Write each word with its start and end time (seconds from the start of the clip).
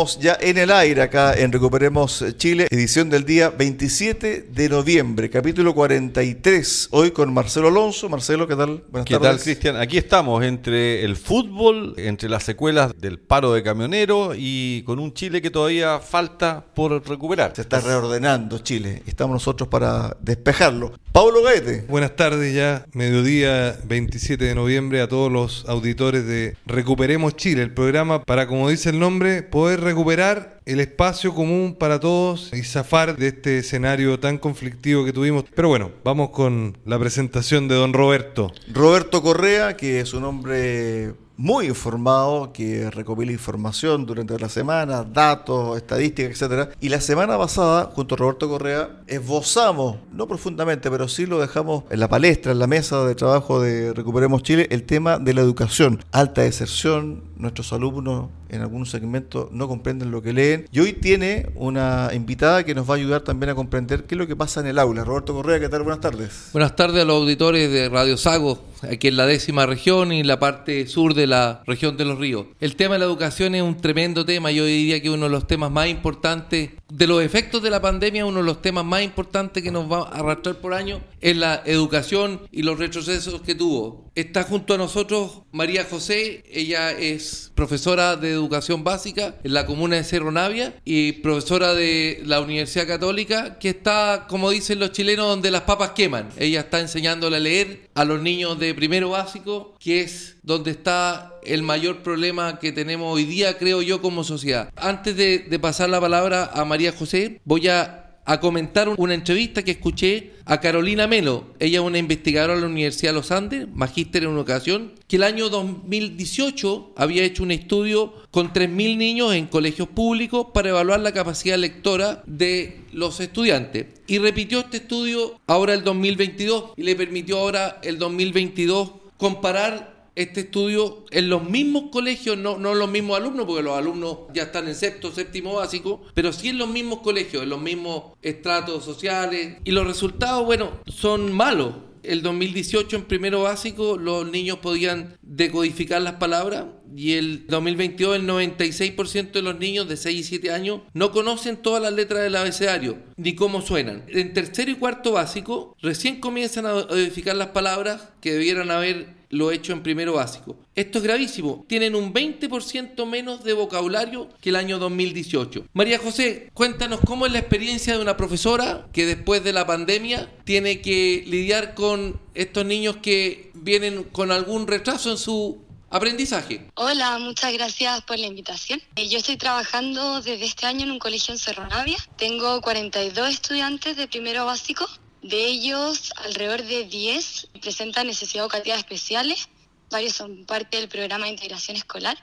Estamos 0.00 0.18
ya 0.18 0.38
en 0.40 0.56
el 0.56 0.70
aire 0.70 1.02
acá 1.02 1.34
en 1.34 1.52
Recuperemos 1.52 2.24
Chile, 2.38 2.68
edición 2.70 3.10
del 3.10 3.26
día 3.26 3.50
27 3.50 4.46
de 4.50 4.68
noviembre, 4.70 5.28
capítulo 5.28 5.74
43. 5.74 6.88
Hoy 6.92 7.10
con 7.10 7.34
Marcelo 7.34 7.68
Alonso. 7.68 8.08
Marcelo, 8.08 8.48
¿qué 8.48 8.56
tal? 8.56 8.82
Buenas 8.90 9.04
¿Qué 9.04 9.18
tal, 9.18 9.38
Cristian? 9.38 9.76
Aquí 9.76 9.98
estamos 9.98 10.42
entre 10.42 11.04
el 11.04 11.16
fútbol, 11.16 11.92
entre 11.98 12.30
las 12.30 12.44
secuelas 12.44 12.92
del 12.98 13.18
paro 13.18 13.52
de 13.52 13.62
camioneros 13.62 14.36
y 14.38 14.82
con 14.84 14.98
un 15.00 15.12
Chile 15.12 15.42
que 15.42 15.50
todavía 15.50 15.98
falta 15.98 16.64
por 16.74 17.06
recuperar. 17.06 17.52
Se 17.54 17.60
está 17.60 17.78
reordenando 17.80 18.60
Chile. 18.60 19.02
Estamos 19.06 19.34
nosotros 19.34 19.68
para 19.68 20.16
despejarlo. 20.22 20.94
Pablo 21.12 21.42
Gaete. 21.42 21.84
Buenas 21.88 22.14
tardes 22.14 22.54
ya, 22.54 22.86
mediodía 22.92 23.76
27 23.84 24.44
de 24.44 24.54
noviembre 24.54 25.02
a 25.02 25.08
todos 25.08 25.30
los 25.30 25.68
auditores 25.68 26.24
de 26.24 26.56
Recuperemos 26.66 27.34
Chile, 27.36 27.62
el 27.62 27.74
programa 27.74 28.22
para, 28.22 28.46
como 28.46 28.70
dice 28.70 28.90
el 28.90 29.00
nombre, 29.00 29.42
poder 29.42 29.80
recuperar 29.90 30.60
el 30.66 30.78
espacio 30.78 31.34
común 31.34 31.74
para 31.76 31.98
todos 31.98 32.52
y 32.52 32.62
zafar 32.62 33.16
de 33.16 33.26
este 33.28 33.58
escenario 33.58 34.20
tan 34.20 34.38
conflictivo 34.38 35.04
que 35.04 35.12
tuvimos. 35.12 35.44
Pero 35.52 35.68
bueno, 35.68 35.90
vamos 36.04 36.30
con 36.30 36.78
la 36.84 36.96
presentación 36.96 37.66
de 37.66 37.74
don 37.74 37.92
Roberto. 37.92 38.52
Roberto 38.72 39.20
Correa, 39.20 39.76
que 39.76 39.98
es 39.98 40.14
un 40.14 40.22
hombre 40.22 41.14
muy 41.36 41.66
informado, 41.66 42.52
que 42.52 42.88
recopila 42.90 43.32
información 43.32 44.06
durante 44.06 44.38
la 44.38 44.48
semana, 44.48 45.02
datos, 45.02 45.76
estadísticas, 45.76 46.32
etcétera. 46.32 46.70
Y 46.80 46.88
la 46.88 47.00
semana 47.00 47.36
pasada, 47.36 47.90
junto 47.92 48.14
a 48.14 48.18
Roberto 48.18 48.48
Correa, 48.48 49.00
esbozamos, 49.08 49.96
no 50.12 50.28
profundamente, 50.28 50.88
pero 50.88 51.08
sí 51.08 51.26
lo 51.26 51.40
dejamos 51.40 51.84
en 51.90 51.98
la 51.98 52.08
palestra, 52.08 52.52
en 52.52 52.60
la 52.60 52.68
mesa 52.68 53.04
de 53.06 53.16
trabajo 53.16 53.60
de 53.60 53.92
Recuperemos 53.92 54.44
Chile, 54.44 54.68
el 54.70 54.84
tema 54.84 55.18
de 55.18 55.34
la 55.34 55.40
educación. 55.40 56.04
Alta 56.12 56.42
deserción, 56.42 57.24
nuestros 57.36 57.72
alumnos 57.72 58.28
en 58.50 58.62
algunos 58.62 58.90
segmentos 58.90 59.50
no 59.52 59.68
comprenden 59.68 60.10
lo 60.10 60.22
que 60.22 60.32
leen. 60.32 60.66
Y 60.72 60.80
hoy 60.80 60.92
tiene 60.92 61.50
una 61.54 62.10
invitada 62.12 62.64
que 62.64 62.74
nos 62.74 62.88
va 62.88 62.94
a 62.94 62.96
ayudar 62.96 63.22
también 63.22 63.50
a 63.50 63.54
comprender 63.54 64.04
qué 64.04 64.14
es 64.14 64.18
lo 64.18 64.26
que 64.26 64.36
pasa 64.36 64.60
en 64.60 64.66
el 64.66 64.78
aula. 64.78 65.04
Roberto 65.04 65.34
Correa, 65.34 65.60
¿qué 65.60 65.68
tal? 65.68 65.82
Buenas 65.82 66.00
tardes. 66.00 66.50
Buenas 66.52 66.76
tardes 66.76 67.02
a 67.02 67.04
los 67.04 67.16
auditores 67.16 67.70
de 67.70 67.88
Radio 67.88 68.16
Sago, 68.16 68.62
aquí 68.82 69.08
en 69.08 69.16
la 69.16 69.26
décima 69.26 69.66
región 69.66 70.12
y 70.12 70.22
la 70.22 70.38
parte 70.38 70.86
sur 70.86 71.14
de 71.14 71.26
la 71.26 71.62
región 71.66 71.96
de 71.96 72.04
los 72.04 72.18
ríos. 72.18 72.46
El 72.60 72.76
tema 72.76 72.94
de 72.94 73.00
la 73.00 73.04
educación 73.06 73.54
es 73.54 73.62
un 73.62 73.76
tremendo 73.76 74.24
tema, 74.24 74.50
yo 74.50 74.64
diría 74.64 75.00
que 75.00 75.10
uno 75.10 75.26
de 75.26 75.30
los 75.30 75.46
temas 75.46 75.70
más 75.70 75.88
importantes 75.88 76.70
de 76.90 77.06
los 77.06 77.22
efectos 77.22 77.62
de 77.62 77.70
la 77.70 77.80
pandemia, 77.80 78.26
uno 78.26 78.38
de 78.38 78.44
los 78.44 78.62
temas 78.62 78.84
más 78.84 79.02
importantes 79.02 79.62
que 79.62 79.70
nos 79.70 79.90
va 79.90 80.08
a 80.08 80.18
arrastrar 80.18 80.56
por 80.56 80.74
año 80.74 81.00
es 81.20 81.36
la 81.36 81.62
educación 81.64 82.40
y 82.50 82.62
los 82.62 82.78
retrocesos 82.78 83.40
que 83.42 83.54
tuvo. 83.54 84.09
Está 84.20 84.42
junto 84.42 84.74
a 84.74 84.76
nosotros 84.76 85.44
María 85.50 85.86
José, 85.88 86.44
ella 86.52 86.92
es 86.92 87.50
profesora 87.54 88.16
de 88.16 88.30
educación 88.30 88.84
básica 88.84 89.36
en 89.42 89.54
la 89.54 89.64
comuna 89.64 89.96
de 89.96 90.04
Cerro 90.04 90.30
Navia 90.30 90.74
y 90.84 91.12
profesora 91.12 91.72
de 91.72 92.20
la 92.26 92.42
Universidad 92.42 92.86
Católica, 92.86 93.58
que 93.58 93.70
está, 93.70 94.26
como 94.28 94.50
dicen 94.50 94.78
los 94.78 94.92
chilenos, 94.92 95.26
donde 95.26 95.50
las 95.50 95.62
papas 95.62 95.92
queman. 95.92 96.28
Ella 96.36 96.60
está 96.60 96.80
enseñándole 96.80 97.38
a 97.38 97.40
leer 97.40 97.88
a 97.94 98.04
los 98.04 98.20
niños 98.20 98.58
de 98.58 98.74
primero 98.74 99.08
básico, 99.08 99.74
que 99.80 100.02
es 100.02 100.36
donde 100.42 100.72
está 100.72 101.38
el 101.42 101.62
mayor 101.62 102.02
problema 102.02 102.58
que 102.58 102.72
tenemos 102.72 103.14
hoy 103.14 103.24
día, 103.24 103.56
creo 103.56 103.80
yo, 103.80 104.02
como 104.02 104.22
sociedad. 104.22 104.70
Antes 104.76 105.16
de, 105.16 105.38
de 105.38 105.58
pasar 105.58 105.88
la 105.88 105.98
palabra 105.98 106.50
a 106.52 106.66
María 106.66 106.92
José, 106.92 107.40
voy 107.46 107.68
a 107.68 108.09
a 108.24 108.40
comentar 108.40 108.88
una 108.96 109.14
entrevista 109.14 109.62
que 109.62 109.72
escuché 109.72 110.32
a 110.44 110.60
Carolina 110.60 111.06
Melo. 111.06 111.46
Ella 111.58 111.80
es 111.80 111.84
una 111.84 111.98
investigadora 111.98 112.54
de 112.54 112.60
la 112.60 112.66
Universidad 112.66 113.12
de 113.12 113.18
los 113.18 113.30
Andes, 113.30 113.66
magíster 113.72 114.24
en 114.24 114.30
educación, 114.30 114.92
que 115.08 115.16
el 115.16 115.22
año 115.22 115.48
2018 115.48 116.92
había 116.96 117.24
hecho 117.24 117.42
un 117.42 117.50
estudio 117.50 118.12
con 118.30 118.52
3.000 118.52 118.96
niños 118.96 119.34
en 119.34 119.46
colegios 119.46 119.88
públicos 119.88 120.48
para 120.52 120.70
evaluar 120.70 121.00
la 121.00 121.12
capacidad 121.12 121.58
lectora 121.58 122.22
de 122.26 122.80
los 122.92 123.20
estudiantes. 123.20 123.86
Y 124.06 124.18
repitió 124.18 124.60
este 124.60 124.78
estudio 124.78 125.40
ahora 125.46 125.74
el 125.74 125.84
2022 125.84 126.72
y 126.76 126.82
le 126.82 126.96
permitió 126.96 127.38
ahora 127.38 127.80
el 127.82 127.98
2022 127.98 128.90
comparar 129.16 129.89
este 130.14 130.40
estudio 130.40 131.04
en 131.10 131.28
los 131.28 131.48
mismos 131.48 131.84
colegios, 131.90 132.36
no, 132.36 132.58
no 132.58 132.74
los 132.74 132.90
mismos 132.90 133.18
alumnos, 133.18 133.46
porque 133.46 133.62
los 133.62 133.76
alumnos 133.76 134.18
ya 134.32 134.44
están 134.44 134.68
en 134.68 134.74
sexto, 134.74 135.12
séptimo 135.12 135.54
básico, 135.54 136.02
pero 136.14 136.32
sí 136.32 136.48
en 136.48 136.58
los 136.58 136.68
mismos 136.68 137.00
colegios, 137.00 137.42
en 137.42 137.50
los 137.50 137.60
mismos 137.60 138.12
estratos 138.22 138.84
sociales. 138.84 139.58
Y 139.64 139.70
los 139.70 139.86
resultados, 139.86 140.44
bueno, 140.44 140.70
son 140.86 141.32
malos. 141.32 141.74
El 142.02 142.22
2018 142.22 142.96
en 142.96 143.04
primero 143.04 143.42
básico 143.42 143.98
los 143.98 144.30
niños 144.30 144.58
podían 144.58 145.18
decodificar 145.20 146.00
las 146.00 146.14
palabras 146.14 146.64
y 146.94 147.12
el 147.12 147.46
2022 147.46 148.16
el 148.16 148.26
96% 148.26 149.32
de 149.32 149.42
los 149.42 149.58
niños 149.58 149.88
de 149.88 149.96
6 149.96 150.18
y 150.18 150.24
7 150.24 150.50
años 150.52 150.80
no 150.92 151.12
conocen 151.12 151.56
todas 151.56 151.82
las 151.82 151.92
letras 151.92 152.22
del 152.22 152.36
abecedario 152.36 152.98
ni 153.16 153.34
cómo 153.34 153.60
suenan. 153.60 154.04
En 154.08 154.32
tercero 154.32 154.70
y 154.70 154.74
cuarto 154.74 155.12
básico 155.12 155.76
recién 155.80 156.20
comienzan 156.20 156.66
a 156.66 156.74
decodificar 156.74 157.36
las 157.36 157.48
palabras 157.48 158.08
que 158.20 158.32
debieran 158.32 158.70
haber 158.70 159.20
lo 159.30 159.52
hecho 159.52 159.72
en 159.72 159.82
primero 159.82 160.14
básico. 160.14 160.56
Esto 160.74 160.98
es 160.98 161.04
gravísimo. 161.04 161.64
Tienen 161.68 161.94
un 161.94 162.12
20% 162.12 163.06
menos 163.06 163.44
de 163.44 163.52
vocabulario 163.52 164.28
que 164.40 164.50
el 164.50 164.56
año 164.56 164.78
2018. 164.78 165.66
María 165.72 165.98
José, 165.98 166.50
cuéntanos 166.52 167.00
cómo 167.06 167.26
es 167.26 167.32
la 167.32 167.38
experiencia 167.38 167.94
de 167.94 168.02
una 168.02 168.16
profesora 168.16 168.88
que 168.92 169.06
después 169.06 169.42
de 169.44 169.52
la 169.52 169.66
pandemia 169.66 170.30
tiene 170.44 170.80
que 170.80 171.22
lidiar 171.26 171.74
con 171.74 172.20
estos 172.34 172.66
niños 172.66 172.96
que 172.96 173.50
vienen 173.54 174.02
con 174.02 174.32
algún 174.32 174.66
retraso 174.66 175.12
en 175.12 175.18
su 175.18 175.62
aprendizaje. 175.90 176.70
Hola, 176.74 177.18
muchas 177.18 177.52
gracias 177.52 178.02
por 178.02 178.18
la 178.18 178.26
invitación. 178.26 178.80
Eh, 178.96 179.08
yo 179.08 179.18
estoy 179.18 179.36
trabajando 179.36 180.22
desde 180.22 180.44
este 180.44 180.66
año 180.66 180.84
en 180.84 180.92
un 180.92 180.98
colegio 180.98 181.34
en 181.34 181.38
Cerro 181.38 181.66
Navia. 181.66 181.98
Tengo 182.16 182.60
42 182.60 183.28
estudiantes 183.28 183.96
de 183.96 184.08
primero 184.08 184.46
básico 184.46 184.88
de 185.22 185.46
ellos, 185.46 186.12
alrededor 186.16 186.62
de 186.64 186.84
10 186.84 187.48
presentan 187.60 188.06
necesidades 188.06 188.46
educativas 188.46 188.78
especiales, 188.78 189.48
varios 189.90 190.14
son 190.14 190.46
parte 190.46 190.78
del 190.78 190.88
programa 190.88 191.26
de 191.26 191.32
integración 191.32 191.76
escolar 191.76 192.16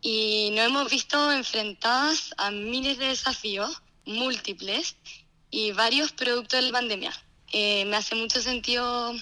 y 0.00 0.50
nos 0.52 0.66
hemos 0.66 0.90
visto 0.90 1.32
enfrentadas 1.32 2.34
a 2.36 2.50
miles 2.50 2.98
de 2.98 3.08
desafíos 3.08 3.82
múltiples 4.04 4.96
y 5.50 5.72
varios 5.72 6.12
productos 6.12 6.60
de 6.60 6.66
la 6.66 6.72
pandemia. 6.72 7.12
Eh, 7.52 7.84
me 7.84 7.96
hace 7.96 8.14
mucho 8.16 8.40
sentido 8.40 9.14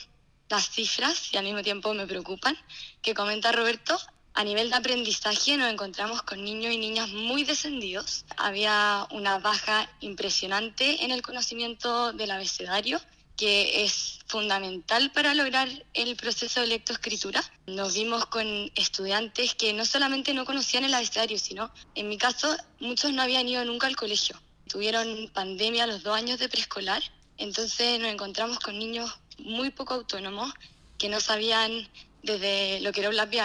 las 0.48 0.70
cifras 0.70 1.32
y 1.32 1.36
al 1.36 1.44
mismo 1.44 1.62
tiempo 1.62 1.94
me 1.94 2.06
preocupan 2.06 2.56
que 3.02 3.14
comenta 3.14 3.52
Roberto 3.52 3.98
a 4.36 4.42
nivel 4.42 4.68
de 4.68 4.74
aprendizaje 4.74 5.56
nos 5.56 5.72
encontramos 5.72 6.22
con 6.22 6.42
niños 6.42 6.72
y 6.72 6.78
niñas 6.78 7.08
muy 7.10 7.44
descendidos. 7.44 8.24
Había 8.36 9.06
una 9.12 9.38
baja 9.38 9.88
impresionante 10.00 11.04
en 11.04 11.12
el 11.12 11.22
conocimiento 11.22 12.12
del 12.12 12.32
abecedario, 12.32 13.00
que 13.36 13.84
es 13.84 14.18
fundamental 14.26 15.12
para 15.12 15.34
lograr 15.34 15.68
el 15.92 16.16
proceso 16.16 16.60
de 16.60 16.66
lectoescritura. 16.66 17.44
Nos 17.66 17.94
vimos 17.94 18.26
con 18.26 18.72
estudiantes 18.74 19.54
que 19.54 19.72
no 19.72 19.84
solamente 19.84 20.34
no 20.34 20.44
conocían 20.44 20.82
el 20.82 20.94
abecedario, 20.94 21.38
sino, 21.38 21.72
en 21.94 22.08
mi 22.08 22.18
caso, 22.18 22.56
muchos 22.80 23.12
no 23.12 23.22
habían 23.22 23.48
ido 23.48 23.64
nunca 23.64 23.86
al 23.86 23.94
colegio. 23.94 24.36
Tuvieron 24.68 25.30
pandemia 25.32 25.86
los 25.86 26.02
dos 26.02 26.16
años 26.16 26.40
de 26.40 26.48
preescolar, 26.48 27.02
entonces 27.38 28.00
nos 28.00 28.10
encontramos 28.10 28.58
con 28.58 28.80
niños 28.80 29.16
muy 29.38 29.70
poco 29.70 29.94
autónomos 29.94 30.52
que 30.98 31.08
no 31.08 31.20
sabían 31.20 31.88
desde 32.22 32.80
lo 32.80 32.92
que 32.92 33.00
era 33.00 33.10
un 33.10 33.16
lápiz 33.16 33.40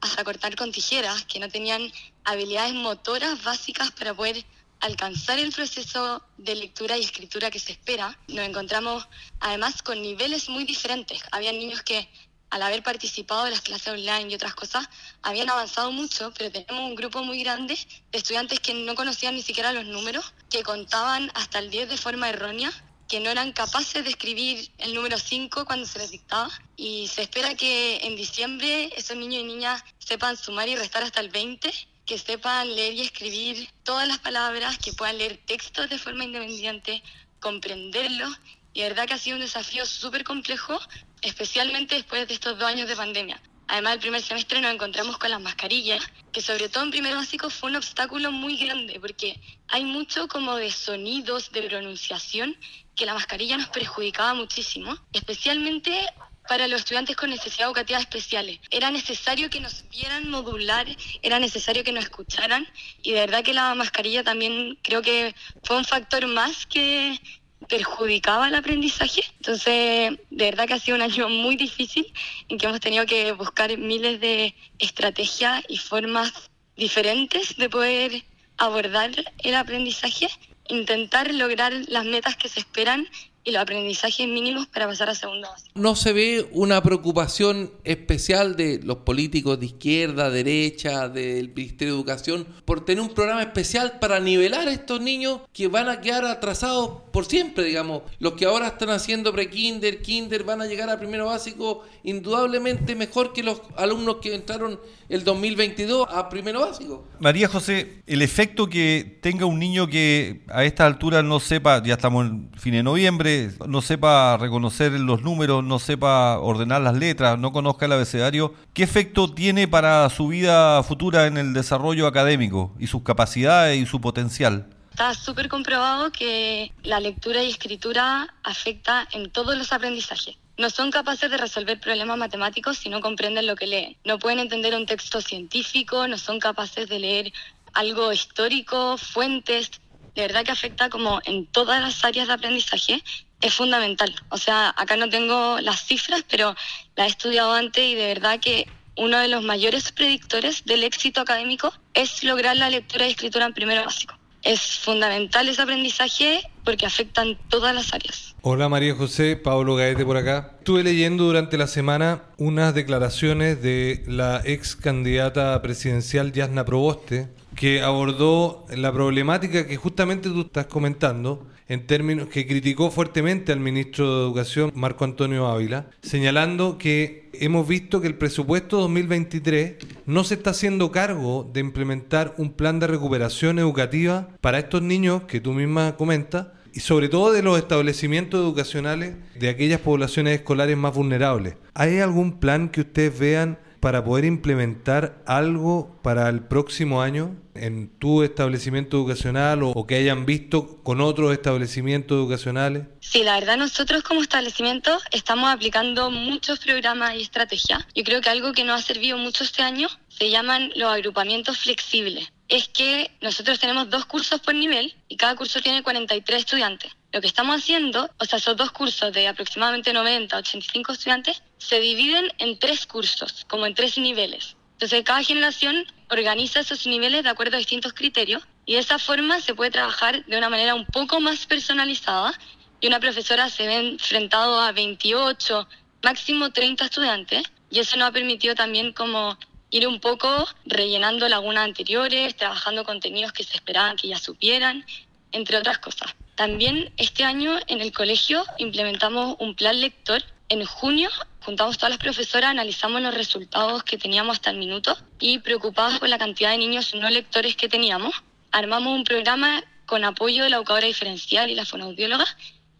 hasta 0.00 0.24
cortar 0.24 0.54
con 0.54 0.70
tijeras, 0.70 1.24
que 1.24 1.40
no 1.40 1.48
tenían 1.48 1.92
habilidades 2.24 2.74
motoras 2.74 3.42
básicas 3.42 3.90
para 3.90 4.14
poder 4.14 4.44
alcanzar 4.80 5.38
el 5.38 5.52
proceso 5.52 6.22
de 6.36 6.54
lectura 6.54 6.96
y 6.96 7.02
escritura 7.02 7.50
que 7.50 7.58
se 7.58 7.72
espera. 7.72 8.16
Nos 8.28 8.46
encontramos 8.46 9.06
además 9.40 9.82
con 9.82 10.00
niveles 10.00 10.48
muy 10.48 10.64
diferentes. 10.64 11.20
Había 11.32 11.52
niños 11.52 11.82
que 11.82 12.08
al 12.50 12.62
haber 12.62 12.82
participado 12.82 13.46
en 13.46 13.52
las 13.52 13.60
clases 13.60 13.88
online 13.88 14.30
y 14.30 14.34
otras 14.34 14.54
cosas, 14.54 14.88
habían 15.22 15.50
avanzado 15.50 15.92
mucho, 15.92 16.32
pero 16.36 16.50
tenemos 16.50 16.88
un 16.88 16.94
grupo 16.94 17.22
muy 17.22 17.42
grande 17.42 17.74
de 18.10 18.18
estudiantes 18.18 18.60
que 18.60 18.72
no 18.72 18.94
conocían 18.94 19.34
ni 19.34 19.42
siquiera 19.42 19.72
los 19.72 19.84
números, 19.84 20.32
que 20.48 20.62
contaban 20.62 21.30
hasta 21.34 21.58
el 21.58 21.70
10 21.70 21.90
de 21.90 21.96
forma 21.98 22.30
errónea 22.30 22.72
que 23.08 23.20
no 23.20 23.30
eran 23.30 23.52
capaces 23.52 24.04
de 24.04 24.10
escribir 24.10 24.70
el 24.78 24.94
número 24.94 25.18
5 25.18 25.64
cuando 25.64 25.86
se 25.86 25.98
les 25.98 26.10
dictaba 26.10 26.50
y 26.76 27.08
se 27.08 27.22
espera 27.22 27.54
que 27.54 28.06
en 28.06 28.16
diciembre 28.16 28.92
esos 28.96 29.16
niños 29.16 29.42
y 29.42 29.44
niñas 29.44 29.82
sepan 29.98 30.36
sumar 30.36 30.68
y 30.68 30.76
restar 30.76 31.02
hasta 31.02 31.20
el 31.20 31.30
20 31.30 31.72
que 32.08 32.16
sepan 32.16 32.74
leer 32.74 32.94
y 32.94 33.02
escribir 33.02 33.68
todas 33.82 34.08
las 34.08 34.18
palabras, 34.18 34.78
que 34.78 34.94
puedan 34.94 35.18
leer 35.18 35.40
textos 35.44 35.90
de 35.90 35.98
forma 35.98 36.24
independiente, 36.24 37.02
comprenderlos. 37.38 38.34
Y 38.72 38.80
de 38.80 38.88
verdad 38.88 39.06
que 39.06 39.12
ha 39.12 39.18
sido 39.18 39.36
un 39.36 39.42
desafío 39.42 39.84
súper 39.84 40.24
complejo, 40.24 40.80
especialmente 41.20 41.96
después 41.96 42.26
de 42.26 42.32
estos 42.32 42.58
dos 42.58 42.66
años 42.66 42.88
de 42.88 42.96
pandemia. 42.96 43.42
Además, 43.68 43.94
el 43.94 44.00
primer 44.00 44.22
semestre 44.22 44.60
nos 44.60 44.72
encontramos 44.74 45.18
con 45.18 45.30
las 45.30 45.40
mascarillas, 45.40 46.02
que 46.32 46.40
sobre 46.40 46.68
todo 46.68 46.84
en 46.84 46.90
primer 46.90 47.14
básico 47.14 47.50
fue 47.50 47.70
un 47.70 47.76
obstáculo 47.76 48.32
muy 48.32 48.56
grande, 48.56 48.98
porque 48.98 49.38
hay 49.68 49.84
mucho 49.84 50.26
como 50.26 50.56
de 50.56 50.70
sonidos, 50.70 51.52
de 51.52 51.62
pronunciación, 51.62 52.56
que 52.96 53.04
la 53.04 53.14
mascarilla 53.14 53.58
nos 53.58 53.68
perjudicaba 53.68 54.32
muchísimo, 54.32 54.96
especialmente 55.12 56.08
para 56.48 56.66
los 56.66 56.80
estudiantes 56.80 57.14
con 57.14 57.28
necesidades 57.28 57.66
educativas 57.66 58.02
especiales. 58.02 58.58
Era 58.70 58.90
necesario 58.90 59.50
que 59.50 59.60
nos 59.60 59.88
vieran 59.90 60.30
modular, 60.30 60.86
era 61.20 61.38
necesario 61.38 61.84
que 61.84 61.92
nos 61.92 62.04
escucharan 62.04 62.66
y 63.02 63.12
de 63.12 63.20
verdad 63.20 63.44
que 63.44 63.52
la 63.52 63.74
mascarilla 63.74 64.24
también 64.24 64.78
creo 64.82 65.02
que 65.02 65.34
fue 65.62 65.76
un 65.76 65.84
factor 65.84 66.26
más 66.26 66.64
que 66.64 67.20
perjudicaba 67.66 68.48
el 68.48 68.54
aprendizaje. 68.54 69.22
Entonces, 69.38 70.18
de 70.30 70.44
verdad 70.44 70.66
que 70.66 70.74
ha 70.74 70.78
sido 70.78 70.96
un 70.96 71.02
año 71.02 71.28
muy 71.28 71.56
difícil 71.56 72.12
en 72.48 72.58
que 72.58 72.66
hemos 72.66 72.80
tenido 72.80 73.06
que 73.06 73.32
buscar 73.32 73.76
miles 73.76 74.20
de 74.20 74.54
estrategias 74.78 75.64
y 75.68 75.78
formas 75.78 76.50
diferentes 76.76 77.56
de 77.56 77.68
poder 77.68 78.24
abordar 78.56 79.10
el 79.38 79.54
aprendizaje, 79.54 80.28
intentar 80.68 81.32
lograr 81.34 81.72
las 81.88 82.04
metas 82.04 82.36
que 82.36 82.48
se 82.48 82.60
esperan 82.60 83.08
y 83.48 83.52
los 83.52 83.62
aprendizajes 83.62 84.28
mínimos 84.28 84.66
para 84.66 84.86
pasar 84.86 85.08
a 85.08 85.14
segundo 85.14 85.48
básico. 85.48 85.70
¿No 85.74 85.96
se 85.96 86.12
ve 86.12 86.48
una 86.52 86.82
preocupación 86.82 87.70
especial 87.84 88.56
de 88.56 88.80
los 88.82 88.98
políticos 88.98 89.58
de 89.58 89.66
izquierda, 89.66 90.28
derecha, 90.28 91.08
del 91.08 91.48
Ministerio 91.54 91.94
de 91.94 91.98
Educación 91.98 92.46
por 92.64 92.84
tener 92.84 93.02
un 93.02 93.14
programa 93.14 93.42
especial 93.42 93.98
para 94.00 94.20
nivelar 94.20 94.68
a 94.68 94.72
estos 94.72 95.00
niños 95.00 95.40
que 95.52 95.68
van 95.68 95.88
a 95.88 96.00
quedar 96.00 96.26
atrasados 96.26 97.02
por 97.10 97.24
siempre, 97.24 97.64
digamos? 97.64 98.02
Los 98.18 98.34
que 98.34 98.44
ahora 98.44 98.68
están 98.68 98.90
haciendo 98.90 99.32
pre-kinder, 99.32 100.02
kinder, 100.02 100.44
van 100.44 100.60
a 100.60 100.66
llegar 100.66 100.90
a 100.90 100.98
primero 100.98 101.26
básico 101.26 101.84
indudablemente 102.04 102.94
mejor 102.94 103.32
que 103.32 103.42
los 103.42 103.62
alumnos 103.76 104.16
que 104.16 104.34
entraron 104.34 104.78
el 105.08 105.24
2022 105.24 106.06
a 106.10 106.28
primero 106.28 106.60
básico. 106.60 107.06
María 107.18 107.48
José, 107.48 108.02
el 108.06 108.22
efecto 108.22 108.68
que 108.68 109.18
tenga 109.22 109.46
un 109.46 109.58
niño 109.58 109.88
que 109.88 110.42
a 110.48 110.64
esta 110.64 110.86
altura 110.86 111.22
no 111.22 111.40
sepa, 111.40 111.82
ya 111.82 111.94
estamos 111.94 112.26
en 112.26 112.50
fin 112.56 112.72
de 112.72 112.82
noviembre, 112.82 113.37
no 113.66 113.82
sepa 113.82 114.36
reconocer 114.36 114.92
los 114.92 115.22
números, 115.22 115.64
no 115.64 115.78
sepa 115.78 116.38
ordenar 116.38 116.80
las 116.82 116.96
letras, 116.96 117.38
no 117.38 117.52
conozca 117.52 117.86
el 117.86 117.92
abecedario, 117.92 118.54
¿qué 118.74 118.82
efecto 118.82 119.32
tiene 119.32 119.68
para 119.68 120.08
su 120.10 120.28
vida 120.28 120.82
futura 120.82 121.26
en 121.26 121.36
el 121.36 121.52
desarrollo 121.52 122.06
académico 122.06 122.74
y 122.78 122.86
sus 122.86 123.02
capacidades 123.02 123.80
y 123.80 123.86
su 123.86 124.00
potencial? 124.00 124.66
Está 124.90 125.14
súper 125.14 125.48
comprobado 125.48 126.10
que 126.10 126.72
la 126.82 127.00
lectura 127.00 127.42
y 127.42 127.50
escritura 127.50 128.34
afecta 128.42 129.06
en 129.12 129.30
todos 129.30 129.56
los 129.56 129.72
aprendizajes 129.72 130.36
no 130.58 130.70
son 130.70 130.90
capaces 130.90 131.30
de 131.30 131.36
resolver 131.36 131.80
problemas 131.80 132.18
matemáticos 132.18 132.78
si 132.78 132.88
no 132.88 133.00
comprenden 133.00 133.46
lo 133.46 133.54
que 133.54 133.68
leen. 133.68 133.96
No 134.04 134.18
pueden 134.18 134.40
entender 134.40 134.74
un 134.74 134.86
texto 134.86 135.20
científico, 135.20 136.06
no 136.08 136.18
son 136.18 136.40
capaces 136.40 136.88
de 136.88 136.98
leer 136.98 137.32
algo 137.74 138.12
histórico, 138.12 138.98
fuentes. 138.98 139.70
De 140.16 140.22
verdad 140.22 140.44
que 140.44 140.50
afecta 140.50 140.90
como 140.90 141.20
en 141.24 141.46
todas 141.46 141.80
las 141.80 142.04
áreas 142.04 142.26
de 142.26 142.34
aprendizaje. 142.34 143.02
Es 143.40 143.54
fundamental. 143.54 144.14
O 144.30 144.36
sea, 144.36 144.74
acá 144.76 144.96
no 144.96 145.08
tengo 145.08 145.60
las 145.60 145.84
cifras, 145.84 146.24
pero 146.28 146.54
la 146.96 147.06
he 147.06 147.08
estudiado 147.08 147.52
antes 147.52 147.84
y 147.84 147.94
de 147.94 148.06
verdad 148.06 148.40
que 148.40 148.66
uno 148.96 149.18
de 149.18 149.28
los 149.28 149.42
mayores 149.42 149.92
predictores 149.92 150.64
del 150.64 150.82
éxito 150.82 151.20
académico 151.20 151.72
es 151.94 152.24
lograr 152.24 152.56
la 152.56 152.68
lectura 152.68 153.06
y 153.06 153.10
escritura 153.10 153.46
en 153.46 153.54
primero 153.54 153.84
básico. 153.84 154.14
Es 154.42 154.78
fundamental 154.78 155.48
ese 155.48 155.62
aprendizaje 155.62 156.40
porque 156.64 156.86
afectan 156.86 157.38
todas 157.48 157.74
las 157.74 157.92
áreas. 157.92 158.34
Hola 158.42 158.68
María 158.68 158.94
José, 158.94 159.36
Pablo 159.36 159.74
Gaete 159.74 160.04
por 160.04 160.16
acá. 160.16 160.54
Estuve 160.58 160.84
leyendo 160.84 161.24
durante 161.24 161.58
la 161.58 161.66
semana 161.66 162.24
unas 162.38 162.74
declaraciones 162.74 163.62
de 163.62 164.04
la 164.06 164.42
ex 164.44 164.76
candidata 164.76 165.60
presidencial 165.60 166.32
Yasna 166.32 166.64
Proboste, 166.64 167.28
que 167.56 167.82
abordó 167.82 168.66
la 168.70 168.92
problemática 168.92 169.66
que 169.66 169.76
justamente 169.76 170.28
tú 170.28 170.42
estás 170.42 170.66
comentando, 170.66 171.46
en 171.68 171.86
términos 171.86 172.28
que 172.28 172.46
criticó 172.46 172.90
fuertemente 172.90 173.52
al 173.52 173.60
ministro 173.60 174.06
de 174.06 174.24
Educación, 174.24 174.72
Marco 174.74 175.04
Antonio 175.04 175.46
Ávila, 175.46 175.90
señalando 176.02 176.78
que 176.78 177.28
hemos 177.34 177.68
visto 177.68 178.00
que 178.00 178.06
el 178.06 178.16
presupuesto 178.16 178.78
2023 178.78 179.74
no 180.06 180.24
se 180.24 180.34
está 180.34 180.50
haciendo 180.50 180.90
cargo 180.90 181.48
de 181.52 181.60
implementar 181.60 182.34
un 182.38 182.52
plan 182.52 182.80
de 182.80 182.86
recuperación 182.86 183.58
educativa 183.58 184.28
para 184.40 184.58
estos 184.58 184.82
niños 184.82 185.24
que 185.24 185.40
tú 185.40 185.52
misma 185.52 185.96
comentas 185.96 186.48
y 186.72 186.80
sobre 186.80 187.08
todo 187.08 187.32
de 187.32 187.42
los 187.42 187.58
establecimientos 187.58 188.40
educacionales 188.40 189.16
de 189.38 189.48
aquellas 189.48 189.80
poblaciones 189.80 190.36
escolares 190.36 190.76
más 190.76 190.94
vulnerables. 190.94 191.54
¿Hay 191.74 191.98
algún 191.98 192.38
plan 192.40 192.68
que 192.68 192.82
ustedes 192.82 193.18
vean 193.18 193.58
para 193.80 194.04
poder 194.04 194.24
implementar 194.24 195.22
algo 195.26 195.98
para 196.02 196.28
el 196.28 196.40
próximo 196.40 197.02
año 197.02 197.36
en 197.54 197.88
tu 197.98 198.22
establecimiento 198.22 198.96
educacional 198.96 199.62
o, 199.62 199.86
que 199.86 199.96
hayan 199.96 200.26
visto 200.26 200.82
con 200.82 201.00
otros 201.00 201.32
establecimientos 201.32 202.16
educacionales? 202.16 202.84
Sí, 203.00 203.22
la 203.22 203.38
verdad 203.38 203.56
nosotros 203.56 204.02
como 204.02 204.22
establecimiento 204.22 204.98
estamos 205.10 205.50
aplicando 205.50 206.10
muchos 206.10 206.60
programas 206.60 207.14
y 207.14 207.22
estrategias. 207.22 207.86
Yo 207.94 208.04
creo 208.04 208.20
que 208.20 208.30
algo 208.30 208.52
que 208.52 208.64
nos 208.64 208.80
ha 208.80 208.86
servido 208.86 209.18
mucho 209.18 209.44
este 209.44 209.62
año 209.62 209.88
se 210.08 210.30
llaman 210.30 210.70
los 210.76 210.92
agrupamientos 210.92 211.58
flexibles. 211.58 212.32
Es 212.48 212.68
que 212.68 213.10
nosotros 213.20 213.60
tenemos 213.60 213.90
dos 213.90 214.06
cursos 214.06 214.40
por 214.40 214.54
nivel 214.54 214.94
y 215.06 215.16
cada 215.16 215.36
curso 215.36 215.60
tiene 215.60 215.82
43 215.82 216.40
estudiantes. 216.40 216.92
Lo 217.12 217.20
que 217.20 217.26
estamos 217.26 217.60
haciendo, 217.60 218.10
o 218.18 218.24
sea, 218.24 218.38
esos 218.38 218.56
dos 218.56 218.70
cursos 218.72 219.12
de 219.12 219.28
aproximadamente 219.28 219.92
90, 219.92 220.36
85 220.36 220.92
estudiantes, 220.92 221.42
se 221.58 221.78
dividen 221.80 222.32
en 222.38 222.58
tres 222.58 222.86
cursos, 222.86 223.44
como 223.48 223.66
en 223.66 223.74
tres 223.74 223.98
niveles. 223.98 224.56
Entonces, 224.72 225.02
cada 225.04 225.22
generación 225.22 225.86
organiza 226.08 226.60
esos 226.60 226.86
niveles 226.86 227.24
de 227.24 227.30
acuerdo 227.30 227.56
a 227.56 227.58
distintos 227.58 227.92
criterios 227.92 228.42
y 228.64 228.74
de 228.74 228.78
esa 228.80 228.98
forma 228.98 229.40
se 229.40 229.54
puede 229.54 229.70
trabajar 229.70 230.24
de 230.24 230.38
una 230.38 230.48
manera 230.48 230.74
un 230.74 230.86
poco 230.86 231.20
más 231.20 231.46
personalizada 231.46 232.32
y 232.80 232.86
una 232.86 233.00
profesora 233.00 233.50
se 233.50 233.66
ve 233.66 233.76
enfrentado 233.76 234.60
a 234.60 234.72
28, 234.72 235.68
máximo 236.02 236.50
30 236.50 236.84
estudiantes 236.84 237.42
y 237.70 237.80
eso 237.80 237.96
nos 237.96 238.08
ha 238.08 238.12
permitido 238.12 238.54
también 238.54 238.92
como 238.92 239.36
ir 239.70 239.86
un 239.86 240.00
poco 240.00 240.46
rellenando 240.64 241.28
lagunas 241.28 241.64
anteriores, 241.64 242.36
trabajando 242.36 242.84
contenidos 242.84 243.32
que 243.32 243.44
se 243.44 243.56
esperaban 243.56 243.96
que 243.96 244.08
ya 244.08 244.18
supieran, 244.18 244.84
entre 245.32 245.56
otras 245.56 245.78
cosas. 245.78 246.14
También 246.34 246.92
este 246.96 247.24
año 247.24 247.58
en 247.66 247.80
el 247.80 247.92
colegio 247.92 248.44
implementamos 248.58 249.36
un 249.40 249.54
plan 249.54 249.80
lector. 249.80 250.22
En 250.48 250.64
junio 250.64 251.10
juntamos 251.40 251.76
todas 251.76 251.90
las 251.90 251.98
profesoras, 251.98 252.50
analizamos 252.50 253.02
los 253.02 253.14
resultados 253.14 253.82
que 253.82 253.98
teníamos 253.98 254.36
hasta 254.36 254.50
el 254.50 254.58
minuto 254.58 254.96
y 255.18 255.40
preocupados 255.40 255.98
por 255.98 256.08
la 256.08 256.18
cantidad 256.18 256.50
de 256.50 256.58
niños 256.58 256.94
no 256.94 257.10
lectores 257.10 257.56
que 257.56 257.68
teníamos, 257.68 258.14
armamos 258.50 258.94
un 258.94 259.04
programa 259.04 259.62
con 259.84 260.04
apoyo 260.04 260.44
de 260.44 260.50
la 260.50 260.56
educadora 260.56 260.86
diferencial 260.86 261.50
y 261.50 261.54
la 261.54 261.64
fonoaudióloga 261.64 262.26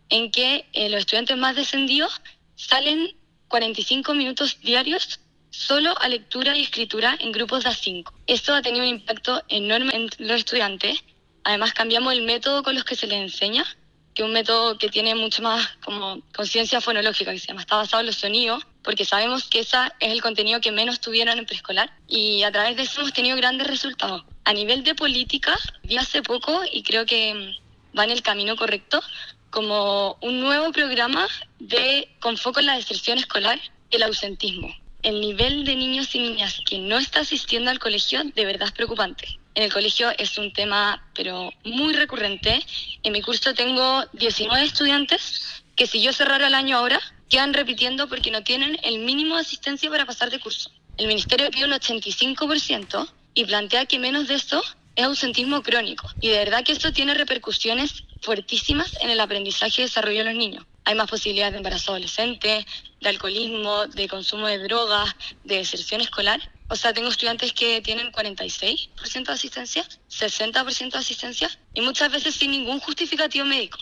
en 0.09 0.31
que 0.31 0.67
eh, 0.73 0.89
los 0.89 1.01
estudiantes 1.01 1.37
más 1.37 1.57
descendidos 1.57 2.21
salen 2.57 3.17
45 3.49 4.15
minutos 4.15 4.61
diarios 4.61 5.21
solo 5.59 5.95
a 6.01 6.09
lectura 6.09 6.57
y 6.57 6.63
escritura 6.63 7.17
en 7.21 7.33
grupos 7.33 7.65
de 7.65 7.71
A5. 7.71 8.13
Esto 8.27 8.55
ha 8.55 8.63
tenido 8.63 8.85
un 8.85 8.91
impacto 8.91 9.43
enorme 9.49 9.95
en 9.95 10.11
los 10.19 10.39
estudiantes 10.39 11.03
Además 11.49 11.73
cambiamos 11.73 12.13
el 12.13 12.21
método 12.21 12.63
con 12.63 12.75
los 12.75 12.85
que 12.85 12.95
se 12.95 13.07
les 13.07 13.23
enseña, 13.23 13.65
que 14.13 14.23
es 14.23 14.27
un 14.27 14.35
método 14.35 14.77
que 14.77 14.91
tiene 14.91 15.15
mucho 15.15 15.43
más 15.43 15.67
como 15.83 16.21
conciencia 16.35 16.83
fonológica, 16.83 17.33
que 17.33 17.39
se 17.39 17.47
llama, 17.47 17.63
está 17.63 17.77
basado 17.77 18.01
en 18.01 18.07
los 18.07 18.17
sonidos, 18.17 18.67
porque 18.83 19.07
sabemos 19.07 19.49
que 19.49 19.61
ese 19.61 19.79
es 19.99 20.13
el 20.13 20.21
contenido 20.21 20.61
que 20.61 20.73
menos 20.73 21.01
tuvieron 21.01 21.39
en 21.39 21.47
preescolar 21.47 21.91
y 22.07 22.43
a 22.43 22.53
través 22.53 22.77
de 22.77 22.83
eso 22.83 23.01
hemos 23.01 23.15
tenido 23.15 23.35
grandes 23.39 23.67
resultados. 23.67 24.25
A 24.45 24.53
nivel 24.53 24.83
de 24.83 24.95
política, 24.95 25.57
vi 25.85 25.97
hace 25.97 26.23
poco 26.23 26.61
y 26.71 26.83
creo 26.83 27.07
que 27.07 27.55
va 27.99 28.05
en 28.05 28.11
el 28.11 28.21
camino 28.21 28.55
correcto, 28.55 29.01
como 29.49 30.19
un 30.21 30.41
nuevo 30.41 30.71
programa 30.73 31.27
de 31.59 32.15
con 32.21 32.37
foco 32.37 32.61
en 32.61 32.67
la 32.67 32.77
deserción 32.77 33.17
escolar 33.17 33.59
el 33.91 34.03
ausentismo. 34.03 34.69
El 35.03 35.21
nivel 35.21 35.65
de 35.65 35.77
niños 35.77 36.15
y 36.15 36.19
niñas 36.19 36.61
que 36.69 36.79
no 36.79 36.99
está 36.99 37.21
asistiendo 37.21 37.71
al 37.71 37.79
colegio 37.79 38.23
de 38.25 38.45
verdad 38.45 38.69
es 38.69 38.75
preocupante 38.75 39.39
en 39.59 39.65
el 39.65 39.73
colegio 39.73 40.13
es 40.17 40.39
un 40.39 40.53
tema, 40.53 41.03
pero 41.17 41.53
muy 41.65 41.93
recurrente. 41.93 42.65
En 43.03 43.13
mi 43.13 43.23
curso 43.23 43.55
tengo 43.55 44.05
19 44.13 44.65
estudiantes 44.65 45.65
que 45.75 45.89
si 45.89 46.01
yo 46.01 46.13
cerrara 46.13 46.47
el 46.47 46.55
año 46.55 46.77
ahora, 46.77 47.01
quedan 47.29 47.53
repitiendo 47.53 48.09
porque 48.09 48.31
no 48.31 48.45
tienen 48.45 48.79
el 48.85 49.01
mínimo 49.01 49.35
de 49.35 49.41
asistencia 49.41 49.91
para 49.91 50.07
pasar 50.07 50.31
de 50.31 50.39
curso. 50.39 50.71
El 50.97 51.09
ministerio 51.09 51.51
pide 51.51 51.65
un 51.65 51.73
85% 51.73 53.09
y 53.35 53.47
plantea 53.47 53.87
que 53.87 53.99
menos 53.99 54.29
de 54.29 54.35
eso 54.37 54.63
es 54.95 55.05
ausentismo 55.05 55.61
crónico. 55.65 56.09
Y 56.21 56.29
de 56.29 56.39
verdad 56.39 56.63
que 56.63 56.71
esto 56.71 56.93
tiene 56.93 57.15
repercusiones 57.15 58.05
fuertísimas 58.23 58.97
en 59.01 59.11
el 59.11 59.19
aprendizaje 59.19 59.83
y 59.83 59.87
desarrollo 59.87 60.19
de 60.19 60.25
los 60.25 60.35
niños. 60.35 60.65
Hay 60.89 60.95
más 60.95 61.11
posibilidades 61.11 61.53
de 61.53 61.59
embarazo 61.59 61.91
adolescente, 61.91 62.65
de 63.03 63.09
alcoholismo, 63.11 63.87
de 63.89 64.09
consumo 64.09 64.47
de 64.47 64.57
drogas, 64.57 65.15
de 65.45 65.57
deserción 65.57 66.01
escolar. 66.01 66.41
O 66.71 66.77
sea, 66.77 66.95
tengo 66.95 67.11
estudiantes 67.11 67.53
que 67.53 67.83
tienen 67.83 68.11
46% 68.11 69.27
de 69.27 69.33
asistencia, 69.35 69.87
60% 70.09 70.93
de 70.93 70.99
asistencia 70.99 71.51
y 71.75 71.83
muchas 71.83 72.11
veces 72.11 72.37
sin 72.37 72.53
ningún 72.53 72.81
justificativo 72.81 73.45
médico. 73.45 73.77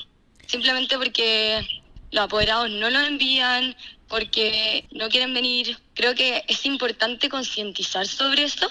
Simplemente 0.49 0.99
porque 0.99 1.65
los 2.11 2.25
apoderados 2.25 2.71
no 2.71 2.91
lo 2.91 2.99
envían, 2.99 3.77
porque 4.09 4.89
no 4.91 5.09
quieren 5.09 5.33
venir. 5.33 5.79
Creo 5.95 6.17
que 6.17 6.45
es 6.49 6.67
importante 6.67 7.29
concientizar 7.29 8.09
sobre 8.09 8.43
esto 8.43 8.69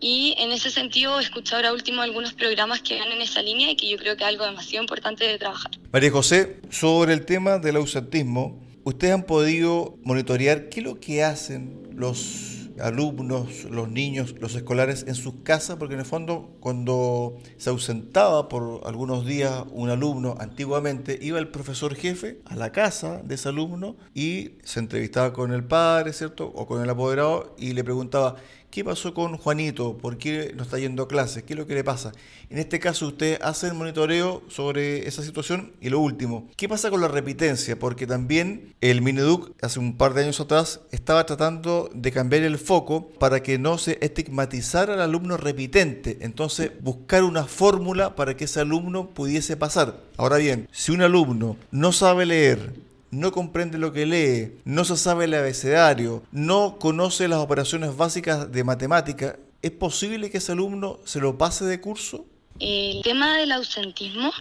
y 0.00 0.34
en 0.38 0.52
ese 0.52 0.70
sentido 0.70 1.18
he 1.18 1.22
escuchado 1.22 1.56
ahora 1.56 1.72
último 1.72 2.02
algunos 2.02 2.32
programas 2.32 2.82
que 2.82 2.98
van 2.98 3.12
en 3.12 3.20
esa 3.20 3.42
línea 3.42 3.70
y 3.70 3.76
que 3.76 3.88
yo 3.88 3.96
creo 3.98 4.16
que 4.16 4.24
es 4.24 4.28
algo 4.28 4.44
demasiado 4.44 4.82
importante 4.82 5.24
de 5.24 5.38
trabajar. 5.38 5.70
María 5.92 6.10
José, 6.10 6.60
sobre 6.70 7.12
el 7.12 7.24
tema 7.24 7.58
del 7.58 7.76
ausentismo, 7.76 8.60
¿ustedes 8.84 9.14
han 9.14 9.24
podido 9.24 9.96
monitorear 10.02 10.68
qué 10.68 10.80
es 10.80 10.86
lo 10.86 11.00
que 11.00 11.24
hacen 11.24 11.88
los 11.94 12.58
alumnos, 12.80 13.64
los 13.64 13.88
niños, 13.88 14.34
los 14.40 14.54
escolares 14.54 15.04
en 15.08 15.14
sus 15.14 15.34
casas, 15.42 15.76
porque 15.76 15.94
en 15.94 16.00
el 16.00 16.06
fondo 16.06 16.56
cuando 16.60 17.36
se 17.56 17.70
ausentaba 17.70 18.48
por 18.48 18.82
algunos 18.86 19.26
días 19.26 19.64
un 19.72 19.90
alumno 19.90 20.36
antiguamente, 20.38 21.18
iba 21.20 21.38
el 21.38 21.48
profesor 21.48 21.94
jefe 21.94 22.40
a 22.44 22.56
la 22.56 22.72
casa 22.72 23.20
de 23.24 23.34
ese 23.34 23.48
alumno 23.48 23.96
y 24.14 24.52
se 24.64 24.80
entrevistaba 24.80 25.32
con 25.32 25.52
el 25.52 25.64
padre, 25.64 26.12
¿cierto? 26.12 26.46
O 26.54 26.66
con 26.66 26.82
el 26.82 26.90
apoderado 26.90 27.54
y 27.58 27.72
le 27.72 27.84
preguntaba, 27.84 28.36
¿Qué 28.70 28.84
pasó 28.84 29.14
con 29.14 29.38
Juanito? 29.38 29.96
¿Por 29.96 30.18
qué 30.18 30.52
no 30.54 30.62
está 30.62 30.78
yendo 30.78 31.04
a 31.04 31.08
clases? 31.08 31.42
¿Qué 31.42 31.54
es 31.54 31.58
lo 31.58 31.66
que 31.66 31.74
le 31.74 31.84
pasa? 31.84 32.12
En 32.50 32.58
este 32.58 32.78
caso, 32.78 33.06
usted 33.06 33.38
hace 33.40 33.68
el 33.68 33.74
monitoreo 33.74 34.42
sobre 34.48 35.08
esa 35.08 35.22
situación. 35.22 35.72
Y 35.80 35.88
lo 35.88 36.00
último, 36.00 36.50
¿qué 36.54 36.68
pasa 36.68 36.90
con 36.90 37.00
la 37.00 37.08
repitencia? 37.08 37.78
Porque 37.78 38.06
también 38.06 38.74
el 38.82 39.00
Mineduc, 39.00 39.52
hace 39.62 39.80
un 39.80 39.96
par 39.96 40.12
de 40.12 40.24
años 40.24 40.38
atrás, 40.40 40.80
estaba 40.90 41.24
tratando 41.24 41.88
de 41.94 42.12
cambiar 42.12 42.42
el 42.42 42.58
foco 42.58 43.08
para 43.18 43.42
que 43.42 43.58
no 43.58 43.78
se 43.78 43.98
estigmatizara 44.02 44.92
al 44.92 45.00
alumno 45.00 45.38
repitente. 45.38 46.18
Entonces, 46.20 46.72
buscar 46.82 47.24
una 47.24 47.44
fórmula 47.44 48.16
para 48.16 48.36
que 48.36 48.44
ese 48.44 48.60
alumno 48.60 49.08
pudiese 49.10 49.56
pasar. 49.56 50.02
Ahora 50.18 50.36
bien, 50.36 50.68
si 50.72 50.92
un 50.92 51.00
alumno 51.00 51.56
no 51.70 51.92
sabe 51.92 52.26
leer, 52.26 52.74
no 53.10 53.32
comprende 53.32 53.78
lo 53.78 53.92
que 53.92 54.06
lee, 54.06 54.60
no 54.64 54.84
se 54.84 54.96
sabe 54.96 55.24
el 55.24 55.34
abecedario, 55.34 56.22
no 56.32 56.78
conoce 56.78 57.28
las 57.28 57.38
operaciones 57.38 57.96
básicas 57.96 58.50
de 58.52 58.64
matemática, 58.64 59.38
¿es 59.62 59.70
posible 59.70 60.30
que 60.30 60.38
ese 60.38 60.52
alumno 60.52 60.98
se 61.04 61.20
lo 61.20 61.38
pase 61.38 61.64
de 61.64 61.80
curso? 61.80 62.26
El 62.60 63.02
tema 63.02 63.36
del 63.36 63.52
ausentismo, 63.52 64.32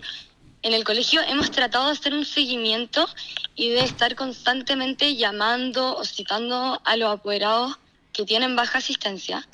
en 0.63 0.74
el 0.74 0.83
colegio 0.83 1.21
hemos 1.21 1.51
tratado 1.51 1.86
de 1.86 1.91
hacer 1.93 2.13
un 2.13 2.25
seguimiento 2.25 3.07
y 3.55 3.69
de 3.69 3.81
estar 3.81 4.15
constantemente 4.15 5.15
llamando 5.15 5.95
o 5.95 6.03
citando 6.03 6.81
a 6.83 6.97
los 6.97 7.12
apoderados 7.12 7.77
que 8.12 8.25
tienen 8.25 8.55
baja 8.55 8.79
asistencia, 8.79 9.47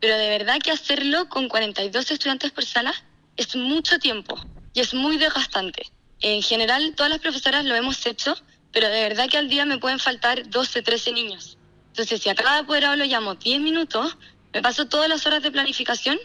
pero 0.00 0.16
de 0.16 0.28
verdad 0.28 0.58
que 0.58 0.70
hacerlo 0.70 1.28
con 1.28 1.48
42 1.48 2.10
estudiantes 2.10 2.50
por 2.50 2.64
sala 2.64 2.92
es 3.36 3.54
mucho 3.56 3.98
tiempo 3.98 4.38
y 4.74 4.80
es 4.80 4.94
muy 4.94 5.16
desgastante. 5.16 5.86
En 6.20 6.42
general, 6.42 6.94
todas 6.96 7.10
las 7.10 7.20
profesoras 7.20 7.64
lo 7.64 7.76
hemos 7.76 8.04
hecho, 8.04 8.36
pero 8.72 8.88
de 8.88 9.02
verdad 9.02 9.28
que 9.28 9.38
al 9.38 9.48
día 9.48 9.64
me 9.64 9.78
pueden 9.78 9.98
faltar 9.98 10.48
12, 10.48 10.82
13 10.82 11.12
niños. 11.12 11.58
Entonces, 11.88 12.22
si 12.22 12.28
a 12.28 12.34
cada 12.34 12.58
apoderado 12.58 12.96
lo 12.96 13.04
llamo 13.04 13.34
10 13.34 13.60
minutos, 13.60 14.16
me 14.52 14.62
paso 14.62 14.86
todas 14.86 15.08
las 15.08 15.26
horas 15.26 15.42
de 15.42 15.50
planificación 15.50 16.18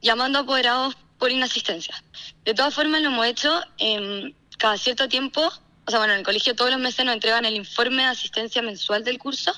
llamando 0.00 0.38
a 0.38 0.42
apoderados 0.42 0.96
por 1.18 1.30
inasistencia. 1.30 2.02
De 2.44 2.54
todas 2.54 2.74
formas, 2.74 3.02
lo 3.02 3.08
hemos 3.08 3.26
hecho 3.26 3.60
eh, 3.78 4.32
cada 4.58 4.76
cierto 4.76 5.08
tiempo. 5.08 5.50
O 5.86 5.90
sea, 5.90 5.98
bueno, 5.98 6.12
en 6.14 6.20
el 6.20 6.24
colegio 6.24 6.54
todos 6.54 6.70
los 6.70 6.80
meses 6.80 7.04
nos 7.04 7.14
entregan 7.14 7.44
el 7.44 7.56
informe 7.56 8.02
de 8.02 8.08
asistencia 8.08 8.62
mensual 8.62 9.04
del 9.04 9.18
curso 9.18 9.52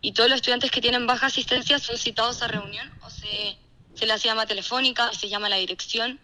y 0.00 0.12
todos 0.12 0.28
los 0.28 0.36
estudiantes 0.36 0.70
que 0.70 0.80
tienen 0.80 1.06
baja 1.06 1.26
asistencia 1.26 1.78
son 1.78 1.98
citados 1.98 2.42
a 2.42 2.48
reunión 2.48 2.90
o 3.02 3.10
se, 3.10 3.58
se 3.94 4.06
les 4.06 4.22
llama 4.22 4.46
telefónica, 4.46 5.12
se 5.12 5.28
llama 5.28 5.48
la 5.48 5.56
dirección. 5.56 6.20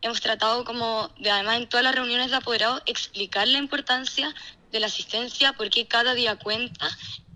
Hemos 0.00 0.20
tratado 0.20 0.64
como 0.64 1.12
de, 1.18 1.30
además, 1.30 1.56
en 1.56 1.68
todas 1.68 1.82
las 1.82 1.94
reuniones 1.94 2.30
de 2.30 2.36
apoderados, 2.36 2.82
explicar 2.86 3.48
la 3.48 3.58
importancia 3.58 4.34
de 4.70 4.80
la 4.80 4.86
asistencia 4.86 5.52
porque 5.54 5.86
cada 5.86 6.14
día 6.14 6.36
cuenta. 6.36 6.88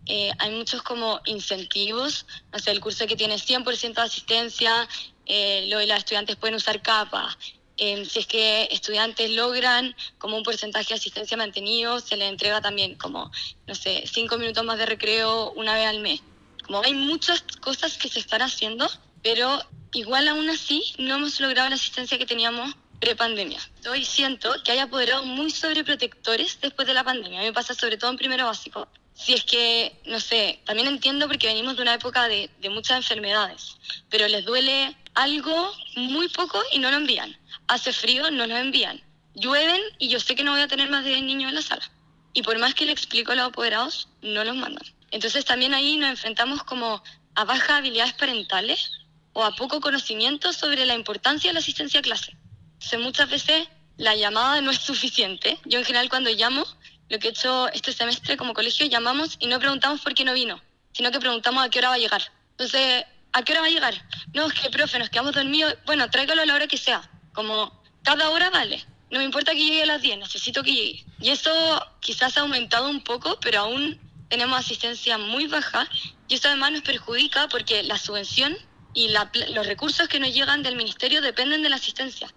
Eh, 0.07 0.31
hay 0.39 0.51
muchos 0.51 0.83
como 0.83 1.21
incentivos, 1.27 2.27
o 2.53 2.59
sea, 2.59 2.73
el 2.73 2.81
curso 2.81 3.07
que 3.07 3.15
tiene 3.15 3.37
100% 3.37 3.95
de 3.95 4.03
asistencia, 4.03 4.89
eh, 5.27 5.67
lo 5.69 5.79
de 5.79 5.87
los 5.87 5.99
estudiantes 5.99 6.37
pueden 6.37 6.57
usar 6.57 6.83
capa. 6.83 7.37
Eh, 7.77 8.05
si 8.05 8.19
es 8.19 8.27
que 8.27 8.69
estudiantes 8.71 9.31
logran 9.31 9.97
como 10.19 10.37
un 10.37 10.43
porcentaje 10.43 10.89
de 10.89 10.95
asistencia 10.97 11.37
mantenido, 11.37 12.01
se 12.01 12.17
les 12.17 12.29
entrega 12.29 12.61
también 12.61 12.97
como, 12.97 13.31
no 13.67 13.75
sé, 13.75 14.05
cinco 14.13 14.39
minutos 14.39 14.65
más 14.65 14.79
de 14.79 14.87
recreo 14.87 15.53
una 15.53 15.75
vez 15.75 15.87
al 15.87 16.01
mes. 16.01 16.21
Como 16.67 16.83
hay 16.83 16.95
muchas 16.95 17.43
cosas 17.61 17.97
que 17.97 18.09
se 18.09 18.19
están 18.19 18.43
haciendo, 18.43 18.89
pero 19.23 19.61
igual 19.93 20.29
aún 20.29 20.51
así 20.51 20.95
no 20.99 21.17
hemos 21.17 21.41
logrado 21.41 21.69
la 21.69 21.77
asistencia 21.77 22.19
que 22.19 22.27
teníamos 22.27 22.75
prepandemia. 23.03 23.59
Hoy 23.91 24.05
siento 24.05 24.55
que 24.63 24.71
hay 24.71 24.79
apoderados 24.79 25.27
muy 25.27 25.51
sobreprotectores 25.51 26.61
después 26.61 26.87
de 26.87 26.95
la 26.95 27.03
pandemia. 27.03 27.41
A 27.41 27.43
mí 27.43 27.49
me 27.49 27.53
pasa 27.53 27.75
sobre 27.75 27.97
todo 27.97 28.13
en 28.13 28.17
primero 28.17 28.47
básico. 28.47 28.87
Si 29.13 29.33
es 29.33 29.43
que, 29.43 30.01
no 30.07 30.21
sé, 30.21 30.61
también 30.65 30.87
entiendo 30.87 31.27
porque 31.27 31.49
venimos 31.49 31.75
de 31.75 31.83
una 31.83 31.95
época 31.95 32.29
de, 32.29 32.49
de 32.61 32.71
muchas 32.71 32.99
enfermedades, 32.99 33.77
pero 34.09 34.29
les 34.29 34.45
duele 34.45 34.97
algo 35.15 35.73
muy 35.97 36.29
poco 36.29 36.63
y 36.71 36.79
no 36.79 36.93
lo 36.93 36.99
envían. 36.99 37.37
Hace 37.67 37.93
frío, 37.93 38.31
no 38.31 38.47
lo 38.47 38.57
envían. 38.57 39.03
Llueven 39.35 39.81
y 39.99 40.09
yo 40.09 40.21
sé 40.21 40.37
que 40.37 40.45
no 40.45 40.53
voy 40.53 40.61
a 40.61 40.69
tener 40.69 40.89
más 40.89 41.03
de 41.03 41.11
10 41.11 41.25
niños 41.25 41.49
en 41.49 41.57
la 41.57 41.63
sala. 41.63 41.91
Y 42.33 42.43
por 42.43 42.57
más 42.61 42.75
que 42.75 42.87
le 42.87 42.93
explico 42.93 43.33
a 43.33 43.35
los 43.35 43.49
apoderados, 43.49 44.09
no 44.23 44.45
los 44.45 44.55
mandan. 44.55 44.87
Entonces 45.11 45.45
también 45.45 45.75
ahí 45.75 45.97
nos 45.97 46.11
enfrentamos 46.11 46.63
como 46.63 47.03
a 47.35 47.45
bajas 47.45 47.79
habilidades 47.79 48.13
parentales 48.13 48.93
o 49.33 49.43
a 49.45 49.57
poco 49.57 49.81
conocimiento 49.81 50.53
sobre 50.53 50.87
la 50.87 50.95
importancia 50.95 51.51
de 51.51 51.55
la 51.55 51.61
asistencia 51.61 51.99
a 51.99 52.03
clase. 52.05 52.37
Entonces, 52.83 53.01
muchas 53.01 53.31
veces 53.31 53.69
la 53.97 54.17
llamada 54.17 54.61
no 54.61 54.73
es 54.73 54.79
suficiente. 54.79 55.57
Yo 55.65 55.79
en 55.79 55.85
general 55.85 56.09
cuando 56.09 56.31
llamo, 56.31 56.67
lo 57.09 57.19
que 57.21 57.29
he 57.29 57.31
hecho 57.31 57.69
este 57.69 57.93
semestre 57.93 58.37
como 58.37 58.55
colegio, 58.55 58.87
llamamos 58.87 59.37
y 59.39 59.47
no 59.47 59.61
preguntamos 59.61 60.01
por 60.01 60.15
qué 60.15 60.25
no 60.25 60.33
vino, 60.33 60.61
sino 60.93 61.13
que 61.13 61.21
preguntamos 61.21 61.65
a 61.65 61.71
qué 61.71 61.79
hora 61.79 61.91
va 61.91 61.95
a 61.95 61.99
llegar. 61.99 62.23
Entonces, 62.51 63.05
¿a 63.33 63.43
qué 63.45 63.53
hora 63.53 63.61
va 63.61 63.69
a 63.69 63.71
llegar? 63.71 63.95
No, 64.35 64.49
es 64.49 64.55
que, 64.55 64.69
profe, 64.69 64.99
nos 64.99 65.11
quedamos 65.11 65.33
dormidos. 65.33 65.77
Bueno, 65.87 66.11
tráigalo 66.11 66.43
a 66.43 66.47
la 66.47 66.57
hora 66.57 66.67
que 66.67 66.77
sea. 66.77 67.09
Como 67.33 67.83
cada 68.03 68.31
hora 68.31 68.51
vale. 68.51 68.85
No 69.11 69.19
me 69.21 69.25
importa 69.25 69.53
que 69.53 69.65
llegue 69.65 69.85
a 69.85 69.87
las 69.87 70.03
10, 70.03 70.19
necesito 70.19 70.65
que 70.65 70.73
llegue. 70.73 71.05
Y 71.21 71.31
eso 71.31 71.87
quizás 72.01 72.37
ha 72.37 72.41
aumentado 72.41 72.91
un 72.91 73.05
poco, 73.05 73.39
pero 73.41 73.61
aún 73.61 74.01
tenemos 74.29 74.59
asistencia 74.59 75.19
muy 75.19 75.47
baja. 75.47 75.89
Y 76.27 76.35
eso 76.35 76.49
además 76.49 76.73
nos 76.73 76.83
perjudica 76.83 77.47
porque 77.47 77.85
la 77.85 77.97
subvención 77.97 78.57
y 78.93 79.09
la, 79.09 79.31
los 79.51 79.69
recursos 79.69 80.09
que 80.09 80.19
nos 80.19 80.35
llegan 80.35 80.65
del 80.65 80.75
ministerio 80.75 81.23
dependen 81.23 81.63
de 81.63 81.69
la 81.69 81.77
asistencia 81.77 82.29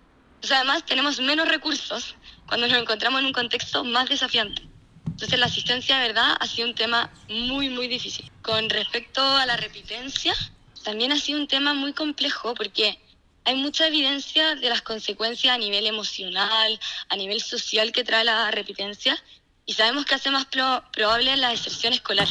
además 0.52 0.86
tenemos 0.86 1.20
menos 1.20 1.48
recursos 1.48 2.16
cuando 2.48 2.68
nos 2.68 2.78
encontramos 2.78 3.22
en 3.22 3.28
un 3.28 3.34
contexto 3.34 3.84
más 3.84 4.10
desafiante. 4.10 4.62
Entonces 5.06 5.40
la 5.40 5.46
asistencia, 5.46 5.98
de 5.98 6.08
verdad, 6.08 6.36
ha 6.40 6.48
sido 6.48 6.68
un 6.68 6.76
tema 6.76 7.12
muy, 7.30 7.70
muy 7.70 7.88
difícil. 7.88 8.30
Con 8.42 8.70
respecto 8.70 9.22
a 9.22 9.46
la 9.46 9.56
repitencia, 9.56 10.34
también 10.84 11.12
ha 11.12 11.20
sido 11.20 11.40
un 11.40 11.48
tema 11.48 11.74
muy 11.74 11.94
complejo 11.94 12.54
porque 12.54 13.00
hay 13.46 13.56
mucha 13.56 13.88
evidencia 13.88 14.56
de 14.56 14.70
las 14.70 14.82
consecuencias 14.82 15.56
a 15.56 15.58
nivel 15.58 15.88
emocional, 15.88 16.80
a 17.10 17.16
nivel 17.16 17.42
social 17.42 17.92
que 17.92 18.04
trae 18.04 18.26
la 18.26 18.52
repitencia 18.52 19.18
y 19.66 19.74
sabemos 19.74 20.06
que 20.06 20.16
hace 20.16 20.32
más 20.32 20.46
probable 20.46 21.38
la 21.38 21.50
deserción 21.50 21.94
escolar. 21.94 22.28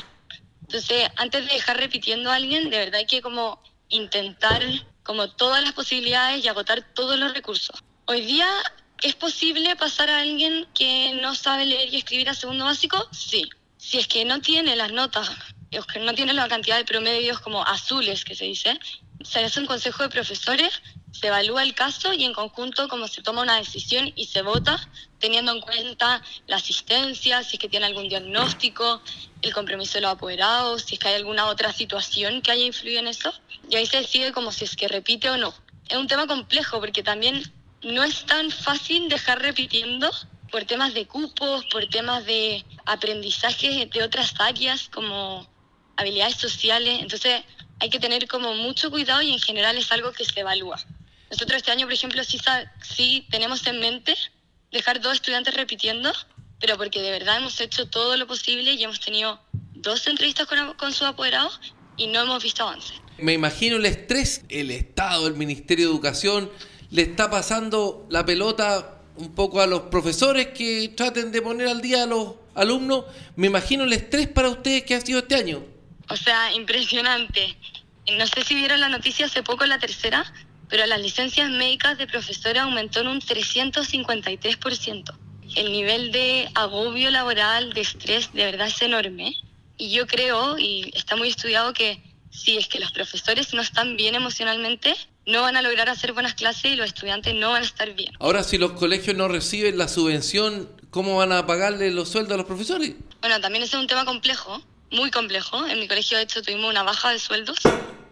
Entonces, 0.62 1.08
antes 1.16 1.46
de 1.46 1.54
dejar 1.54 1.78
repitiendo 1.78 2.30
a 2.30 2.36
alguien, 2.36 2.70
de 2.70 2.78
verdad 2.78 3.00
hay 3.00 3.06
que 3.06 3.22
como 3.22 3.62
intentar 3.88 4.62
como 5.04 5.30
todas 5.30 5.62
las 5.62 5.72
posibilidades 5.72 6.44
y 6.44 6.48
agotar 6.48 6.82
todos 6.94 7.18
los 7.18 7.32
recursos. 7.32 7.82
Hoy 8.06 8.20
día 8.20 8.46
es 9.02 9.14
posible 9.14 9.76
pasar 9.76 10.10
a 10.10 10.18
alguien 10.18 10.68
que 10.74 11.18
no 11.22 11.34
sabe 11.34 11.64
leer 11.64 11.88
y 11.90 11.96
escribir 11.96 12.28
a 12.28 12.34
segundo 12.34 12.66
básico, 12.66 13.08
sí. 13.12 13.48
Si 13.78 13.98
es 13.98 14.06
que 14.06 14.26
no 14.26 14.42
tiene 14.42 14.76
las 14.76 14.92
notas, 14.92 15.30
o 15.78 15.82
que 15.84 16.00
no 16.00 16.12
tiene 16.12 16.34
la 16.34 16.46
cantidad 16.46 16.76
de 16.76 16.84
promedios 16.84 17.40
como 17.40 17.64
azules 17.64 18.26
que 18.26 18.34
se 18.34 18.44
dice, 18.44 18.78
se 19.22 19.42
hace 19.42 19.58
un 19.58 19.64
consejo 19.64 20.02
de 20.02 20.10
profesores, 20.10 20.82
se 21.12 21.28
evalúa 21.28 21.62
el 21.62 21.74
caso 21.74 22.12
y 22.12 22.24
en 22.24 22.34
conjunto 22.34 22.88
como 22.88 23.08
se 23.08 23.22
toma 23.22 23.40
una 23.40 23.56
decisión 23.56 24.12
y 24.16 24.26
se 24.26 24.42
vota 24.42 24.78
teniendo 25.18 25.52
en 25.52 25.62
cuenta 25.62 26.22
la 26.46 26.56
asistencia, 26.56 27.42
si 27.42 27.56
es 27.56 27.58
que 27.58 27.70
tiene 27.70 27.86
algún 27.86 28.10
diagnóstico, 28.10 29.00
el 29.40 29.54
compromiso 29.54 29.94
de 29.94 30.02
los 30.02 30.12
apoderados, 30.12 30.82
si 30.82 30.96
es 30.96 31.00
que 31.00 31.08
hay 31.08 31.14
alguna 31.14 31.46
otra 31.46 31.72
situación 31.72 32.42
que 32.42 32.52
haya 32.52 32.66
influido 32.66 33.00
en 33.00 33.08
eso. 33.08 33.32
Y 33.70 33.76
ahí 33.76 33.86
se 33.86 33.96
decide 33.96 34.32
como 34.32 34.52
si 34.52 34.64
es 34.64 34.76
que 34.76 34.88
repite 34.88 35.30
o 35.30 35.38
no. 35.38 35.54
Es 35.88 35.96
un 35.96 36.06
tema 36.06 36.26
complejo 36.26 36.80
porque 36.80 37.02
también 37.02 37.42
no 37.84 38.02
es 38.02 38.24
tan 38.26 38.50
fácil 38.50 39.08
dejar 39.08 39.40
repitiendo 39.40 40.10
por 40.50 40.64
temas 40.64 40.94
de 40.94 41.06
cupos, 41.06 41.64
por 41.66 41.86
temas 41.88 42.24
de 42.26 42.64
aprendizaje 42.86 43.88
de 43.92 44.02
otras 44.02 44.34
áreas 44.38 44.88
como 44.92 45.48
habilidades 45.96 46.36
sociales. 46.36 47.00
Entonces 47.00 47.42
hay 47.80 47.90
que 47.90 47.98
tener 47.98 48.26
como 48.28 48.54
mucho 48.54 48.90
cuidado 48.90 49.22
y 49.22 49.32
en 49.32 49.40
general 49.40 49.76
es 49.76 49.90
algo 49.92 50.12
que 50.12 50.24
se 50.24 50.40
evalúa. 50.40 50.80
Nosotros 51.30 51.56
este 51.58 51.72
año, 51.72 51.86
por 51.86 51.94
ejemplo, 51.94 52.22
sí, 52.22 52.38
sí 52.82 53.26
tenemos 53.30 53.66
en 53.66 53.80
mente 53.80 54.16
dejar 54.70 55.00
dos 55.00 55.14
estudiantes 55.14 55.54
repitiendo, 55.54 56.12
pero 56.60 56.76
porque 56.76 57.00
de 57.00 57.10
verdad 57.10 57.38
hemos 57.38 57.60
hecho 57.60 57.88
todo 57.88 58.16
lo 58.16 58.26
posible 58.26 58.72
y 58.72 58.84
hemos 58.84 59.00
tenido 59.00 59.40
dos 59.72 60.06
entrevistas 60.06 60.46
con, 60.46 60.74
con 60.74 60.92
sus 60.92 61.08
apoderados 61.08 61.60
y 61.96 62.06
no 62.06 62.20
hemos 62.20 62.42
visto 62.42 62.62
avance. 62.62 62.94
Me 63.18 63.32
imagino 63.32 63.76
el 63.76 63.86
estrés, 63.86 64.44
el 64.48 64.70
Estado, 64.70 65.26
el 65.26 65.34
Ministerio 65.34 65.86
de 65.86 65.92
Educación, 65.92 66.50
le 66.94 67.02
está 67.02 67.28
pasando 67.28 68.06
la 68.08 68.24
pelota 68.24 69.00
un 69.16 69.34
poco 69.34 69.60
a 69.60 69.66
los 69.66 69.82
profesores 69.82 70.48
que 70.48 70.92
traten 70.96 71.32
de 71.32 71.42
poner 71.42 71.66
al 71.66 71.82
día 71.82 72.04
a 72.04 72.06
los 72.06 72.34
alumnos. 72.54 73.06
Me 73.34 73.48
imagino 73.48 73.82
el 73.82 73.92
estrés 73.92 74.28
para 74.28 74.48
ustedes 74.48 74.84
que 74.84 74.94
ha 74.94 75.00
sido 75.00 75.18
este 75.18 75.34
año. 75.34 75.64
O 76.08 76.16
sea, 76.16 76.52
impresionante. 76.52 77.58
No 78.16 78.24
sé 78.28 78.44
si 78.44 78.54
vieron 78.54 78.80
la 78.80 78.88
noticia 78.88 79.26
hace 79.26 79.42
poco, 79.42 79.66
la 79.66 79.80
tercera, 79.80 80.32
pero 80.68 80.86
las 80.86 81.00
licencias 81.00 81.50
médicas 81.50 81.98
de 81.98 82.06
profesores 82.06 82.62
aumentó 82.62 83.00
en 83.00 83.08
un 83.08 83.20
353%. 83.20 85.14
El 85.56 85.72
nivel 85.72 86.12
de 86.12 86.48
agobio 86.54 87.10
laboral, 87.10 87.72
de 87.72 87.80
estrés, 87.80 88.32
de 88.32 88.44
verdad 88.44 88.68
es 88.68 88.80
enorme. 88.82 89.34
Y 89.76 89.90
yo 89.90 90.06
creo, 90.06 90.60
y 90.60 90.92
está 90.94 91.16
muy 91.16 91.26
estudiado, 91.26 91.72
que 91.72 92.00
si 92.34 92.58
es 92.58 92.68
que 92.68 92.80
los 92.80 92.90
profesores 92.90 93.54
no 93.54 93.62
están 93.62 93.96
bien 93.96 94.14
emocionalmente, 94.14 94.94
no 95.26 95.42
van 95.42 95.56
a 95.56 95.62
lograr 95.62 95.88
hacer 95.88 96.12
buenas 96.12 96.34
clases 96.34 96.72
y 96.72 96.76
los 96.76 96.86
estudiantes 96.86 97.34
no 97.34 97.52
van 97.52 97.62
a 97.62 97.66
estar 97.66 97.92
bien. 97.94 98.12
Ahora, 98.18 98.42
si 98.42 98.58
los 98.58 98.72
colegios 98.72 99.16
no 99.16 99.28
reciben 99.28 99.78
la 99.78 99.88
subvención, 99.88 100.68
¿cómo 100.90 101.16
van 101.16 101.32
a 101.32 101.46
pagarle 101.46 101.90
los 101.90 102.10
sueldos 102.10 102.34
a 102.34 102.36
los 102.36 102.46
profesores? 102.46 102.94
Bueno, 103.20 103.40
también 103.40 103.62
ese 103.62 103.76
es 103.76 103.80
un 103.80 103.86
tema 103.86 104.04
complejo, 104.04 104.60
muy 104.90 105.10
complejo. 105.10 105.64
En 105.66 105.78
mi 105.78 105.86
colegio, 105.86 106.18
de 106.18 106.24
hecho, 106.24 106.42
tuvimos 106.42 106.68
una 106.68 106.82
baja 106.82 107.10
de 107.10 107.18
sueldos 107.18 107.58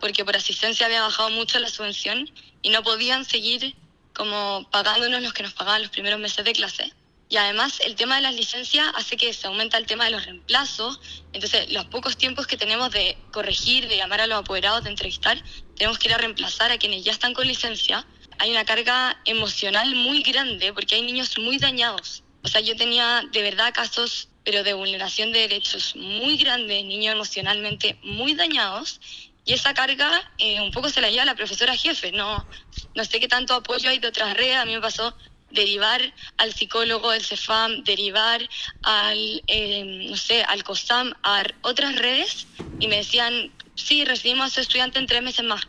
porque 0.00 0.24
por 0.24 0.36
asistencia 0.36 0.86
había 0.86 1.02
bajado 1.02 1.30
mucho 1.30 1.58
la 1.58 1.68
subvención 1.68 2.30
y 2.62 2.70
no 2.70 2.82
podían 2.82 3.24
seguir 3.24 3.74
como 4.14 4.68
pagándonos 4.70 5.22
los 5.22 5.32
que 5.32 5.42
nos 5.42 5.52
pagaban 5.52 5.82
los 5.82 5.90
primeros 5.90 6.20
meses 6.20 6.44
de 6.44 6.52
clase. 6.52 6.92
Y 7.32 7.38
además 7.38 7.80
el 7.80 7.94
tema 7.94 8.16
de 8.16 8.20
las 8.20 8.34
licencias 8.34 8.92
hace 8.94 9.16
que 9.16 9.32
se 9.32 9.46
aumenta 9.46 9.78
el 9.78 9.86
tema 9.86 10.04
de 10.04 10.10
los 10.10 10.26
reemplazos. 10.26 11.00
Entonces 11.32 11.72
los 11.72 11.86
pocos 11.86 12.18
tiempos 12.18 12.46
que 12.46 12.58
tenemos 12.58 12.90
de 12.90 13.16
corregir, 13.32 13.88
de 13.88 13.96
llamar 13.96 14.20
a 14.20 14.26
los 14.26 14.40
apoderados, 14.40 14.84
de 14.84 14.90
entrevistar, 14.90 15.42
tenemos 15.74 15.98
que 15.98 16.08
ir 16.08 16.14
a 16.14 16.18
reemplazar 16.18 16.70
a 16.70 16.76
quienes 16.76 17.04
ya 17.04 17.10
están 17.10 17.32
con 17.32 17.48
licencia. 17.48 18.06
Hay 18.38 18.50
una 18.50 18.66
carga 18.66 19.18
emocional 19.24 19.94
muy 19.94 20.22
grande 20.22 20.74
porque 20.74 20.96
hay 20.96 21.00
niños 21.00 21.38
muy 21.38 21.56
dañados. 21.56 22.22
O 22.44 22.48
sea, 22.48 22.60
yo 22.60 22.76
tenía 22.76 23.22
de 23.32 23.40
verdad 23.40 23.72
casos, 23.72 24.28
pero 24.44 24.62
de 24.62 24.74
vulneración 24.74 25.32
de 25.32 25.38
derechos 25.38 25.96
muy 25.96 26.36
grandes, 26.36 26.84
niños 26.84 27.14
emocionalmente 27.14 27.98
muy 28.02 28.34
dañados. 28.34 29.00
Y 29.46 29.54
esa 29.54 29.72
carga 29.72 30.30
eh, 30.36 30.60
un 30.60 30.70
poco 30.70 30.90
se 30.90 31.00
la 31.00 31.08
lleva 31.08 31.24
la 31.24 31.34
profesora 31.34 31.74
jefe. 31.74 32.12
No, 32.12 32.46
no 32.94 33.04
sé 33.06 33.20
qué 33.20 33.26
tanto 33.26 33.54
apoyo 33.54 33.88
hay 33.88 34.00
de 34.00 34.08
otras 34.08 34.36
redes. 34.36 34.56
A 34.56 34.66
mí 34.66 34.74
me 34.74 34.82
pasó 34.82 35.16
derivar 35.52 36.12
al 36.38 36.52
psicólogo 36.52 37.10
del 37.10 37.24
CEFAM, 37.24 37.84
derivar 37.84 38.48
al, 38.82 39.42
eh, 39.46 40.08
no 40.10 40.16
sé, 40.16 40.42
al 40.42 40.64
COSAM, 40.64 41.14
a 41.22 41.44
otras 41.62 41.96
redes, 41.96 42.46
y 42.80 42.88
me 42.88 42.96
decían, 42.96 43.52
sí, 43.74 44.04
recibimos 44.04 44.46
a 44.46 44.50
su 44.50 44.60
estudiante 44.60 44.98
en 44.98 45.06
tres 45.06 45.22
meses 45.22 45.44
más. 45.44 45.62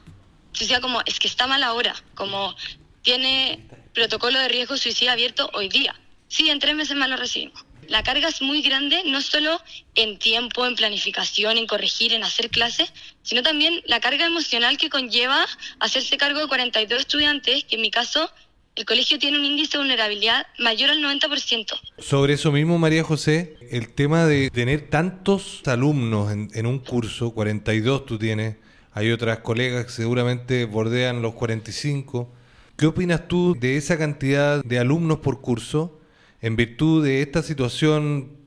Yo 0.54 0.60
decía 0.60 0.82
como, 0.82 1.02
es 1.06 1.20
que 1.20 1.28
está 1.28 1.48
mal 1.48 1.64
ahora, 1.64 1.96
como 2.16 2.56
tiene 3.02 3.68
protocolo 3.94 4.40
de 4.40 4.48
riesgo 4.48 4.78
suicida 4.78 5.12
abierto 5.12 5.50
hoy 5.54 5.70
día. 5.70 5.96
Sí, 6.28 6.50
en 6.50 6.60
tres 6.60 6.76
meses 6.76 6.96
más 6.96 7.10
lo 7.10 7.18
recibimos. 7.18 7.64
La 7.88 8.04
carga 8.04 8.30
es 8.30 8.42
muy 8.42 8.62
grande, 8.62 9.04
no 9.06 9.22
solo 9.22 9.62
en 9.96 10.18
tiempo, 10.18 10.66
en 10.66 10.76
planificación, 10.76 11.58
en 11.58 11.68
corregir, 11.68 12.14
en 12.14 12.24
hacer 12.24 12.50
clases, 12.50 12.92
sino 13.24 13.44
también 13.44 13.82
la 13.86 14.00
carga 14.00 14.26
emocional 14.26 14.78
que 14.78 14.90
conlleva 14.90 15.46
hacerse 15.80 16.18
cargo 16.18 16.40
de 16.40 16.48
42 16.48 17.02
estudiantes, 17.02 17.66
que 17.66 17.76
en 17.76 17.82
mi 17.82 17.92
caso 17.92 18.32
el 18.76 18.86
colegio 18.86 19.20
tiene 19.20 19.38
un 19.38 19.46
índice 19.46 19.74
de 19.74 19.84
vulnerabilidad 19.84 20.48
mayor 20.60 20.90
al 20.90 21.00
90%. 21.00 21.80
Sobre 22.00 22.34
eso 22.34 22.52
mismo, 22.52 22.80
María 22.80 23.04
José, 23.04 23.58
el 23.70 23.94
tema 23.94 24.26
de 24.26 24.50
tener 24.50 24.90
tantos 24.90 25.62
alumnos 25.66 26.32
en, 26.32 26.66
un 26.66 26.80
curso, 26.80 27.32
42 27.32 28.06
tú 28.06 28.18
tienes, 28.18 28.56
hay 28.92 29.12
otras 29.12 29.40
colegas 29.40 29.86
que 29.86 29.92
seguramente 29.92 30.66
bordean 30.66 31.22
los 31.22 31.34
45. 31.36 32.32
¿Qué 32.76 32.88
opinas 32.88 33.28
tú 33.28 33.56
de 33.60 33.78
esa 33.78 33.98
cantidad 33.98 34.64
de 34.64 34.80
alumnos 34.80 35.20
por 35.20 35.42
curso 35.42 36.00
en 36.42 36.56
virtud 36.56 37.04
de 37.04 37.22
esta 37.22 37.44
situación 37.44 38.38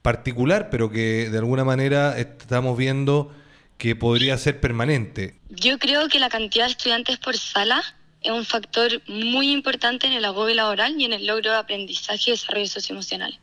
particular, 0.00 0.70
pero 0.70 0.90
que 0.90 1.28
de 1.30 1.38
alguna 1.38 1.64
manera 1.64 2.18
estamos 2.18 2.76
viendo 2.76 3.34
que 3.76 3.96
podría 3.96 4.38
ser 4.38 4.60
permanente? 4.60 5.36
Yo 5.50 5.78
creo 5.78 6.08
que 6.08 6.18
la 6.18 6.30
cantidad 6.30 6.64
de 6.66 6.72
estudiantes 6.72 7.18
por 7.18 7.36
sala 7.36 7.82
es 8.24 8.32
un 8.32 8.44
factor 8.46 9.02
muy 9.06 9.50
importante 9.50 10.06
en 10.06 10.14
el 10.14 10.24
agobio 10.24 10.54
laboral 10.54 10.98
y 10.98 11.04
en 11.04 11.12
el 11.12 11.26
logro 11.26 11.50
de 11.50 11.58
aprendizaje 11.58 12.30
y 12.30 12.32
desarrollo 12.32 12.66
socioemocional. 12.66 13.38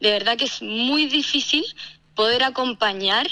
De 0.00 0.10
verdad 0.10 0.38
que 0.38 0.46
es 0.46 0.62
muy 0.62 1.06
difícil 1.06 1.64
poder 2.14 2.42
acompañar 2.42 3.28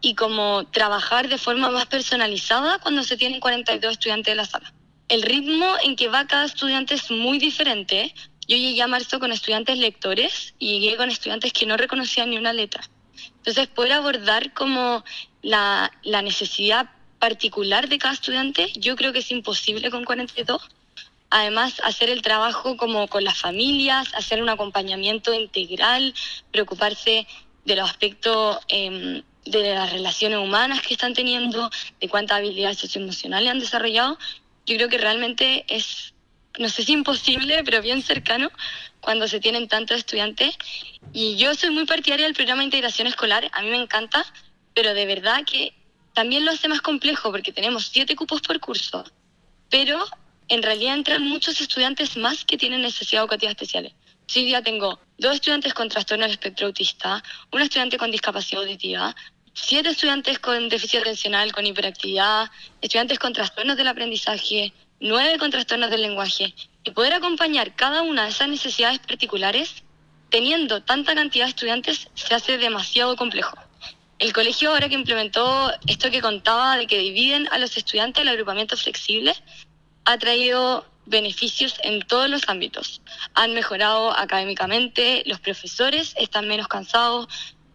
y 0.00 0.14
como 0.14 0.64
trabajar 0.64 1.28
de 1.28 1.36
forma 1.36 1.70
más 1.70 1.86
personalizada 1.86 2.78
cuando 2.78 3.02
se 3.02 3.18
tienen 3.18 3.40
42 3.40 3.92
estudiantes 3.92 4.32
de 4.32 4.36
la 4.36 4.46
sala. 4.46 4.72
El 5.08 5.22
ritmo 5.22 5.66
en 5.84 5.96
que 5.96 6.08
va 6.08 6.26
cada 6.26 6.46
estudiante 6.46 6.94
es 6.94 7.10
muy 7.10 7.38
diferente. 7.38 8.14
Yo 8.48 8.56
llegué 8.56 8.80
a 8.80 8.86
marzo 8.86 9.20
con 9.20 9.32
estudiantes 9.32 9.78
lectores 9.78 10.54
y 10.58 10.80
llegué 10.80 10.96
con 10.96 11.10
estudiantes 11.10 11.52
que 11.52 11.66
no 11.66 11.76
reconocían 11.76 12.30
ni 12.30 12.38
una 12.38 12.54
letra. 12.54 12.82
Entonces, 13.36 13.68
poder 13.68 13.92
abordar 13.92 14.54
como 14.54 15.04
la, 15.42 15.92
la 16.02 16.22
necesidad 16.22 16.88
particular 17.22 17.88
de 17.88 17.98
cada 17.98 18.14
estudiante, 18.14 18.72
yo 18.74 18.96
creo 18.96 19.12
que 19.12 19.20
es 19.20 19.30
imposible 19.30 19.92
con 19.92 20.04
42. 20.04 20.60
Además, 21.30 21.80
hacer 21.84 22.10
el 22.10 22.20
trabajo 22.20 22.76
como 22.76 23.06
con 23.06 23.22
las 23.22 23.38
familias, 23.38 24.12
hacer 24.14 24.42
un 24.42 24.48
acompañamiento 24.48 25.32
integral, 25.32 26.14
preocuparse 26.50 27.28
de 27.64 27.76
los 27.76 27.88
aspectos 27.88 28.58
em, 28.66 29.22
de 29.44 29.72
las 29.72 29.92
relaciones 29.92 30.40
humanas 30.40 30.82
que 30.82 30.94
están 30.94 31.14
teniendo, 31.14 31.70
de 32.00 32.08
cuántas 32.08 32.38
habilidades 32.38 32.78
socioemocionales 32.78 33.52
han 33.52 33.60
desarrollado, 33.60 34.18
yo 34.66 34.74
creo 34.74 34.88
que 34.88 34.98
realmente 34.98 35.64
es, 35.68 36.14
no 36.58 36.68
sé 36.68 36.82
si 36.82 36.92
imposible, 36.92 37.62
pero 37.62 37.82
bien 37.82 38.02
cercano 38.02 38.50
cuando 38.98 39.28
se 39.28 39.38
tienen 39.38 39.68
tantos 39.68 39.98
estudiantes. 39.98 40.58
Y 41.12 41.36
yo 41.36 41.54
soy 41.54 41.70
muy 41.70 41.86
partidaria 41.86 42.26
del 42.26 42.34
programa 42.34 42.62
de 42.62 42.66
integración 42.66 43.06
escolar, 43.06 43.48
a 43.52 43.62
mí 43.62 43.70
me 43.70 43.80
encanta, 43.80 44.26
pero 44.74 44.92
de 44.92 45.06
verdad 45.06 45.44
que 45.44 45.72
también 46.12 46.44
lo 46.44 46.50
hace 46.50 46.68
más 46.68 46.80
complejo 46.80 47.30
porque 47.30 47.52
tenemos 47.52 47.86
siete 47.86 48.14
cupos 48.16 48.40
por 48.40 48.58
curso, 48.60 49.04
pero 49.70 50.04
en 50.48 50.62
realidad 50.62 50.94
entran 50.94 51.22
muchos 51.22 51.60
estudiantes 51.60 52.16
más 52.16 52.44
que 52.44 52.58
tienen 52.58 52.82
necesidad 52.82 53.22
educativa 53.22 53.50
especiales. 53.50 53.94
Hoy 54.34 54.44
día 54.44 54.62
tengo 54.62 55.00
dos 55.18 55.34
estudiantes 55.34 55.74
con 55.74 55.88
trastorno 55.88 56.24
del 56.24 56.32
espectro 56.32 56.66
autista, 56.66 57.22
un 57.50 57.62
estudiante 57.62 57.98
con 57.98 58.10
discapacidad 58.10 58.62
auditiva, 58.62 59.14
siete 59.54 59.90
estudiantes 59.90 60.38
con 60.38 60.68
déficit 60.68 61.00
atencional, 61.00 61.52
con 61.52 61.66
hiperactividad, 61.66 62.50
estudiantes 62.80 63.18
con 63.18 63.32
trastornos 63.32 63.76
del 63.76 63.88
aprendizaje, 63.88 64.72
nueve 65.00 65.38
con 65.38 65.50
trastornos 65.50 65.90
del 65.90 66.02
lenguaje. 66.02 66.54
Y 66.84 66.90
poder 66.92 67.14
acompañar 67.14 67.74
cada 67.76 68.02
una 68.02 68.24
de 68.24 68.30
esas 68.30 68.48
necesidades 68.48 68.98
particulares, 69.00 69.82
teniendo 70.30 70.82
tanta 70.82 71.14
cantidad 71.14 71.44
de 71.44 71.50
estudiantes, 71.50 72.08
se 72.14 72.34
hace 72.34 72.58
demasiado 72.58 73.16
complejo. 73.16 73.56
El 74.22 74.32
colegio 74.32 74.70
ahora 74.70 74.88
que 74.88 74.94
implementó 74.94 75.72
esto 75.88 76.08
que 76.08 76.20
contaba 76.20 76.76
de 76.76 76.86
que 76.86 76.96
dividen 76.96 77.48
a 77.50 77.58
los 77.58 77.76
estudiantes 77.76 78.22
en 78.22 78.28
agrupamientos 78.28 78.84
flexibles, 78.84 79.42
ha 80.04 80.16
traído 80.16 80.86
beneficios 81.06 81.74
en 81.82 82.02
todos 82.02 82.30
los 82.30 82.48
ámbitos. 82.48 83.02
Han 83.34 83.52
mejorado 83.52 84.16
académicamente, 84.16 85.24
los 85.26 85.40
profesores 85.40 86.14
están 86.16 86.46
menos 86.46 86.68
cansados, 86.68 87.26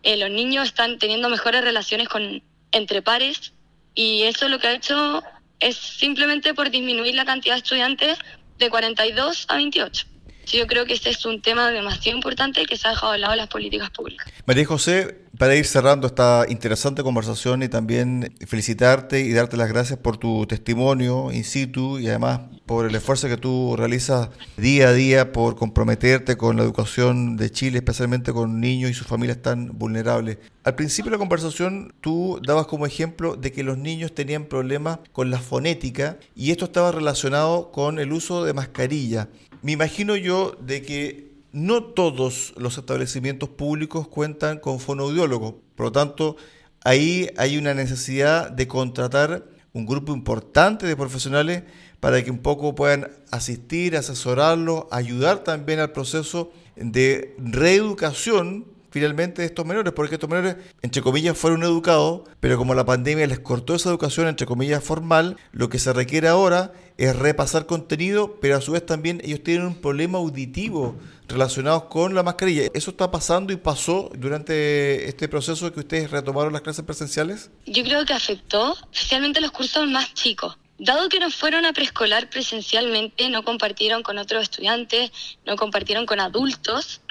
eh, 0.03 0.15
los 0.15 0.29
niños 0.29 0.69
están 0.69 0.99
teniendo 0.99 1.27
mejores 1.27 1.65
relaciones 1.65 2.07
con, 2.07 2.41
entre 2.71 3.01
pares 3.01 3.51
y 3.93 4.23
eso 4.23 4.47
lo 4.47 4.57
que 4.57 4.67
ha 4.67 4.73
hecho 4.73 5.21
es 5.59 5.75
simplemente 5.75 6.53
por 6.53 6.69
disminuir 6.69 7.13
la 7.15 7.25
cantidad 7.25 7.55
de 7.55 7.59
estudiantes 7.59 8.19
de 8.57 8.69
42 8.69 9.47
a 9.49 9.57
28 9.57 10.07
yo 10.55 10.67
creo 10.67 10.85
que 10.85 10.93
este 10.93 11.09
es 11.09 11.25
un 11.25 11.41
tema 11.41 11.71
demasiado 11.71 12.15
importante 12.15 12.65
que 12.65 12.77
se 12.77 12.87
ha 12.87 12.91
dejado 12.91 13.13
de 13.13 13.19
lado 13.19 13.35
las 13.35 13.47
políticas 13.47 13.89
públicas. 13.89 14.31
María 14.45 14.65
José, 14.65 15.25
para 15.37 15.55
ir 15.55 15.65
cerrando 15.65 16.07
esta 16.07 16.45
interesante 16.47 17.03
conversación 17.03 17.63
y 17.63 17.67
también 17.67 18.33
felicitarte 18.47 19.19
y 19.19 19.33
darte 19.33 19.57
las 19.57 19.69
gracias 19.69 19.99
por 19.99 20.17
tu 20.17 20.45
testimonio 20.47 21.31
in 21.31 21.43
situ 21.43 21.99
y 21.99 22.07
además 22.07 22.41
por 22.65 22.85
el 22.85 22.95
esfuerzo 22.95 23.27
que 23.27 23.37
tú 23.37 23.75
realizas 23.77 24.29
día 24.57 24.89
a 24.89 24.93
día 24.93 25.31
por 25.31 25.55
comprometerte 25.55 26.37
con 26.37 26.57
la 26.57 26.63
educación 26.63 27.37
de 27.37 27.49
Chile, 27.49 27.77
especialmente 27.77 28.33
con 28.33 28.59
niños 28.59 28.91
y 28.91 28.93
sus 28.93 29.07
familias 29.07 29.41
tan 29.41 29.77
vulnerables. 29.77 30.37
Al 30.63 30.75
principio 30.75 31.09
de 31.09 31.15
la 31.15 31.19
conversación 31.19 31.93
tú 32.01 32.41
dabas 32.45 32.67
como 32.67 32.85
ejemplo 32.85 33.37
de 33.37 33.53
que 33.53 33.63
los 33.63 33.77
niños 33.77 34.13
tenían 34.13 34.45
problemas 34.45 34.99
con 35.13 35.31
la 35.31 35.39
fonética 35.39 36.17
y 36.35 36.51
esto 36.51 36.65
estaba 36.65 36.91
relacionado 36.91 37.71
con 37.71 37.99
el 37.99 38.11
uso 38.11 38.43
de 38.43 38.53
mascarilla. 38.53 39.29
Me 39.61 39.71
imagino 39.71 40.15
yo 40.15 40.55
de 40.61 40.81
que 40.81 41.31
no 41.51 41.83
todos 41.83 42.53
los 42.57 42.77
establecimientos 42.77 43.49
públicos 43.49 44.07
cuentan 44.07 44.59
con 44.59 44.79
fonoaudiólogos, 44.79 45.55
por 45.75 45.87
lo 45.87 45.91
tanto, 45.91 46.35
ahí 46.83 47.29
hay 47.37 47.57
una 47.57 47.73
necesidad 47.73 48.51
de 48.51 48.67
contratar 48.67 49.45
un 49.73 49.85
grupo 49.85 50.13
importante 50.13 50.85
de 50.87 50.95
profesionales 50.95 51.63
para 51.99 52.23
que 52.23 52.31
un 52.31 52.39
poco 52.39 52.75
puedan 52.75 53.11
asistir, 53.31 53.95
asesorarlos, 53.95 54.85
ayudar 54.91 55.43
también 55.43 55.79
al 55.79 55.91
proceso 55.91 56.51
de 56.75 57.35
reeducación 57.37 58.65
finalmente 58.89 59.41
de 59.41 59.47
estos 59.47 59.65
menores, 59.65 59.93
porque 59.93 60.15
estos 60.15 60.29
menores, 60.29 60.55
entre 60.81 61.01
comillas, 61.01 61.37
fueron 61.37 61.63
educados, 61.63 62.21
pero 62.39 62.57
como 62.57 62.75
la 62.75 62.85
pandemia 62.85 63.27
les 63.27 63.39
cortó 63.39 63.75
esa 63.75 63.89
educación, 63.89 64.27
entre 64.27 64.47
comillas, 64.47 64.83
formal, 64.83 65.37
lo 65.51 65.69
que 65.69 65.79
se 65.79 65.93
requiere 65.93 66.27
ahora 66.27 66.71
es 66.97 67.15
repasar 67.15 67.65
contenido, 67.65 68.37
pero 68.41 68.57
a 68.57 68.61
su 68.61 68.71
vez 68.71 68.85
también 68.85 69.21
ellos 69.23 69.43
tienen 69.43 69.67
un 69.67 69.75
problema 69.75 70.17
auditivo 70.17 70.95
relacionado 71.27 71.89
con 71.89 72.15
la 72.15 72.23
mascarilla. 72.23 72.69
¿Eso 72.73 72.91
está 72.91 73.11
pasando 73.11 73.53
y 73.53 73.57
pasó 73.57 74.09
durante 74.15 75.07
este 75.07 75.27
proceso 75.27 75.71
que 75.71 75.81
ustedes 75.81 76.09
retomaron 76.09 76.53
las 76.53 76.61
clases 76.61 76.85
presenciales? 76.85 77.51
Yo 77.65 77.83
creo 77.83 78.05
que 78.05 78.13
afectó 78.13 78.75
especialmente 78.91 79.41
los 79.41 79.51
cursos 79.51 79.87
más 79.87 80.13
chicos. 80.13 80.57
Dado 80.79 81.09
que 81.09 81.19
no 81.19 81.31
fueron 81.31 81.65
a 81.65 81.73
preescolar 81.73 82.29
presencialmente, 82.29 83.29
no 83.29 83.43
compartieron 83.43 84.03
con 84.03 84.19
otros 84.19 84.43
estudiantes, 84.43 85.11
no 85.45 85.55
compartieron 85.55 86.05
con 86.05 86.19
adultos, 86.19 87.01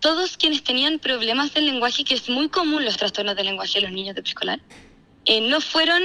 todos 0.00 0.36
quienes 0.36 0.62
tenían 0.62 0.98
problemas 0.98 1.54
del 1.54 1.66
lenguaje, 1.66 2.04
que 2.04 2.14
es 2.14 2.28
muy 2.28 2.48
común 2.48 2.84
los 2.84 2.96
trastornos 2.96 3.36
del 3.36 3.46
lenguaje 3.46 3.78
en 3.78 3.84
los 3.84 3.92
niños 3.92 4.14
de 4.14 4.22
preescolar, 4.22 4.60
eh, 5.24 5.40
no 5.42 5.60
fueron 5.60 6.02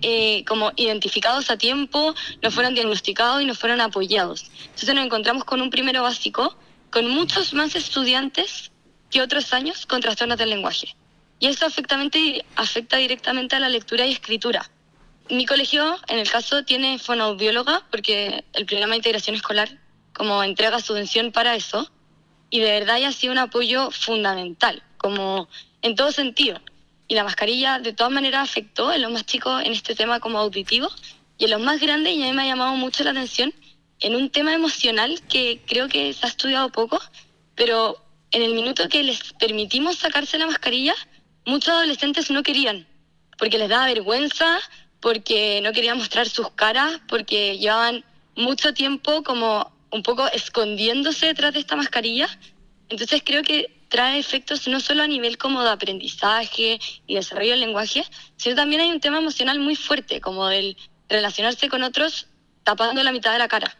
eh, 0.00 0.44
como 0.46 0.72
identificados 0.76 1.50
a 1.50 1.58
tiempo, 1.58 2.14
no 2.40 2.50
fueron 2.50 2.74
diagnosticados 2.74 3.42
y 3.42 3.44
no 3.44 3.54
fueron 3.54 3.80
apoyados. 3.80 4.50
Entonces 4.64 4.94
nos 4.94 5.04
encontramos 5.04 5.44
con 5.44 5.60
un 5.60 5.70
primero 5.70 6.02
básico 6.02 6.56
con 6.90 7.08
muchos 7.08 7.52
más 7.54 7.74
estudiantes 7.74 8.70
que 9.10 9.20
otros 9.20 9.52
años 9.52 9.86
con 9.86 10.00
trastornos 10.00 10.38
del 10.38 10.50
lenguaje. 10.50 10.94
Y 11.38 11.48
eso 11.48 11.66
afecta 11.66 12.96
directamente 12.96 13.56
a 13.56 13.60
la 13.60 13.68
lectura 13.68 14.06
y 14.06 14.12
escritura. 14.12 14.70
Mi 15.28 15.44
colegio, 15.44 15.98
en 16.08 16.18
el 16.18 16.30
caso, 16.30 16.64
tiene 16.64 16.98
fonoaudióloga 16.98 17.86
porque 17.90 18.44
el 18.52 18.66
programa 18.66 18.92
de 18.92 18.98
integración 18.98 19.36
escolar 19.36 19.78
como 20.12 20.42
entrega 20.42 20.80
subvención 20.80 21.32
para 21.32 21.54
eso 21.56 21.90
y 22.52 22.60
de 22.60 22.70
verdad 22.70 22.98
ya 22.98 23.08
ha 23.08 23.12
sido 23.12 23.32
un 23.32 23.38
apoyo 23.38 23.90
fundamental, 23.90 24.82
como 24.98 25.48
en 25.80 25.96
todo 25.96 26.12
sentido. 26.12 26.60
Y 27.08 27.14
la 27.14 27.24
mascarilla 27.24 27.78
de 27.78 27.94
todas 27.94 28.12
maneras 28.12 28.46
afectó 28.46 28.92
en 28.92 29.00
los 29.00 29.10
más 29.10 29.24
chicos 29.24 29.64
en 29.64 29.72
este 29.72 29.94
tema 29.94 30.20
como 30.20 30.38
auditivo 30.38 30.88
y 31.38 31.46
en 31.46 31.50
los 31.50 31.62
más 31.62 31.80
grandes, 31.80 32.12
y 32.12 32.22
a 32.22 32.26
mí 32.26 32.32
me 32.34 32.42
ha 32.42 32.46
llamado 32.46 32.76
mucho 32.76 33.04
la 33.04 33.12
atención, 33.12 33.54
en 34.00 34.14
un 34.14 34.28
tema 34.28 34.52
emocional 34.52 35.22
que 35.30 35.62
creo 35.66 35.88
que 35.88 36.12
se 36.12 36.26
ha 36.26 36.28
estudiado 36.28 36.68
poco, 36.68 37.00
pero 37.54 37.96
en 38.32 38.42
el 38.42 38.52
minuto 38.52 38.86
que 38.90 39.02
les 39.02 39.32
permitimos 39.32 39.96
sacarse 39.96 40.36
la 40.36 40.46
mascarilla, 40.46 40.94
muchos 41.46 41.70
adolescentes 41.70 42.30
no 42.30 42.42
querían, 42.42 42.86
porque 43.38 43.56
les 43.56 43.70
daba 43.70 43.86
vergüenza, 43.86 44.60
porque 45.00 45.62
no 45.62 45.72
querían 45.72 45.96
mostrar 45.96 46.28
sus 46.28 46.50
caras, 46.50 47.00
porque 47.08 47.56
llevaban 47.56 48.04
mucho 48.36 48.74
tiempo 48.74 49.22
como 49.22 49.72
un 49.92 50.02
poco 50.02 50.26
escondiéndose 50.28 51.26
detrás 51.26 51.52
de 51.52 51.60
esta 51.60 51.76
mascarilla. 51.76 52.28
Entonces 52.88 53.22
creo 53.24 53.42
que 53.42 53.84
trae 53.88 54.18
efectos 54.18 54.66
no 54.68 54.80
solo 54.80 55.02
a 55.02 55.06
nivel 55.06 55.36
como 55.38 55.62
de 55.62 55.70
aprendizaje 55.70 56.80
y 57.06 57.14
desarrollo 57.14 57.50
del 57.50 57.60
lenguaje, 57.60 58.04
sino 58.36 58.56
también 58.56 58.80
hay 58.80 58.90
un 58.90 59.00
tema 59.00 59.18
emocional 59.18 59.60
muy 59.60 59.76
fuerte, 59.76 60.20
como 60.20 60.48
el 60.50 60.76
relacionarse 61.08 61.68
con 61.68 61.82
otros 61.82 62.26
tapando 62.64 63.02
la 63.02 63.12
mitad 63.12 63.32
de 63.32 63.38
la 63.38 63.48
cara. 63.48 63.76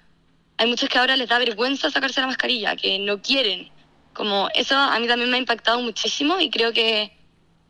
Hay 0.58 0.68
muchos 0.68 0.88
que 0.88 0.98
ahora 0.98 1.16
les 1.16 1.28
da 1.28 1.38
vergüenza 1.38 1.90
sacarse 1.90 2.20
la 2.20 2.26
mascarilla, 2.26 2.76
que 2.76 2.98
no 2.98 3.22
quieren. 3.22 3.70
Como 4.12 4.48
eso 4.54 4.76
a 4.76 4.98
mí 5.00 5.08
también 5.08 5.30
me 5.30 5.36
ha 5.36 5.40
impactado 5.40 5.80
muchísimo 5.80 6.38
y 6.38 6.50
creo 6.50 6.72
que, 6.74 7.16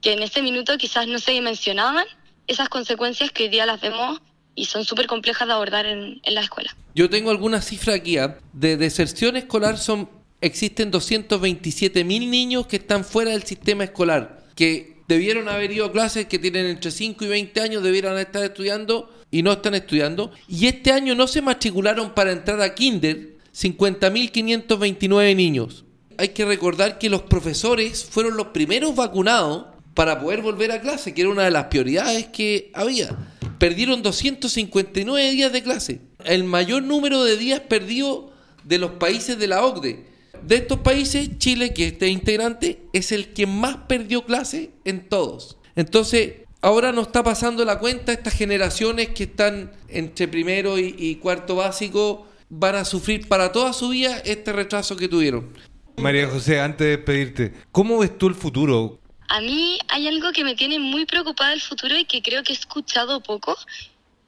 que 0.01 0.13
en 0.13 0.23
ese 0.23 0.43
minuto 0.43 0.77
quizás 0.77 1.07
no 1.07 1.21
se 1.21 1.31
dimensionaban 1.31 2.07
esas 2.49 2.69
consecuencias 2.69 3.31
que 3.31 3.45
hoy 3.45 3.49
día 3.51 3.67
las 3.67 3.81
vemos 3.81 4.21
y 4.55 4.67
son 4.67 4.85
súper 4.85 5.07
complejas 5.07 5.47
de 5.49 5.55
abordar 5.55 5.87
en, 5.87 6.21
en, 6.23 6.35
la 6.35 6.43
escuela. 6.43 6.75
Yo 6.95 7.09
tengo 7.09 7.31
algunas 7.31 7.67
cifras 7.67 7.97
aquí. 7.97 8.19
¿ah? 8.19 8.39
De 8.53 8.77
deserción 8.77 9.37
escolar 9.37 9.79
son 9.79 10.09
existen 10.43 10.91
227 10.91 12.05
mil 12.05 12.31
niños 12.31 12.67
que 12.67 12.77
están 12.77 13.05
fuera 13.05 13.31
del 13.31 13.45
sistema 13.45 13.85
escolar, 13.85 14.45
que 14.55 14.97
debieron 15.09 15.49
haber 15.49 15.73
ido 15.73 15.87
a 15.87 15.93
clases, 15.93 16.27
que 16.27 16.39
tienen 16.39 16.67
entre 16.67 16.91
5 16.91 17.25
y 17.25 17.29
20 17.29 17.61
años, 17.61 17.83
debieran 17.83 18.19
estar 18.19 18.43
estudiando 18.45 19.11
y 19.31 19.43
no 19.43 19.53
están 19.53 19.75
estudiando. 19.75 20.33
Y 20.49 20.67
este 20.67 20.93
año 20.93 21.15
no 21.15 21.27
se 21.27 21.41
matricularon 21.41 22.13
para 22.13 22.33
entrar 22.33 22.61
a 22.61 22.75
kinder 22.75 23.37
50.529 23.55 25.37
niños. 25.37 25.85
Hay 26.19 26.29
que 26.29 26.45
recordar 26.45 26.99
que 26.99 27.09
los 27.09 27.23
profesores 27.23 28.05
fueron 28.05 28.37
los 28.37 28.49
primeros 28.49 28.95
vacunados 28.95 29.67
para 29.95 30.21
poder 30.21 30.43
volver 30.43 30.73
a 30.73 30.81
clase, 30.81 31.15
que 31.15 31.23
era 31.23 31.31
una 31.31 31.45
de 31.45 31.51
las 31.51 31.67
prioridades 31.67 32.27
que 32.27 32.71
había. 32.75 33.17
Perdieron 33.63 34.03
259 34.03 35.31
días 35.31 35.53
de 35.53 35.63
clase, 35.63 36.01
el 36.25 36.43
mayor 36.43 36.83
número 36.83 37.23
de 37.23 37.37
días 37.37 37.61
perdidos 37.61 38.33
de 38.65 38.79
los 38.79 38.91
países 38.91 39.39
de 39.39 39.47
la 39.47 39.65
OCDE. 39.65 40.05
De 40.45 40.57
estos 40.57 40.81
países, 40.81 41.39
Chile, 41.39 41.73
que 41.73 41.87
este 41.87 42.09
integrante, 42.09 42.83
es 42.93 43.13
el 43.13 43.33
que 43.33 43.47
más 43.47 43.77
perdió 43.87 44.25
clase 44.25 44.73
en 44.85 45.09
todos. 45.09 45.59
Entonces, 45.77 46.39
ahora 46.61 46.91
nos 46.91 47.07
está 47.07 47.23
pasando 47.23 47.65
la 47.65 47.79
cuenta, 47.79 48.11
estas 48.11 48.35
generaciones 48.35 49.11
que 49.11 49.23
están 49.23 49.71
entre 49.87 50.27
primero 50.27 50.77
y, 50.77 50.97
y 50.99 51.15
cuarto 51.15 51.55
básico 51.55 52.27
van 52.49 52.75
a 52.75 52.85
sufrir 52.85 53.29
para 53.29 53.53
toda 53.53 53.73
su 53.73 53.91
vida 53.91 54.19
este 54.25 54.53
retraso 54.53 54.97
que 54.97 55.07
tuvieron. 55.07 55.53
María 55.99 56.29
José, 56.29 56.59
antes 56.59 56.85
de 56.85 56.97
despedirte, 56.97 57.53
¿cómo 57.71 57.99
ves 57.99 58.19
tú 58.19 58.27
el 58.27 58.35
futuro? 58.35 58.99
A 59.35 59.41
mí 59.41 59.79
hay 59.89 60.09
algo 60.09 60.31
que 60.33 60.45
me 60.45 60.55
tiene 60.55 60.79
muy 60.79 61.07
preocupada 61.07 61.53
del 61.53 61.63
futuro 61.63 61.97
y 61.97 62.05
que 62.05 62.21
creo 62.21 62.43
que 62.43 62.53
he 62.53 62.55
escuchado 62.55 63.23
poco, 63.23 63.57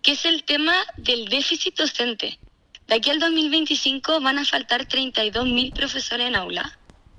que 0.00 0.12
es 0.12 0.24
el 0.24 0.44
tema 0.44 0.74
del 0.96 1.28
déficit 1.28 1.76
docente. 1.76 2.38
De 2.86 2.94
aquí 2.94 3.10
al 3.10 3.20
2025 3.20 4.22
van 4.22 4.38
a 4.38 4.46
faltar 4.46 4.88
32.000 4.88 5.74
profesores 5.74 6.26
en 6.26 6.36
aula, 6.36 6.78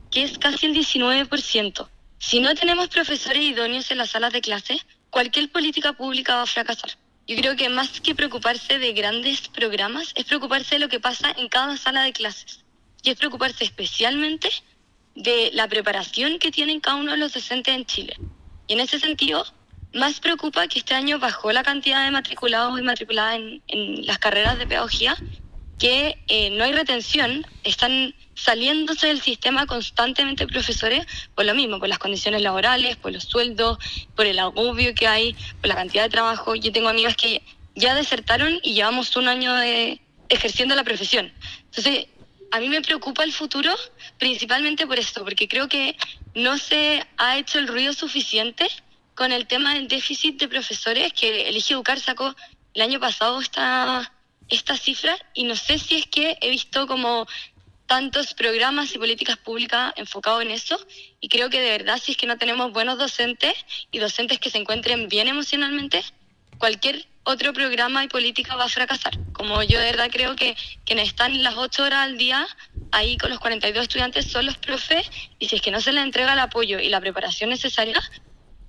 que 0.09 0.23
es 0.23 0.39
casi 0.39 0.65
el 0.65 0.73
19%. 0.73 1.87
Si 2.17 2.39
no 2.39 2.55
tenemos 2.55 2.87
profesores 2.87 3.43
idóneos 3.43 3.91
en 3.91 3.99
las 3.99 4.09
salas 4.09 4.33
de 4.33 4.41
clase, 4.41 4.81
cualquier 5.11 5.51
política 5.51 5.93
pública 5.93 6.37
va 6.37 6.41
a 6.41 6.47
fracasar. 6.47 6.89
Yo 7.27 7.35
creo 7.35 7.55
que 7.55 7.69
más 7.69 8.01
que 8.01 8.15
preocuparse 8.15 8.79
de 8.79 8.93
grandes 8.93 9.47
programas, 9.49 10.11
es 10.15 10.25
preocuparse 10.25 10.73
de 10.73 10.79
lo 10.79 10.89
que 10.89 10.99
pasa 10.99 11.31
en 11.37 11.49
cada 11.49 11.77
sala 11.77 12.01
de 12.01 12.13
clases. 12.13 12.65
Y 13.03 13.11
es 13.11 13.17
preocuparse 13.17 13.63
especialmente 13.63 14.49
de 15.15 15.49
la 15.53 15.67
preparación 15.67 16.39
que 16.39 16.51
tienen 16.51 16.79
cada 16.79 16.97
uno 16.97 17.11
de 17.11 17.17
los 17.17 17.33
docentes 17.33 17.73
en 17.73 17.85
Chile. 17.85 18.17
Y 18.67 18.73
en 18.73 18.81
ese 18.81 18.99
sentido, 18.99 19.45
más 19.93 20.19
preocupa 20.19 20.67
que 20.67 20.79
este 20.79 20.93
año 20.93 21.19
bajó 21.19 21.51
la 21.51 21.63
cantidad 21.63 22.03
de 22.03 22.11
matriculados 22.11 22.77
y 22.77 22.83
matriculadas 22.83 23.39
en, 23.67 24.05
las 24.05 24.19
carreras 24.19 24.59
de 24.59 24.67
pedagogía, 24.67 25.15
que 25.79 26.17
eh, 26.27 26.49
no 26.51 26.63
hay 26.63 26.73
retención, 26.73 27.45
están 27.63 28.13
saliéndose 28.33 29.07
del 29.07 29.21
sistema 29.21 29.65
constantemente 29.65 30.47
profesores 30.47 31.05
por 31.33 31.45
lo 31.45 31.55
mismo, 31.55 31.79
por 31.79 31.87
las 31.87 31.99
condiciones 31.99 32.41
laborales, 32.41 32.97
por 32.97 33.13
los 33.13 33.23
sueldos, 33.23 33.77
por 34.15 34.25
el 34.25 34.39
agobio 34.39 34.93
que 34.93 35.07
hay, 35.07 35.35
por 35.61 35.69
la 35.69 35.75
cantidad 35.75 36.03
de 36.03 36.09
trabajo. 36.09 36.55
Yo 36.55 36.71
tengo 36.71 36.89
amigas 36.89 37.15
que 37.15 37.41
ya 37.75 37.95
desertaron 37.95 38.59
y 38.63 38.73
llevamos 38.73 39.15
un 39.15 39.27
año 39.27 39.53
de, 39.55 40.01
ejerciendo 40.29 40.75
la 40.75 40.83
profesión. 40.83 41.31
Entonces, 41.65 42.07
a 42.51 42.59
mí 42.59 42.69
me 42.69 42.81
preocupa 42.81 43.23
el 43.23 43.33
futuro 43.33 43.73
principalmente 44.17 44.87
por 44.87 44.99
esto, 44.99 45.23
porque 45.23 45.47
creo 45.47 45.67
que 45.67 45.95
no 46.33 46.57
se 46.57 47.05
ha 47.17 47.37
hecho 47.37 47.59
el 47.59 47.67
ruido 47.67 47.93
suficiente 47.93 48.67
con 49.13 49.31
el 49.31 49.47
tema 49.47 49.73
del 49.73 49.87
déficit 49.87 50.39
de 50.39 50.47
profesores 50.47 51.13
que 51.13 51.47
Elige 51.49 51.73
Educar 51.73 51.99
sacó 51.99 52.35
el 52.73 52.81
año 52.81 52.99
pasado 52.99 53.39
esta, 53.39 54.11
esta 54.49 54.77
cifra 54.77 55.17
y 55.33 55.43
no 55.43 55.55
sé 55.55 55.79
si 55.79 55.95
es 55.95 56.05
que 56.07 56.37
he 56.41 56.49
visto 56.49 56.85
como 56.87 57.25
tantos 57.87 58.33
programas 58.33 58.93
y 58.93 58.97
políticas 58.97 59.37
públicas 59.37 59.93
enfocados 59.95 60.41
en 60.41 60.51
eso 60.51 60.77
y 61.21 61.29
creo 61.29 61.49
que 61.49 61.61
de 61.61 61.69
verdad 61.69 62.01
si 62.01 62.11
es 62.11 62.17
que 62.17 62.27
no 62.27 62.37
tenemos 62.37 62.71
buenos 62.71 62.97
docentes 62.97 63.53
y 63.91 63.99
docentes 63.99 64.39
que 64.39 64.49
se 64.49 64.57
encuentren 64.57 65.07
bien 65.07 65.27
emocionalmente, 65.27 66.03
cualquier 66.57 67.05
otro 67.25 67.53
programa 67.53 68.03
y 68.03 68.07
política 68.07 68.55
va 68.55 68.65
a 68.65 68.69
fracasar. 68.69 69.17
Como 69.33 69.61
yo 69.63 69.79
de 69.79 69.85
verdad 69.85 70.09
creo 70.11 70.35
que 70.35 70.55
quienes 70.85 71.09
están 71.09 71.43
las 71.43 71.55
ocho 71.57 71.83
horas 71.83 72.05
al 72.05 72.17
día 72.17 72.47
ahí 72.91 73.17
con 73.17 73.29
los 73.29 73.39
42 73.39 73.83
estudiantes 73.83 74.31
son 74.31 74.45
los 74.45 74.57
profes 74.57 75.09
y 75.39 75.49
si 75.49 75.57
es 75.57 75.61
que 75.61 75.71
no 75.71 75.81
se 75.81 75.91
les 75.91 76.03
entrega 76.03 76.33
el 76.33 76.39
apoyo 76.39 76.79
y 76.79 76.89
la 76.89 77.01
preparación 77.01 77.49
necesaria, 77.49 78.01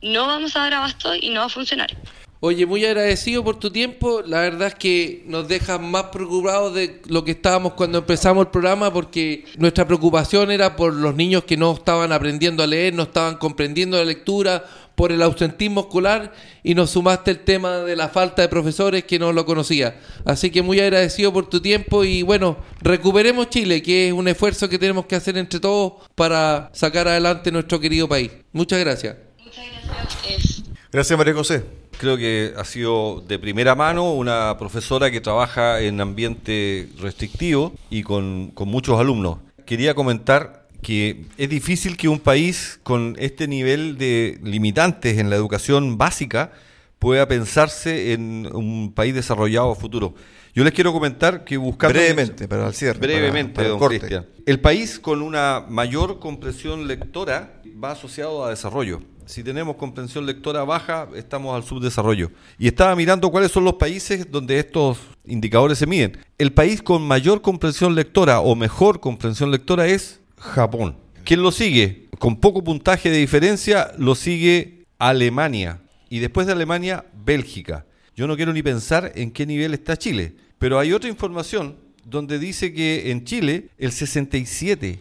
no 0.03 0.27
vamos 0.27 0.57
a 0.57 0.61
dar 0.61 0.75
abasto 0.75 1.15
y 1.15 1.31
no 1.31 1.41
va 1.41 1.47
a 1.47 1.51
funcionar. 1.51 1.97
Oye, 2.41 2.67
muy 2.67 2.85
agradecido 2.85 3.43
por 3.43 3.59
tu 3.59 3.71
tiempo. 3.71 4.23
La 4.23 4.41
verdad 4.41 4.69
es 4.69 4.75
que 4.75 5.23
nos 5.27 5.49
deja 5.49 5.79
más 5.79 6.05
preocupados 6.05 6.75
de 6.75 7.01
lo 7.07 7.25
que 7.25 7.31
estábamos 7.31 7.73
cuando 7.73 7.99
empezamos 7.99 8.45
el 8.45 8.51
programa 8.51 8.93
porque 8.93 9.47
nuestra 9.57 9.87
preocupación 9.87 10.51
era 10.51 10.77
por 10.77 10.93
los 10.93 11.15
niños 11.15 11.45
que 11.45 11.57
no 11.57 11.73
estaban 11.73 12.13
aprendiendo 12.13 12.63
a 12.63 12.67
leer, 12.67 12.93
no 12.93 13.05
estaban 13.05 13.37
comprendiendo 13.37 13.97
la 13.97 14.05
lectura, 14.05 14.65
por 14.97 15.13
el 15.13 15.23
ausentismo 15.23 15.83
escolar 15.83 16.33
y 16.65 16.75
nos 16.75 16.91
sumaste 16.91 17.31
el 17.31 17.41
tema 17.41 17.77
de 17.79 17.95
la 17.95 18.09
falta 18.09 18.43
de 18.43 18.49
profesores 18.49 19.05
que 19.05 19.19
no 19.19 19.33
lo 19.33 19.47
conocía. 19.47 20.01
Así 20.25 20.51
que 20.51 20.63
muy 20.63 20.81
agradecido 20.81 21.33
por 21.33 21.49
tu 21.49 21.61
tiempo 21.61 22.03
y 22.03 22.23
bueno, 22.23 22.57
recuperemos 22.81 23.51
Chile, 23.51 23.83
que 23.83 24.09
es 24.09 24.13
un 24.13 24.27
esfuerzo 24.27 24.69
que 24.69 24.79
tenemos 24.79 25.07
que 25.07 25.15
hacer 25.15 25.37
entre 25.37 25.61
todos 25.61 25.93
para 26.15 26.71
sacar 26.73 27.07
adelante 27.07 27.53
nuestro 27.53 27.79
querido 27.79 28.09
país. 28.09 28.33
Muchas 28.53 28.81
gracias. 28.81 29.17
Gracias 29.45 30.63
Gracias 30.91 31.19
María 31.19 31.35
José. 31.35 31.63
Creo 31.99 32.17
que 32.17 32.53
ha 32.57 32.65
sido 32.65 33.23
de 33.27 33.39
primera 33.39 33.75
mano 33.75 34.13
una 34.13 34.57
profesora 34.59 35.11
que 35.11 35.21
trabaja 35.21 35.81
en 35.81 36.01
ambiente 36.01 36.89
restrictivo 37.01 37.75
y 37.91 38.03
con, 38.03 38.51
con 38.55 38.69
muchos 38.69 38.99
alumnos. 38.99 39.39
Quería 39.67 39.95
comentar 39.95 40.66
que 40.87 41.25
es 41.37 41.49
difícil 41.49 41.97
que 41.97 42.09
un 42.09 42.21
país 42.21 42.79
con 42.85 43.17
este 43.19 43.49
nivel 43.49 43.99
de 43.99 44.39
limitantes 44.45 45.19
en 45.19 45.31
la 45.31 45.35
educación 45.35 45.99
básica 45.99 46.53
pueda 47.01 47.27
pensarse 47.27 48.13
en 48.13 48.49
un 48.55 48.93
país 48.95 49.13
desarrollado 49.13 49.73
a 49.73 49.75
futuro. 49.75 50.15
Yo 50.55 50.63
les 50.63 50.73
quiero 50.73 50.93
comentar 50.93 51.43
que 51.43 51.57
buscando... 51.57 51.99
Brevemente, 51.99 52.47
para 52.47 52.69
el 52.69 52.73
cierre. 52.73 53.01
Brevemente, 53.01 53.53
para- 53.53 53.55
para 53.55 53.67
el 53.67 53.71
don 53.73 53.79
corte. 53.81 53.99
Cristian. 53.99 54.27
El 54.47 54.61
país 54.61 55.01
con 55.01 55.23
una 55.23 55.65
mayor 55.69 56.21
comprensión 56.21 56.87
lectora 56.87 57.61
va 57.83 57.91
asociado 57.91 58.45
a 58.45 58.51
desarrollo. 58.51 59.03
Si 59.25 59.43
tenemos 59.43 59.75
comprensión 59.75 60.25
lectora 60.25 60.63
baja, 60.63 61.09
estamos 61.17 61.57
al 61.57 61.65
subdesarrollo. 61.65 62.31
Y 62.61 62.69
estaba 62.69 62.95
mirando 62.95 63.29
cuáles 63.33 63.51
son 63.51 63.65
los 63.65 63.75
países 63.75 64.31
donde 64.31 64.61
estos 64.61 64.99
indicadores 65.25 65.79
se 65.79 65.87
miden. 65.89 66.17
El 66.39 66.53
país 66.53 66.81
con 66.81 67.03
mayor 67.03 67.43
comprensión 67.43 67.97
lectora 67.97 68.39
o 68.39 68.55
mejor 68.55 69.01
comprensión 69.01 69.51
lectora 69.51 69.89
es 69.89 70.21
Japón. 70.47 70.97
¿Quién 71.25 71.43
lo 71.43 71.51
sigue? 71.51 72.09
Con 72.19 72.37
poco 72.37 72.63
puntaje 72.65 73.11
de 73.11 73.19
diferencia 73.19 73.93
lo 73.99 74.15
sigue 74.15 74.85
Alemania. 74.99 75.81
Y 76.09 76.21
después 76.21 76.47
de 76.47 76.53
Alemania, 76.53 77.05
Bélgica. 77.25 77.85
Yo 78.15 78.27
no 78.27 78.37
quiero 78.37 78.53
ni 78.53 78.63
pensar 78.63 79.13
en 79.15 79.31
qué 79.31 79.45
nivel 79.45 79.75
está 79.75 79.97
Chile. 79.97 80.37
Pero 80.59 80.79
hay 80.79 80.93
otra 80.93 81.11
información 81.11 81.77
donde 82.05 82.39
dice 82.39 82.73
que 82.73 83.11
en 83.11 83.25
Chile 83.25 83.71
el 83.77 83.91
67%, 83.91 85.01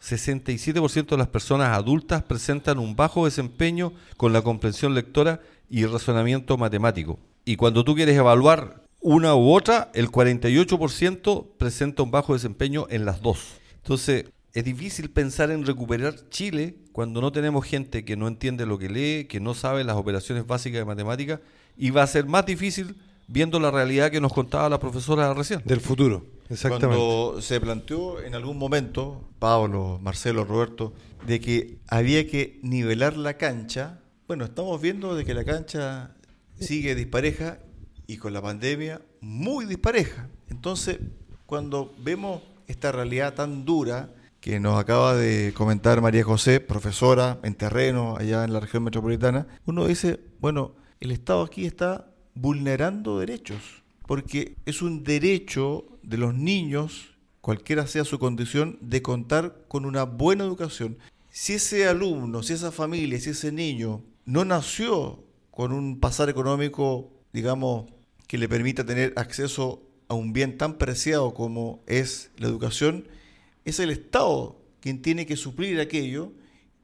67% 0.00 1.06
de 1.06 1.16
las 1.16 1.28
personas 1.28 1.76
adultas 1.76 2.22
presentan 2.22 2.78
un 2.78 2.96
bajo 2.96 3.24
desempeño 3.24 3.92
con 4.16 4.32
la 4.32 4.42
comprensión 4.42 4.94
lectora 4.94 5.40
y 5.68 5.84
razonamiento 5.84 6.56
matemático. 6.56 7.18
Y 7.44 7.56
cuando 7.56 7.84
tú 7.84 7.94
quieres 7.94 8.16
evaluar 8.16 8.84
una 9.00 9.34
u 9.34 9.52
otra, 9.52 9.90
el 9.94 10.10
48% 10.10 11.46
presenta 11.58 12.02
un 12.02 12.10
bajo 12.10 12.34
desempeño 12.34 12.86
en 12.90 13.04
las 13.04 13.20
dos. 13.20 13.58
Entonces, 13.88 14.26
es 14.52 14.64
difícil 14.64 15.08
pensar 15.08 15.50
en 15.50 15.64
recuperar 15.64 16.28
Chile 16.28 16.76
cuando 16.92 17.22
no 17.22 17.32
tenemos 17.32 17.64
gente 17.64 18.04
que 18.04 18.18
no 18.18 18.28
entiende 18.28 18.66
lo 18.66 18.78
que 18.78 18.90
lee, 18.90 19.24
que 19.24 19.40
no 19.40 19.54
sabe 19.54 19.82
las 19.82 19.96
operaciones 19.96 20.46
básicas 20.46 20.80
de 20.80 20.84
matemática, 20.84 21.40
y 21.74 21.88
va 21.88 22.02
a 22.02 22.06
ser 22.06 22.26
más 22.26 22.44
difícil 22.44 22.96
viendo 23.28 23.58
la 23.58 23.70
realidad 23.70 24.10
que 24.10 24.20
nos 24.20 24.34
contaba 24.34 24.68
la 24.68 24.78
profesora 24.78 25.32
recién. 25.32 25.62
Del 25.64 25.80
futuro, 25.80 26.26
exactamente. 26.50 26.86
Cuando 26.94 27.40
se 27.40 27.58
planteó 27.62 28.20
en 28.20 28.34
algún 28.34 28.58
momento, 28.58 29.26
Pablo, 29.38 29.98
Marcelo, 30.02 30.44
Roberto, 30.44 30.92
de 31.26 31.40
que 31.40 31.78
había 31.88 32.28
que 32.28 32.60
nivelar 32.62 33.16
la 33.16 33.38
cancha, 33.38 34.00
bueno, 34.26 34.44
estamos 34.44 34.78
viendo 34.82 35.16
de 35.16 35.24
que 35.24 35.32
la 35.32 35.46
cancha 35.46 36.14
sigue 36.60 36.94
dispareja 36.94 37.58
y 38.06 38.18
con 38.18 38.34
la 38.34 38.42
pandemia 38.42 39.00
muy 39.22 39.64
dispareja. 39.64 40.28
Entonces, 40.50 40.98
cuando 41.46 41.94
vemos 42.04 42.42
esta 42.68 42.92
realidad 42.92 43.34
tan 43.34 43.64
dura 43.64 44.14
que 44.40 44.60
nos 44.60 44.78
acaba 44.78 45.16
de 45.16 45.52
comentar 45.54 46.00
María 46.00 46.22
José, 46.22 46.60
profesora 46.60 47.40
en 47.42 47.54
terreno 47.54 48.16
allá 48.16 48.44
en 48.44 48.52
la 48.52 48.60
región 48.60 48.84
metropolitana, 48.84 49.48
uno 49.66 49.86
dice, 49.86 50.20
bueno, 50.40 50.74
el 51.00 51.10
Estado 51.10 51.42
aquí 51.42 51.66
está 51.66 52.10
vulnerando 52.34 53.18
derechos, 53.18 53.82
porque 54.06 54.56
es 54.64 54.80
un 54.80 55.02
derecho 55.02 55.86
de 56.02 56.18
los 56.18 56.34
niños, 56.34 57.16
cualquiera 57.40 57.86
sea 57.86 58.04
su 58.04 58.18
condición, 58.18 58.78
de 58.80 59.02
contar 59.02 59.64
con 59.66 59.84
una 59.84 60.04
buena 60.04 60.44
educación. 60.44 60.98
Si 61.30 61.54
ese 61.54 61.88
alumno, 61.88 62.42
si 62.42 62.52
esa 62.52 62.70
familia, 62.70 63.18
si 63.18 63.30
ese 63.30 63.50
niño 63.50 64.02
no 64.24 64.44
nació 64.44 65.24
con 65.50 65.72
un 65.72 65.98
pasar 65.98 66.28
económico, 66.28 67.10
digamos, 67.32 67.90
que 68.28 68.38
le 68.38 68.48
permita 68.48 68.84
tener 68.84 69.14
acceso 69.16 69.82
a 70.08 70.14
un 70.14 70.32
bien 70.32 70.58
tan 70.58 70.78
preciado 70.78 71.34
como 71.34 71.82
es 71.86 72.30
la 72.36 72.48
educación, 72.48 73.06
es 73.64 73.78
el 73.78 73.90
Estado 73.90 74.60
quien 74.80 75.02
tiene 75.02 75.26
que 75.26 75.36
suplir 75.36 75.80
aquello 75.80 76.32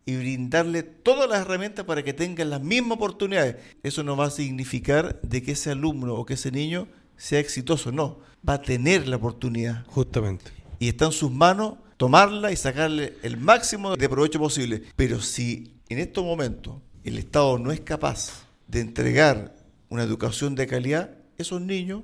y 0.07 0.17
brindarle 0.17 0.83
todas 0.83 1.29
las 1.29 1.41
herramientas 1.41 1.87
para 1.87 2.03
que 2.03 2.13
tengan 2.13 2.51
las 2.51 2.61
mismas 2.61 2.97
oportunidades. 2.97 3.57
Eso 3.83 4.03
no 4.03 4.17
va 4.17 4.27
a 4.27 4.31
significar 4.31 5.21
de 5.23 5.43
que 5.43 5.53
ese 5.53 5.71
alumno 5.71 6.15
o 6.15 6.27
que 6.27 6.35
ese 6.35 6.51
niño 6.51 6.89
sea 7.17 7.39
exitoso, 7.39 7.93
no, 7.93 8.19
va 8.47 8.55
a 8.55 8.63
tener 8.63 9.09
la 9.09 9.17
oportunidad 9.17 9.87
Justamente. 9.87 10.51
y 10.79 10.89
está 10.89 11.07
en 11.07 11.13
sus 11.13 11.31
manos 11.31 11.75
tomarla 11.97 12.53
y 12.53 12.57
sacarle 12.57 13.15
el 13.23 13.37
máximo 13.37 13.97
de 13.97 14.09
provecho 14.09 14.39
posible. 14.39 14.83
Pero 14.97 15.21
si 15.21 15.75
en 15.89 15.99
estos 15.99 16.25
momentos 16.25 16.77
el 17.05 17.19
Estado 17.19 17.59
no 17.59 17.71
es 17.73 17.81
capaz 17.81 18.45
de 18.67 18.81
entregar 18.81 19.55
una 19.89 20.03
educación 20.03 20.55
de 20.55 20.67
calidad, 20.67 21.17
esos 21.39 21.61
niños, 21.61 22.03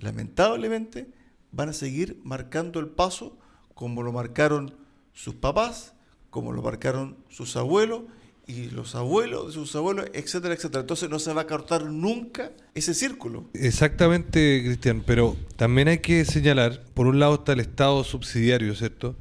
lamentablemente, 0.00 1.08
van 1.52 1.68
a 1.68 1.72
seguir 1.72 2.20
marcando 2.24 2.80
el 2.80 2.88
paso 2.88 3.38
como 3.74 4.02
lo 4.02 4.12
marcaron 4.12 4.74
sus 5.12 5.34
papás, 5.34 5.94
como 6.30 6.52
lo 6.52 6.62
marcaron 6.62 7.16
sus 7.28 7.56
abuelos 7.56 8.02
y 8.46 8.68
los 8.70 8.94
abuelos 8.94 9.48
de 9.48 9.52
sus 9.52 9.74
abuelos, 9.76 10.06
etcétera, 10.12 10.54
etcétera. 10.54 10.80
Entonces 10.80 11.08
no 11.08 11.18
se 11.18 11.32
va 11.32 11.42
a 11.42 11.46
cortar 11.46 11.84
nunca 11.84 12.52
ese 12.74 12.94
círculo. 12.94 13.44
Exactamente, 13.54 14.62
Cristian, 14.64 15.02
pero 15.06 15.36
también 15.56 15.88
hay 15.88 15.98
que 15.98 16.24
señalar, 16.24 16.84
por 16.94 17.06
un 17.06 17.20
lado 17.20 17.34
está 17.34 17.52
el 17.52 17.60
Estado 17.60 18.02
subsidiario, 18.04 18.74
¿cierto? 18.74 19.16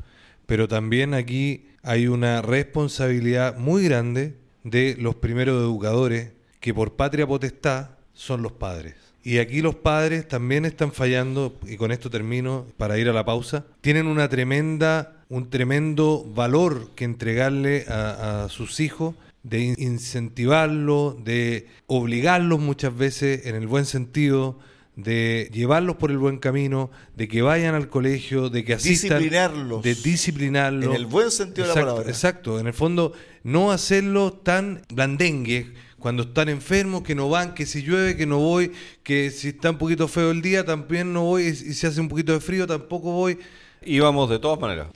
Pero 0.45 0.67
también 0.67 1.13
aquí 1.13 1.67
hay 1.83 2.07
una 2.07 2.41
responsabilidad 2.41 3.57
muy 3.57 3.83
grande 3.83 4.35
de 4.63 4.95
los 4.99 5.15
primeros 5.15 5.61
educadores, 5.61 6.31
que 6.59 6.73
por 6.73 6.95
patria 6.95 7.25
potestad 7.25 7.91
son 8.13 8.41
los 8.41 8.51
padres. 8.53 8.95
Y 9.23 9.39
aquí 9.39 9.61
los 9.61 9.75
padres 9.75 10.27
también 10.27 10.65
están 10.65 10.91
fallando, 10.93 11.59
y 11.67 11.75
con 11.77 11.91
esto 11.91 12.09
termino 12.09 12.65
para 12.77 12.97
ir 12.97 13.09
a 13.09 13.13
la 13.13 13.25
pausa, 13.25 13.65
tienen 13.81 14.07
una 14.07 14.29
tremenda, 14.29 15.23
un 15.29 15.49
tremendo 15.49 16.23
valor 16.33 16.91
que 16.95 17.03
entregarle 17.05 17.85
a, 17.89 18.45
a 18.45 18.49
sus 18.49 18.79
hijos 18.79 19.15
de 19.43 19.59
in- 19.59 19.75
incentivarlos, 19.77 21.23
de 21.23 21.67
obligarlos 21.87 22.59
muchas 22.59 22.95
veces 22.95 23.45
en 23.45 23.55
el 23.55 23.67
buen 23.67 23.85
sentido, 23.85 24.57
de 24.95 25.49
llevarlos 25.53 25.95
por 25.95 26.11
el 26.11 26.17
buen 26.17 26.37
camino, 26.39 26.91
de 27.15 27.27
que 27.27 27.41
vayan 27.41 27.73
al 27.75 27.89
colegio, 27.89 28.49
de 28.49 28.63
que 28.65 28.73
asistan, 28.73 29.19
Disciplinarlos. 29.19 29.81
de 29.81 29.95
disciplinarlos. 29.95 30.89
En 30.89 30.95
el 30.95 31.05
buen 31.05 31.31
sentido 31.31 31.67
de 31.67 31.73
la 31.73 31.79
Exacto, 31.79 31.91
palabra. 31.93 32.09
Exacto, 32.11 32.59
en 32.59 32.67
el 32.67 32.73
fondo 32.73 33.13
no 33.43 33.71
hacerlo 33.71 34.33
tan 34.33 34.81
blandengues 34.93 35.67
cuando 35.99 36.23
están 36.23 36.49
enfermos, 36.49 37.03
que 37.03 37.15
no 37.15 37.29
van, 37.29 37.53
que 37.53 37.65
si 37.65 37.81
llueve, 37.81 38.15
que 38.15 38.25
no 38.25 38.39
voy, 38.39 38.71
que 39.03 39.29
si 39.31 39.49
está 39.49 39.71
un 39.71 39.77
poquito 39.77 40.07
feo 40.07 40.31
el 40.31 40.41
día, 40.41 40.65
también 40.65 41.13
no 41.13 41.25
voy, 41.25 41.43
y 41.43 41.53
si 41.53 41.85
hace 41.85 42.01
un 42.01 42.09
poquito 42.09 42.33
de 42.33 42.39
frío, 42.39 42.65
tampoco 42.65 43.11
voy. 43.11 43.37
Íbamos 43.85 44.29
de 44.29 44.39
todas 44.39 44.59
maneras. 44.59 44.87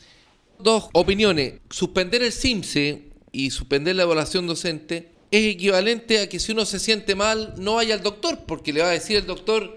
Dos 0.60 0.90
opiniones. 0.94 1.56
Suspender 1.70 2.24
el 2.24 2.32
CIMSE 2.32 3.10
y 3.32 3.50
suspender 3.50 3.96
la 3.96 4.04
evaluación 4.04 4.48
docente 4.48 5.12
es 5.32 5.46
equivalente 5.56 6.20
a 6.20 6.30
que 6.30 6.40
si 6.40 6.52
uno 6.52 6.66
se 6.66 6.80
siente 6.80 7.16
mal, 7.16 7.56
no 7.58 7.76
vaya 7.76 7.96
al 7.96 8.04
doctor, 8.04 8.46
porque 8.46 8.72
le 8.72 8.82
va 8.82 8.88
a 8.88 8.92
decir 8.92 9.18
el 9.18 9.26
doctor 9.26 9.76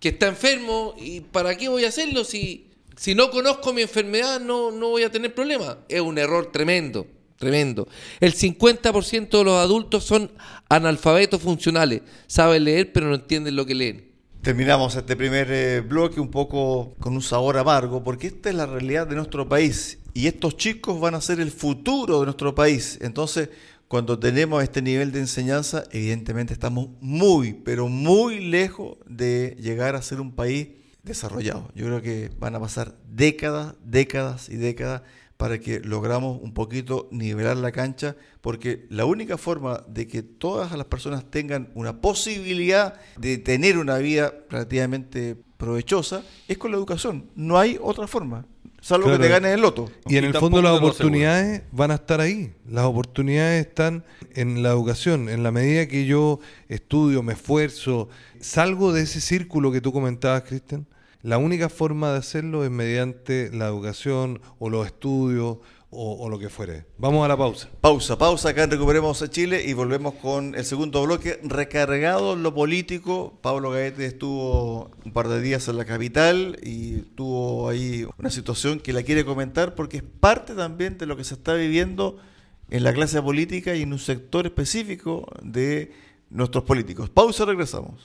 que 0.00 0.10
está 0.10 0.28
enfermo 0.28 0.94
y 0.98 1.20
¿para 1.20 1.56
qué 1.56 1.68
voy 1.68 1.84
a 1.84 1.88
hacerlo 1.88 2.24
si, 2.24 2.66
si 2.96 3.14
no 3.14 3.30
conozco 3.30 3.72
mi 3.72 3.82
enfermedad 3.82 4.38
no, 4.38 4.70
no 4.70 4.90
voy 4.90 5.02
a 5.02 5.10
tener 5.10 5.34
problema? 5.34 5.78
Es 5.88 6.00
un 6.00 6.18
error 6.18 6.52
tremendo, 6.52 7.06
tremendo. 7.38 7.88
El 8.20 8.34
50% 8.34 9.30
de 9.30 9.44
los 9.44 9.54
adultos 9.54 10.04
son 10.04 10.30
analfabetos 10.68 11.40
funcionales, 11.40 12.02
saben 12.26 12.64
leer 12.64 12.92
pero 12.92 13.06
no 13.06 13.14
entienden 13.14 13.56
lo 13.56 13.64
que 13.64 13.74
leen. 13.74 14.08
Terminamos 14.42 14.94
este 14.94 15.16
primer 15.16 15.48
eh, 15.50 15.80
bloque 15.80 16.20
un 16.20 16.30
poco 16.30 16.94
con 17.00 17.14
un 17.14 17.22
sabor 17.22 17.58
amargo, 17.58 18.04
porque 18.04 18.28
esta 18.28 18.50
es 18.50 18.54
la 18.54 18.66
realidad 18.66 19.06
de 19.06 19.16
nuestro 19.16 19.48
país 19.48 19.98
y 20.14 20.26
estos 20.26 20.56
chicos 20.56 21.00
van 21.00 21.14
a 21.14 21.20
ser 21.20 21.40
el 21.40 21.50
futuro 21.50 22.20
de 22.20 22.26
nuestro 22.26 22.54
país. 22.54 22.98
Entonces, 23.00 23.50
cuando 23.88 24.18
tenemos 24.18 24.62
este 24.62 24.82
nivel 24.82 25.12
de 25.12 25.20
enseñanza, 25.20 25.84
evidentemente 25.92 26.52
estamos 26.52 26.88
muy, 27.00 27.54
pero 27.54 27.88
muy 27.88 28.38
lejos 28.38 28.98
de 29.06 29.56
llegar 29.60 29.96
a 29.96 30.02
ser 30.02 30.20
un 30.20 30.32
país 30.32 30.68
desarrollado. 31.02 31.70
Yo 31.74 31.86
creo 31.86 32.02
que 32.02 32.30
van 32.38 32.54
a 32.54 32.60
pasar 32.60 32.94
décadas, 33.08 33.74
décadas 33.84 34.48
y 34.48 34.56
décadas 34.56 35.02
para 35.38 35.58
que 35.60 35.80
logramos 35.80 36.38
un 36.42 36.52
poquito 36.52 37.08
nivelar 37.12 37.56
la 37.56 37.72
cancha, 37.72 38.16
porque 38.40 38.86
la 38.90 39.04
única 39.06 39.38
forma 39.38 39.84
de 39.88 40.06
que 40.08 40.22
todas 40.22 40.76
las 40.76 40.86
personas 40.86 41.24
tengan 41.30 41.70
una 41.74 42.00
posibilidad 42.00 42.94
de 43.16 43.38
tener 43.38 43.78
una 43.78 43.98
vida 43.98 44.34
relativamente 44.50 45.36
provechosa 45.56 46.22
es 46.48 46.58
con 46.58 46.72
la 46.72 46.76
educación. 46.76 47.30
No 47.36 47.56
hay 47.56 47.78
otra 47.80 48.08
forma, 48.08 48.46
salvo 48.80 49.04
Claro. 49.06 49.18
que 49.18 49.24
te 49.26 49.30
ganes 49.32 49.54
el 49.54 49.60
loto. 49.60 49.88
Y 50.06 50.16
en 50.16 50.24
Y 50.24 50.26
el 50.26 50.32
tampoco 50.32 50.56
fondo 50.56 50.62
las 50.68 50.76
oportunidades 50.78 51.62
van 51.70 51.92
a 51.92 51.94
estar 51.94 52.20
ahí. 52.20 52.52
Las 52.68 52.84
oportunidades 52.84 53.64
están 53.64 54.04
en 54.34 54.62
la 54.64 54.70
educación. 54.70 55.28
En 55.28 55.44
la 55.44 55.52
medida 55.52 55.86
que 55.86 56.04
yo 56.04 56.40
estudio, 56.68 57.22
me 57.22 57.34
esfuerzo, 57.34 58.08
salgo 58.40 58.92
de 58.92 59.02
ese 59.02 59.20
círculo 59.20 59.70
que 59.70 59.80
tú 59.80 59.92
comentabas, 59.92 60.42
Cristian, 60.42 60.84
la 61.22 61.38
única 61.38 61.68
forma 61.68 62.12
de 62.12 62.18
hacerlo 62.18 62.64
es 62.64 62.70
mediante 62.70 63.50
la 63.52 63.66
educación 63.66 64.40
o 64.58 64.70
los 64.70 64.86
estudios 64.86 65.58
o, 65.90 66.28
lo 66.28 66.38
que 66.38 66.50
fuere. 66.50 66.84
Vamos 66.98 67.24
a 67.24 67.28
la 67.28 67.36
pausa. 67.36 67.68
Pausa, 67.80 68.18
pausa, 68.18 68.50
acá 68.50 68.66
Recuperemos 68.66 69.22
a 69.22 69.30
Chile 69.30 69.64
y 69.66 69.72
volvemos 69.72 70.14
con 70.14 70.54
el 70.54 70.64
segundo 70.64 71.02
bloque, 71.02 71.40
recargado 71.42 72.36
lo 72.36 72.54
político. 72.54 73.38
Pablo 73.40 73.70
Gaete 73.70 74.04
estuvo 74.04 74.90
un 75.04 75.12
par 75.12 75.28
de 75.28 75.40
días 75.40 75.66
en 75.68 75.78
la 75.78 75.86
capital 75.86 76.58
y 76.62 76.98
tuvo 77.14 77.70
ahí 77.70 78.06
una 78.18 78.30
situación 78.30 78.80
que 78.80 78.92
la 78.92 79.02
quiere 79.02 79.24
comentar 79.24 79.74
porque 79.74 79.98
es 79.98 80.02
parte 80.02 80.54
también 80.54 80.98
de 80.98 81.06
lo 81.06 81.16
que 81.16 81.24
se 81.24 81.34
está 81.34 81.54
viviendo 81.54 82.18
en 82.70 82.84
la 82.84 82.92
clase 82.92 83.22
política 83.22 83.74
y 83.74 83.82
en 83.82 83.92
un 83.92 83.98
sector 83.98 84.44
específico 84.44 85.26
de 85.42 85.92
nuestros 86.28 86.64
políticos. 86.64 87.08
Pausa, 87.08 87.46
regresamos. 87.46 88.04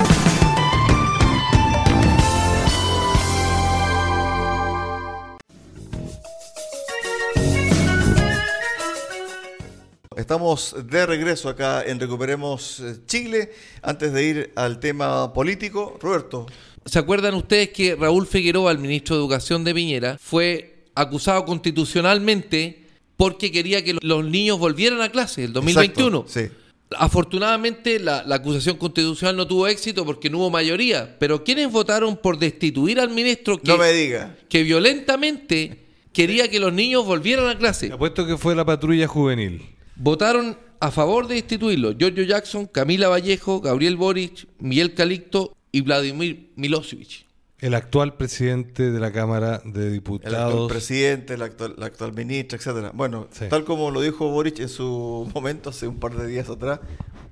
Estamos 10.17 10.75
de 10.89 11.05
regreso 11.05 11.47
acá 11.47 11.83
en 11.83 11.97
Recuperemos 11.97 12.81
eh, 12.81 12.97
Chile. 13.05 13.53
Antes 13.81 14.11
de 14.11 14.23
ir 14.25 14.51
al 14.55 14.81
tema 14.81 15.33
político, 15.33 15.97
Roberto. 16.01 16.47
¿Se 16.83 16.99
acuerdan 16.99 17.33
ustedes 17.33 17.69
que 17.69 17.95
Raúl 17.95 18.27
Figueroa, 18.27 18.73
el 18.73 18.79
ministro 18.79 19.15
de 19.15 19.21
Educación 19.21 19.63
de 19.63 19.73
Piñera, 19.73 20.17
fue 20.21 20.83
acusado 20.95 21.45
constitucionalmente 21.45 22.87
porque 23.15 23.53
quería 23.53 23.85
que 23.85 23.95
los 24.01 24.25
niños 24.25 24.59
volvieran 24.59 25.01
a 25.01 25.07
clase 25.07 25.45
el 25.45 25.53
2021? 25.53 26.25
Exacto, 26.27 26.39
sí. 26.39 26.57
Afortunadamente 26.97 27.97
la, 27.97 28.25
la, 28.25 28.35
acusación 28.35 28.75
constitucional 28.75 29.37
no 29.37 29.47
tuvo 29.47 29.65
éxito 29.67 30.05
porque 30.05 30.29
no 30.29 30.39
hubo 30.39 30.49
mayoría, 30.49 31.15
pero 31.19 31.41
¿quiénes 31.41 31.71
votaron 31.71 32.17
por 32.17 32.37
destituir 32.37 32.99
al 32.99 33.11
ministro 33.11 33.57
que, 33.61 33.71
no 33.71 33.77
me 33.77 33.93
diga. 33.93 34.35
que 34.49 34.63
violentamente 34.63 35.85
quería 36.11 36.49
que 36.49 36.59
los 36.59 36.73
niños 36.73 37.05
volvieran 37.05 37.47
a 37.47 37.57
clase? 37.57 37.87
Te 37.87 37.93
apuesto 37.93 38.27
que 38.27 38.37
fue 38.37 38.55
la 38.55 38.65
patrulla 38.65 39.07
juvenil. 39.07 39.61
Votaron 40.03 40.57
a 40.79 40.89
favor 40.89 41.27
de 41.27 41.35
destituirlo 41.35 41.91
Giorgio 41.91 42.23
Jackson, 42.23 42.65
Camila 42.65 43.07
Vallejo, 43.07 43.61
Gabriel 43.61 43.97
Boric, 43.97 44.47
Miguel 44.57 44.95
Calixto 44.95 45.55
y 45.71 45.81
Vladimir 45.81 46.49
Milosevic. 46.55 47.27
El 47.59 47.75
actual 47.75 48.15
presidente 48.15 48.89
de 48.89 48.99
la 48.99 49.11
Cámara 49.11 49.61
de 49.63 49.91
Diputados. 49.91 50.33
El 50.33 50.41
actual 50.41 50.67
presidente, 50.69 51.37
la 51.37 51.45
actual, 51.45 51.75
la 51.77 51.85
actual 51.85 52.13
ministra, 52.13 52.57
etcétera. 52.57 52.91
Bueno, 52.95 53.27
sí. 53.29 53.45
tal 53.47 53.63
como 53.63 53.91
lo 53.91 54.01
dijo 54.01 54.27
Boric 54.27 54.59
en 54.59 54.69
su 54.69 55.29
momento, 55.35 55.69
hace 55.69 55.87
un 55.87 55.99
par 55.99 56.15
de 56.15 56.25
días 56.25 56.49
atrás, 56.49 56.79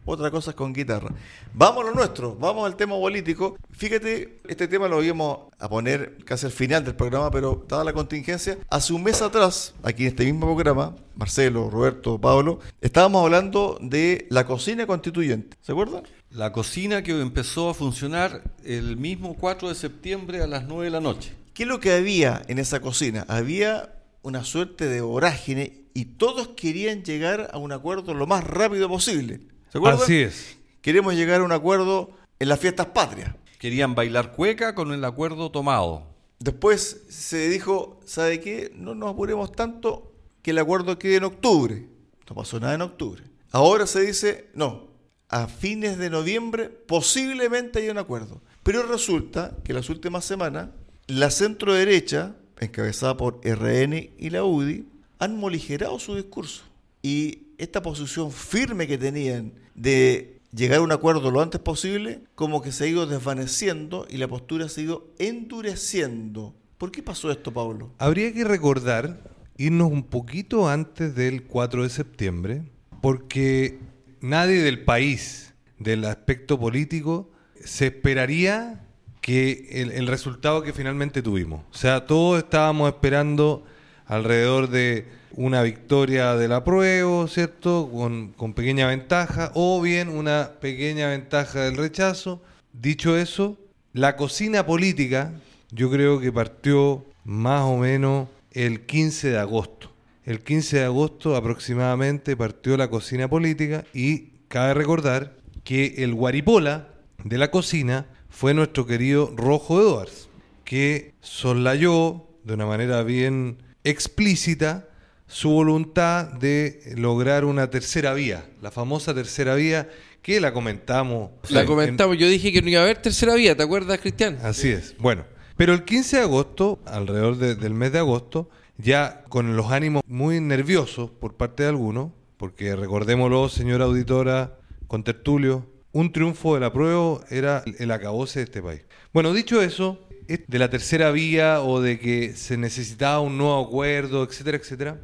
otra 0.09 0.31
cosa 0.31 0.51
es 0.51 0.55
con 0.55 0.73
guitarra. 0.73 1.13
Vamos 1.53 1.83
a 1.83 1.87
lo 1.87 1.93
nuestro, 1.93 2.35
vamos 2.35 2.65
al 2.65 2.75
tema 2.75 2.95
político. 2.95 3.57
Fíjate, 3.71 4.39
este 4.47 4.67
tema 4.67 4.87
lo 4.87 5.03
íbamos 5.03 5.49
a 5.59 5.69
poner 5.69 6.17
casi 6.25 6.47
al 6.47 6.51
final 6.51 6.83
del 6.83 6.95
programa, 6.95 7.29
pero 7.31 7.65
dada 7.67 7.83
la 7.83 7.93
contingencia, 7.93 8.57
hace 8.69 8.93
un 8.93 9.03
mes 9.03 9.21
atrás, 9.21 9.73
aquí 9.83 10.03
en 10.03 10.09
este 10.09 10.25
mismo 10.25 10.47
programa, 10.47 10.95
Marcelo, 11.15 11.69
Roberto, 11.69 12.19
Pablo, 12.19 12.59
estábamos 12.81 13.23
hablando 13.23 13.77
de 13.81 14.27
la 14.29 14.45
cocina 14.45 14.87
constituyente. 14.87 15.57
¿Se 15.61 15.71
acuerdan? 15.71 16.03
La 16.31 16.51
cocina 16.51 17.03
que 17.03 17.19
empezó 17.19 17.69
a 17.69 17.73
funcionar 17.73 18.41
el 18.63 18.97
mismo 18.97 19.35
4 19.35 19.69
de 19.69 19.75
septiembre 19.75 20.41
a 20.41 20.47
las 20.47 20.65
9 20.65 20.85
de 20.85 20.91
la 20.91 21.01
noche. 21.01 21.33
¿Qué 21.53 21.63
es 21.63 21.69
lo 21.69 21.79
que 21.79 21.93
había 21.93 22.41
en 22.47 22.57
esa 22.57 22.79
cocina? 22.79 23.25
Había 23.27 23.93
una 24.21 24.43
suerte 24.43 24.87
de 24.87 25.01
vorágine 25.01 25.79
y 25.93 26.05
todos 26.05 26.49
querían 26.49 27.03
llegar 27.03 27.49
a 27.51 27.57
un 27.57 27.71
acuerdo 27.71 28.13
lo 28.13 28.27
más 28.27 28.43
rápido 28.43 28.87
posible. 28.87 29.41
¿Se 29.71 29.77
acuerdan? 29.77 30.01
Así 30.01 30.17
es. 30.17 30.57
Queremos 30.81 31.15
llegar 31.15 31.41
a 31.41 31.43
un 31.43 31.51
acuerdo 31.51 32.11
en 32.39 32.49
las 32.49 32.59
fiestas 32.59 32.87
patrias. 32.87 33.35
Querían 33.59 33.95
bailar 33.95 34.33
cueca 34.33 34.75
con 34.75 34.91
el 34.93 35.03
acuerdo 35.03 35.51
tomado. 35.51 36.07
Después 36.39 37.03
se 37.09 37.49
dijo, 37.49 37.99
¿sabe 38.05 38.39
qué? 38.39 38.71
No 38.75 38.95
nos 38.95 39.11
apuremos 39.11 39.51
tanto 39.51 40.13
que 40.41 40.51
el 40.51 40.57
acuerdo 40.57 40.97
quede 40.97 41.17
en 41.17 41.25
octubre. 41.25 41.85
No 42.29 42.35
pasó 42.35 42.59
nada 42.59 42.75
en 42.75 42.81
octubre. 42.81 43.23
Ahora 43.51 43.87
se 43.87 44.01
dice, 44.01 44.49
no, 44.53 44.87
a 45.27 45.47
fines 45.47 45.97
de 45.97 46.09
noviembre 46.09 46.69
posiblemente 46.69 47.79
haya 47.79 47.91
un 47.91 47.97
acuerdo. 47.97 48.41
Pero 48.63 48.83
resulta 48.83 49.57
que 49.63 49.73
las 49.73 49.89
últimas 49.89 50.23
semanas 50.23 50.69
la 51.09 51.31
centro 51.31 51.73
derecha, 51.73 52.35
encabezada 52.59 53.17
por 53.17 53.41
RN 53.43 54.11
y 54.17 54.29
la 54.29 54.43
UDI, 54.43 54.85
han 55.17 55.37
moligerado 55.37 55.97
su 55.97 56.15
discurso. 56.15 56.61
Y 57.01 57.47
esta 57.57 57.81
posición 57.81 58.31
firme 58.31 58.87
que 58.87 58.97
tenían 58.97 59.53
de 59.75 60.39
llegar 60.53 60.79
a 60.79 60.81
un 60.81 60.91
acuerdo 60.91 61.31
lo 61.31 61.41
antes 61.41 61.61
posible, 61.61 62.21
como 62.35 62.61
que 62.61 62.71
se 62.71 62.85
ha 62.85 62.87
ido 62.87 63.05
desvaneciendo 63.05 64.07
y 64.09 64.17
la 64.17 64.27
postura 64.27 64.69
se 64.69 64.81
ha 64.81 64.83
ido 64.85 65.07
endureciendo. 65.19 66.55
¿Por 66.77 66.91
qué 66.91 67.03
pasó 67.03 67.31
esto, 67.31 67.51
Pablo? 67.53 67.91
Habría 67.97 68.33
que 68.33 68.43
recordar, 68.43 69.21
irnos 69.57 69.91
un 69.91 70.03
poquito 70.03 70.69
antes 70.69 71.15
del 71.15 71.43
4 71.43 71.83
de 71.83 71.89
septiembre, 71.89 72.63
porque 73.01 73.79
nadie 74.21 74.61
del 74.61 74.83
país, 74.83 75.53
del 75.77 76.05
aspecto 76.05 76.59
político, 76.59 77.29
se 77.63 77.87
esperaría 77.87 78.85
que 79.21 79.67
el, 79.71 79.91
el, 79.91 80.07
resultado 80.07 80.61
que 80.63 80.71
finalmente 80.71 81.21
tuvimos. 81.21 81.65
O 81.71 81.77
sea, 81.77 82.05
todos 82.05 82.41
estábamos 82.41 82.87
esperando 82.87 83.65
alrededor 84.09 84.69
de 84.69 85.05
una 85.33 85.61
victoria 85.61 86.35
del 86.35 86.51
apruebo, 86.51 87.27
¿cierto? 87.27 87.89
Con, 87.93 88.33
con, 88.33 88.53
pequeña 88.53 88.87
ventaja, 88.87 89.51
o 89.53 89.79
bien 89.81 90.09
una 90.09 90.53
pequeña 90.59 91.07
ventaja 91.07 91.61
del 91.61 91.77
rechazo. 91.77 92.41
Dicho 92.73 93.15
eso, 93.15 93.57
la 93.93 94.17
cocina 94.17 94.65
política 94.65 95.31
yo 95.71 95.91
creo 95.91 96.19
que 96.19 96.31
partió 96.31 97.05
más 97.23 97.61
o 97.61 97.77
menos 97.77 98.27
el 98.51 98.81
15 98.81 99.29
de 99.29 99.37
agosto. 99.37 99.91
El 100.25 100.41
15 100.41 100.79
de 100.79 100.85
agosto 100.85 101.35
aproximadamente 101.35 102.35
partió 102.35 102.75
la 102.77 102.89
cocina 102.89 103.29
política 103.29 103.85
y 103.93 104.31
cabe 104.47 104.73
recordar 104.73 105.37
que 105.63 106.03
el 106.03 106.15
guaripola 106.15 106.89
de 107.23 107.37
la 107.37 107.51
cocina 107.51 108.07
fue 108.29 108.55
nuestro 108.55 108.87
querido 108.87 109.31
Rojo 109.35 109.79
Edwards, 109.79 110.29
que 110.63 111.13
soslayó 111.21 112.25
de 112.43 112.53
una 112.55 112.65
manera 112.65 113.03
bien 113.03 113.57
explícita 113.83 114.87
su 115.27 115.51
voluntad 115.51 116.25
de 116.25 116.93
lograr 116.97 117.45
una 117.45 117.69
tercera 117.69 118.13
vía, 118.13 118.45
la 118.61 118.71
famosa 118.71 119.13
tercera 119.13 119.55
vía 119.55 119.89
que 120.21 120.39
la 120.39 120.53
comentamos. 120.53 121.31
La 121.49 121.65
comentamos, 121.65 122.15
en... 122.15 122.21
yo 122.21 122.27
dije 122.27 122.51
que 122.51 122.61
no 122.61 122.69
iba 122.69 122.81
a 122.81 122.83
haber 122.83 123.01
tercera 123.01 123.35
vía, 123.35 123.55
¿te 123.55 123.63
acuerdas, 123.63 123.99
Cristian? 123.99 124.39
Así 124.43 124.69
es. 124.69 124.95
Bueno, 124.97 125.25
pero 125.55 125.73
el 125.73 125.85
15 125.85 126.17
de 126.17 126.23
agosto, 126.23 126.79
alrededor 126.85 127.37
de, 127.37 127.55
del 127.55 127.73
mes 127.73 127.91
de 127.91 127.99
agosto, 127.99 128.49
ya 128.77 129.23
con 129.29 129.55
los 129.55 129.71
ánimos 129.71 130.01
muy 130.07 130.39
nerviosos 130.39 131.11
por 131.11 131.35
parte 131.35 131.63
de 131.63 131.69
algunos, 131.69 132.11
porque 132.37 132.75
recordémoslo, 132.75 133.49
señora 133.49 133.85
auditora, 133.85 134.57
con 134.87 135.03
Tertulio, 135.03 135.67
un 135.91 136.11
triunfo 136.11 136.55
del 136.55 136.63
apruebo 136.63 137.21
era 137.29 137.63
el 137.77 137.91
acabose 137.91 138.39
de 138.39 138.45
este 138.45 138.61
país. 138.61 138.81
Bueno, 139.13 139.33
dicho 139.33 139.61
eso, 139.61 140.07
de 140.47 140.59
la 140.59 140.69
tercera 140.69 141.11
vía 141.11 141.61
o 141.61 141.81
de 141.81 141.99
que 141.99 142.35
se 142.35 142.57
necesitaba 142.57 143.19
un 143.19 143.37
nuevo 143.37 143.65
acuerdo, 143.65 144.23
etcétera, 144.23 144.57
etcétera, 144.57 144.99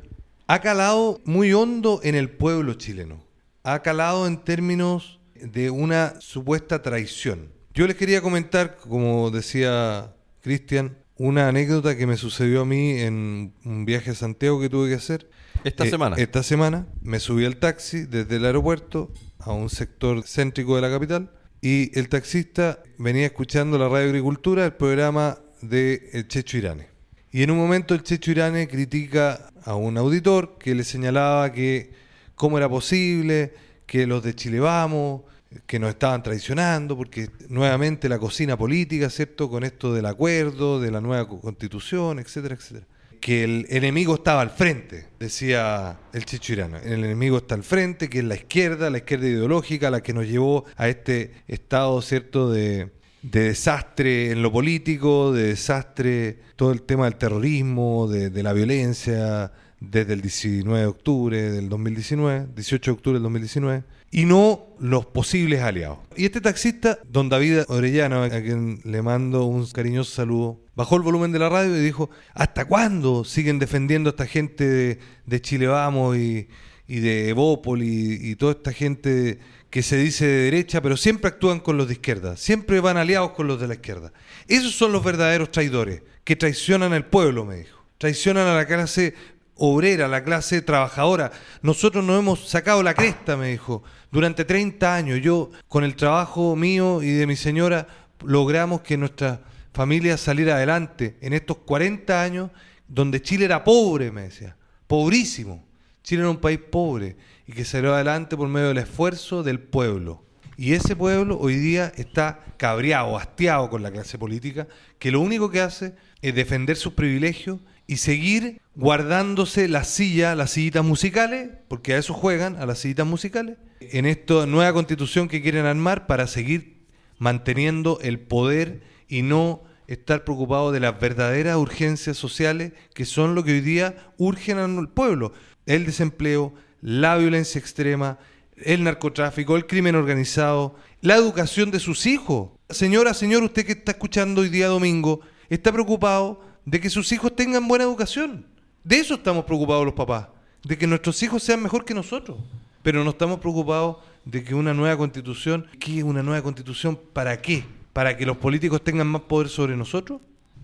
ha 0.48 0.60
calado 0.62 1.20
muy 1.26 1.54
hondo 1.54 2.00
en 2.04 2.16
el 2.16 2.30
pueblo 2.30 2.76
chileno. 2.76 3.24
Ha 3.64 3.82
calado 3.82 4.28
en 4.28 4.38
términos 4.44 5.20
de 5.34 5.72
una 5.72 6.20
supuesta 6.22 6.82
traición. 6.84 7.50
Yo 7.74 7.88
les 7.88 7.96
quería 7.96 8.22
comentar, 8.22 8.78
como 8.78 9.32
decía 9.32 10.14
Cristian, 10.42 10.98
una 11.18 11.48
anécdota 11.48 11.98
que 11.98 12.06
me 12.06 12.18
sucedió 12.18 12.62
a 12.62 12.66
mí 12.66 12.92
en 13.00 13.54
un 13.66 13.86
viaje 13.86 14.12
a 14.12 14.16
Santiago 14.16 14.60
que 14.62 14.70
tuve 14.70 14.90
que 14.90 14.96
hacer. 14.96 15.30
Esta 15.64 15.86
Eh, 15.86 15.90
semana. 15.90 16.16
Esta 16.18 16.44
semana 16.44 16.88
me 17.02 17.20
subí 17.20 17.44
al 17.46 17.58
taxi 17.58 18.06
desde 18.06 18.36
el 18.36 18.46
aeropuerto 18.46 19.12
a 19.40 19.52
un 19.52 19.70
sector 19.70 20.24
céntrico 20.24 20.76
de 20.76 20.82
la 20.84 20.90
capital 20.92 21.32
y 21.66 21.90
el 21.98 22.10
taxista 22.10 22.84
venía 23.00 23.26
escuchando 23.26 23.80
la 23.80 23.90
radio 23.90 24.10
agricultura, 24.10 24.66
el 24.66 24.74
programa 24.74 25.40
de 25.64 26.12
el 26.14 26.28
Checho 26.28 26.58
Irane. 26.58 26.90
Y 27.32 27.42
en 27.42 27.50
un 27.50 27.58
momento 27.58 27.96
el 27.96 28.04
Checho 28.04 28.30
Irane 28.30 28.68
critica 28.68 29.50
a 29.64 29.74
un 29.74 29.98
auditor 29.98 30.60
que 30.60 30.76
le 30.76 30.84
señalaba 30.84 31.52
que 31.52 31.90
cómo 32.36 32.60
era 32.60 32.70
posible 32.70 33.52
que 33.88 34.06
los 34.06 34.22
de 34.22 34.36
Chile 34.36 34.60
Vamos, 34.60 35.24
que 35.66 35.80
nos 35.80 35.90
estaban 35.90 36.22
traicionando, 36.22 36.96
porque 36.96 37.30
nuevamente 37.50 38.10
la 38.10 38.20
cocina 38.20 38.56
política, 38.56 39.10
¿cierto? 39.10 39.50
Con 39.50 39.64
esto 39.64 39.92
del 39.92 40.06
acuerdo, 40.06 40.80
de 40.80 40.92
la 40.92 41.02
nueva 41.02 41.28
co- 41.28 41.42
constitución, 41.42 42.20
etcétera, 42.20 42.54
etcétera. 42.54 42.86
Que 43.26 43.44
el 43.44 43.66
enemigo 43.70 44.14
estaba 44.14 44.42
al 44.42 44.52
frente, 44.52 45.08
decía 45.20 45.98
el 46.14 46.26
chichirano. 46.26 46.78
El 46.78 47.04
enemigo 47.04 47.38
está 47.38 47.56
al 47.56 47.64
frente, 47.64 48.08
que 48.08 48.20
es 48.20 48.24
la 48.24 48.36
izquierda, 48.36 48.92
la 48.92 49.00
izquierda 49.00 49.28
ideológica, 49.28 49.90
la 49.90 50.04
que 50.04 50.14
nos 50.14 50.28
llevó 50.28 50.66
a 50.78 50.90
este 50.90 51.32
estado, 51.48 52.00
¿cierto?, 52.04 52.52
de, 52.52 52.92
de 53.24 53.46
desastre 53.46 54.30
en 54.30 54.44
lo 54.44 54.52
político, 54.52 55.34
de 55.34 55.48
desastre, 55.48 56.38
todo 56.56 56.72
el 56.72 56.84
tema 56.84 57.06
del 57.06 57.16
terrorismo, 57.16 58.08
de, 58.08 58.30
de 58.30 58.44
la 58.44 58.54
violencia, 58.54 59.52
desde 59.80 60.14
el 60.14 60.22
19 60.22 60.82
de 60.82 60.86
octubre 60.86 61.52
del 61.52 61.68
2019, 61.68 62.50
18 62.56 62.92
de 62.92 62.94
octubre 62.94 63.16
del 63.16 63.24
2019, 63.24 63.84
y 64.12 64.26
no 64.26 64.68
los 64.80 65.08
posibles 65.08 65.62
aliados. 65.62 65.98
Y 66.16 66.26
este 66.26 66.42
taxista, 66.42 67.00
don 67.10 67.28
David 67.30 67.62
Orellano, 67.70 68.22
a 68.22 68.30
quien 68.30 68.82
le 68.84 69.02
mando 69.02 69.46
un 69.46 69.66
cariñoso 69.66 70.12
saludo, 70.12 70.65
bajó 70.76 70.98
el 70.98 71.02
volumen 71.02 71.32
de 71.32 71.40
la 71.40 71.50
radio 71.50 71.76
y 71.76 71.84
dijo, 71.84 72.10
¿hasta 72.34 72.66
cuándo 72.66 73.24
siguen 73.24 73.60
defendiendo 73.60 74.10
a 74.10 74.12
esta 74.12 74.28
gente 74.28 74.68
de, 74.68 75.00
de 75.26 75.42
Chile 75.42 75.68
Vamos 75.68 76.18
y, 76.18 76.48
de 76.88 77.30
Evópoli 77.30 78.20
y 78.22 78.36
toda 78.36 78.52
esta 78.52 78.72
gente 78.72 79.40
que 79.70 79.82
se 79.82 79.98
dice 79.98 80.26
de 80.26 80.44
derecha, 80.44 80.82
pero 80.82 80.98
siempre 80.98 81.30
actúan 81.30 81.60
con 81.60 81.78
los 81.78 81.88
de 81.88 81.94
izquierda, 81.94 82.38
siempre 82.38 82.80
van 82.80 82.98
aliados 82.98 83.32
con 83.32 83.48
los 83.48 83.60
de 83.60 83.68
la 83.68 83.74
izquierda? 83.74 84.14
Esos 84.48 84.76
son 84.76 84.92
los 84.92 85.04
verdaderos 85.04 85.52
traidores, 85.52 86.04
que 86.24 86.36
traicionan 86.36 86.94
al 86.94 87.06
pueblo, 87.06 87.46
me 87.46 87.58
dijo. 87.58 87.84
Traicionan 87.98 88.48
a 88.48 88.56
la 88.56 88.68
clase 88.68 89.16
obrera, 89.56 90.08
la 90.08 90.24
clase 90.24 90.62
trabajadora. 90.62 91.32
Nosotros 91.62 92.04
nos 92.04 92.20
hemos 92.20 92.48
sacado 92.48 92.84
la 92.84 92.94
cresta, 92.94 93.38
me 93.38 93.50
dijo, 93.50 93.84
durante 94.12 94.46
30 94.46 94.96
años. 94.96 95.22
Yo, 95.22 95.52
con 95.68 95.84
el 95.84 95.96
trabajo 95.96 96.56
mío 96.56 97.02
y 97.02 97.12
de 97.12 97.28
mi 97.28 97.36
señora, 97.36 97.88
logramos 98.24 98.82
que 98.82 98.98
nuestra 98.98 99.42
familia 99.76 100.18
saliera 100.18 100.56
adelante 100.56 101.18
en 101.22 101.34
estos 101.34 101.58
40 101.58 102.22
años 102.22 102.50
donde 102.88 103.22
Chile 103.22 103.46
era 103.46 103.64
pobre, 103.64 104.12
me 104.12 104.24
decía, 104.24 104.56
pobrísimo. 104.88 105.66
Chile 106.02 106.22
era 106.22 106.30
un 106.30 106.38
país 106.38 106.60
pobre 106.60 107.18
y 107.46 107.52
que 107.52 107.66
salió 107.66 107.94
adelante 107.94 108.38
por 108.38 108.48
medio 108.48 108.70
del 108.70 108.78
esfuerzo 108.78 109.44
del 109.44 109.60
pueblo. 109.60 110.24
Y 110.58 110.74
ese 110.74 110.96
pueblo 110.96 111.38
hoy 111.38 111.56
día 111.56 111.92
está 111.98 112.46
cabreado, 112.58 113.18
hastiado 113.18 113.70
con 113.70 113.84
la 113.84 113.92
clase 113.92 114.18
política, 114.18 114.68
que 114.98 115.12
lo 115.12 115.20
único 115.20 115.52
que 115.52 115.60
hace 115.60 115.94
es 116.22 116.34
defender 116.34 116.78
sus 116.78 116.94
privilegios 116.94 117.60
y 117.86 117.98
seguir 117.98 118.62
guardándose 118.76 119.68
la 119.68 119.84
silla, 119.84 120.36
las 120.36 120.52
sillitas 120.52 120.86
musicales, 120.86 121.50
porque 121.68 121.94
a 121.94 121.98
eso 121.98 122.14
juegan, 122.14 122.56
a 122.56 122.66
las 122.66 122.80
sillitas 122.80 123.06
musicales, 123.06 123.58
en 123.82 124.06
esta 124.06 124.46
nueva 124.46 124.72
constitución 124.72 125.28
que 125.28 125.42
quieren 125.42 125.66
armar 125.66 126.08
para 126.08 126.28
seguir 126.28 126.86
manteniendo 127.18 128.00
el 128.02 128.20
poder 128.20 128.95
y 129.08 129.22
no 129.22 129.62
estar 129.88 130.24
preocupados 130.24 130.74
de 130.74 130.80
las 130.80 131.00
verdaderas 131.00 131.58
urgencias 131.58 132.18
sociales 132.18 132.74
que 132.94 133.06
son 133.06 133.36
lo 133.36 133.44
que 133.44 133.52
hoy 133.52 133.62
día 133.62 133.96
urgen 134.18 134.58
al 134.58 134.90
pueblo. 134.90 135.34
El 135.66 135.86
desempleo, 135.86 136.54
la 136.82 137.18
violencia 137.18 137.60
extrema, 137.60 138.18
el 138.58 138.84
narcotráfico, 138.84 139.56
el 139.56 139.68
crimen 139.68 139.96
organizado, 139.96 140.76
la 141.02 141.16
educación 141.16 141.72
de 141.72 141.80
sus 141.80 142.06
hijos. 142.06 142.50
Señora, 142.70 143.14
señor, 143.14 143.44
usted 143.44 143.66
que 143.66 143.74
está 143.74 143.92
escuchando 143.92 144.42
hoy 144.42 144.50
día 144.50 144.68
domingo, 144.68 145.22
está 145.50 145.72
preocupado 145.72 146.42
de 146.66 146.80
que 146.80 146.90
sus 146.90 147.12
hijos 147.12 147.36
tengan 147.36 147.68
buena 147.68 147.84
educación. 147.84 148.46
De 148.84 148.98
eso 148.98 149.16
estamos 149.16 149.46
preocupados 149.46 149.86
los 149.86 149.94
papás, 149.94 150.28
de 150.64 150.78
que 150.78 150.88
nuestros 150.88 151.22
hijos 151.24 151.44
sean 151.44 151.62
mejor 151.62 151.86
que 151.86 151.94
nosotros. 151.94 152.38
Pero 152.82 153.04
no 153.04 153.12
estamos 153.12 153.40
preocupados 153.40 153.98
de 154.26 154.44
que 154.44 154.54
una 154.54 154.74
nueva 154.74 154.98
constitución, 154.98 155.68
¿qué 155.80 156.00
es 156.00 156.04
una 156.04 156.22
nueva 156.24 156.42
constitución? 156.44 157.00
¿Para 157.14 157.42
qué? 157.42 157.66
¿Para 157.96 158.18
que 158.18 158.26
los 158.26 158.36
políticos 158.36 158.84
tengan 158.84 159.08
más 159.08 159.22
poder 159.22 159.48
sobre 159.48 159.78
nosotros? 159.78 160.20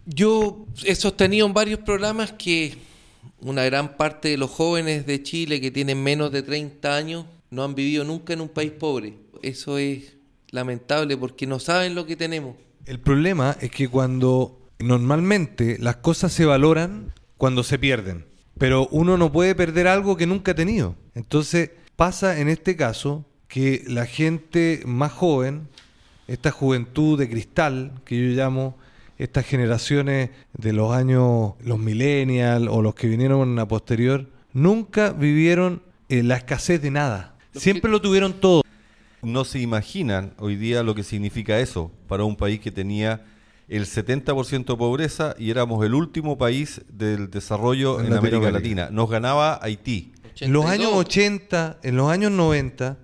Yo 0.05 0.65
he 0.83 0.95
sostenido 0.95 1.47
en 1.47 1.53
varios 1.53 1.79
programas 1.79 2.33
que 2.33 2.75
una 3.39 3.63
gran 3.63 3.95
parte 3.95 4.27
de 4.27 4.37
los 4.37 4.51
jóvenes 4.51 5.05
de 5.05 5.23
Chile 5.23 5.61
que 5.61 5.71
tienen 5.71 6.03
menos 6.03 6.33
de 6.33 6.43
30 6.43 6.93
años 6.93 7.25
no 7.49 7.63
han 7.63 7.73
vivido 7.73 8.03
nunca 8.03 8.33
en 8.33 8.41
un 8.41 8.49
país 8.49 8.73
pobre. 8.73 9.13
Eso 9.41 9.77
es 9.77 10.17
lamentable 10.49 11.15
porque 11.15 11.47
no 11.47 11.59
saben 11.59 11.95
lo 11.95 12.05
que 12.05 12.17
tenemos. 12.17 12.57
El 12.85 12.99
problema 12.99 13.55
es 13.61 13.71
que 13.71 13.87
cuando 13.87 14.59
normalmente 14.79 15.77
las 15.79 15.95
cosas 15.95 16.33
se 16.33 16.43
valoran 16.43 17.13
cuando 17.37 17.63
se 17.63 17.79
pierden, 17.79 18.25
pero 18.57 18.89
uno 18.91 19.15
no 19.15 19.31
puede 19.31 19.55
perder 19.55 19.87
algo 19.87 20.17
que 20.17 20.27
nunca 20.27 20.51
ha 20.51 20.55
tenido. 20.55 20.97
Entonces 21.15 21.71
pasa 21.95 22.41
en 22.41 22.49
este 22.49 22.75
caso 22.75 23.23
que 23.47 23.85
la 23.87 24.05
gente 24.05 24.81
más 24.85 25.13
joven, 25.13 25.69
esta 26.31 26.51
juventud 26.51 27.19
de 27.19 27.29
cristal 27.29 27.91
que 28.05 28.17
yo 28.17 28.35
llamo, 28.35 28.77
estas 29.17 29.45
generaciones 29.45 30.29
de 30.53 30.73
los 30.73 30.93
años, 30.93 31.53
los 31.63 31.77
millennials 31.77 32.67
o 32.69 32.81
los 32.81 32.95
que 32.95 33.07
vinieron 33.07 33.59
a 33.59 33.67
posterior, 33.67 34.27
nunca 34.53 35.11
vivieron 35.11 35.81
eh, 36.09 36.23
la 36.23 36.37
escasez 36.37 36.81
de 36.81 36.91
nada. 36.91 37.35
Siempre 37.53 37.91
lo 37.91 38.01
tuvieron 38.01 38.33
todo. 38.33 38.63
No 39.21 39.43
se 39.45 39.59
imaginan 39.59 40.33
hoy 40.39 40.55
día 40.55 40.83
lo 40.83 40.95
que 40.95 41.03
significa 41.03 41.59
eso 41.59 41.91
para 42.07 42.23
un 42.23 42.35
país 42.35 42.59
que 42.59 42.71
tenía 42.71 43.25
el 43.67 43.85
70% 43.85 44.65
de 44.65 44.75
pobreza 44.75 45.35
y 45.37 45.51
éramos 45.51 45.85
el 45.85 45.93
último 45.93 46.37
país 46.37 46.81
del 46.89 47.29
desarrollo 47.29 47.99
en, 47.99 48.07
En 48.07 48.13
América. 48.13 48.51
Latina. 48.51 48.89
Nos 48.91 49.09
ganaba 49.09 49.59
Haití. 49.61 50.13
En 50.39 50.53
los 50.53 50.65
82. 50.65 50.71
años 50.71 50.91
80, 50.93 51.79
en 51.83 51.95
los 51.97 52.09
años 52.09 52.31
90, 52.31 52.97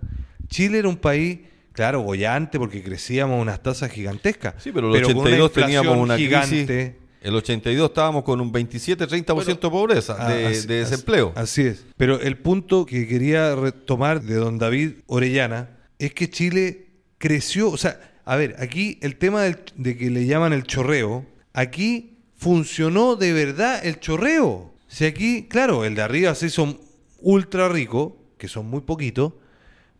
Chile 0.47 0.79
era 0.79 0.89
un 0.89 0.97
país, 0.97 1.39
claro, 1.77 2.01
bollante 2.03 2.59
porque 2.59 2.83
crecíamos 2.83 3.41
unas 3.41 3.61
tasas 3.63 3.89
gigantescas. 3.91 4.55
Sí, 4.61 4.71
pero 4.73 4.93
el 4.95 5.01
con 5.03 5.11
una 5.13 5.21
82 5.21 5.53
teníamos 5.53 5.97
una 5.97 6.17
gigante. 6.17 6.65
crisis. 6.65 6.91
El 7.21 7.35
82 7.35 7.89
estábamos 7.89 8.23
con 8.23 8.41
un 8.41 8.51
27-30% 8.51 9.67
de 9.67 9.69
pobreza, 9.69 10.15
Ah, 10.19 10.29
de, 10.33 10.45
así- 10.47 10.67
de 10.67 10.81
así- 10.81 10.89
desempleo. 10.91 11.33
Así, 11.35 11.61
es. 11.63 11.85
Pero 11.97 12.19
el 12.19 12.37
punto 12.37 12.85
que 12.85 13.07
quería 13.07 13.55
retomar 13.55 14.21
de 14.21 14.35
don 14.35 14.57
David 14.57 14.91
Orellana 15.07 15.69
es 15.99 16.13
que 16.13 16.29
Chile 16.29 16.87
creció, 17.17 17.69
o 17.69 17.77
sea, 17.77 17.99
a 18.25 18.35
ver, 18.35 18.55
aquí 18.59 18.97
el 19.01 19.17
tema 19.17 19.43
del- 19.43 19.57
de 19.75 19.97
que 19.97 20.09
le 20.09 20.25
llaman 20.25 20.53
el 20.53 20.63
chorreo, 20.63 21.25
aquí 21.53 22.17
funcionó 22.37 23.15
de 23.15 23.33
verdad 23.33 23.85
el 23.85 23.99
chorreo. 23.99 24.73
Si 24.87 25.05
aquí, 25.05 25.47
claro, 25.49 25.85
el 25.85 25.95
de 25.95 26.01
arriba 26.01 26.33
se 26.35 26.47
hizo 26.47 26.79
ultra 27.19 27.67
rico, 27.67 28.17
que 28.37 28.47
son 28.47 28.67
muy 28.67 28.81
poquitos, 28.81 29.33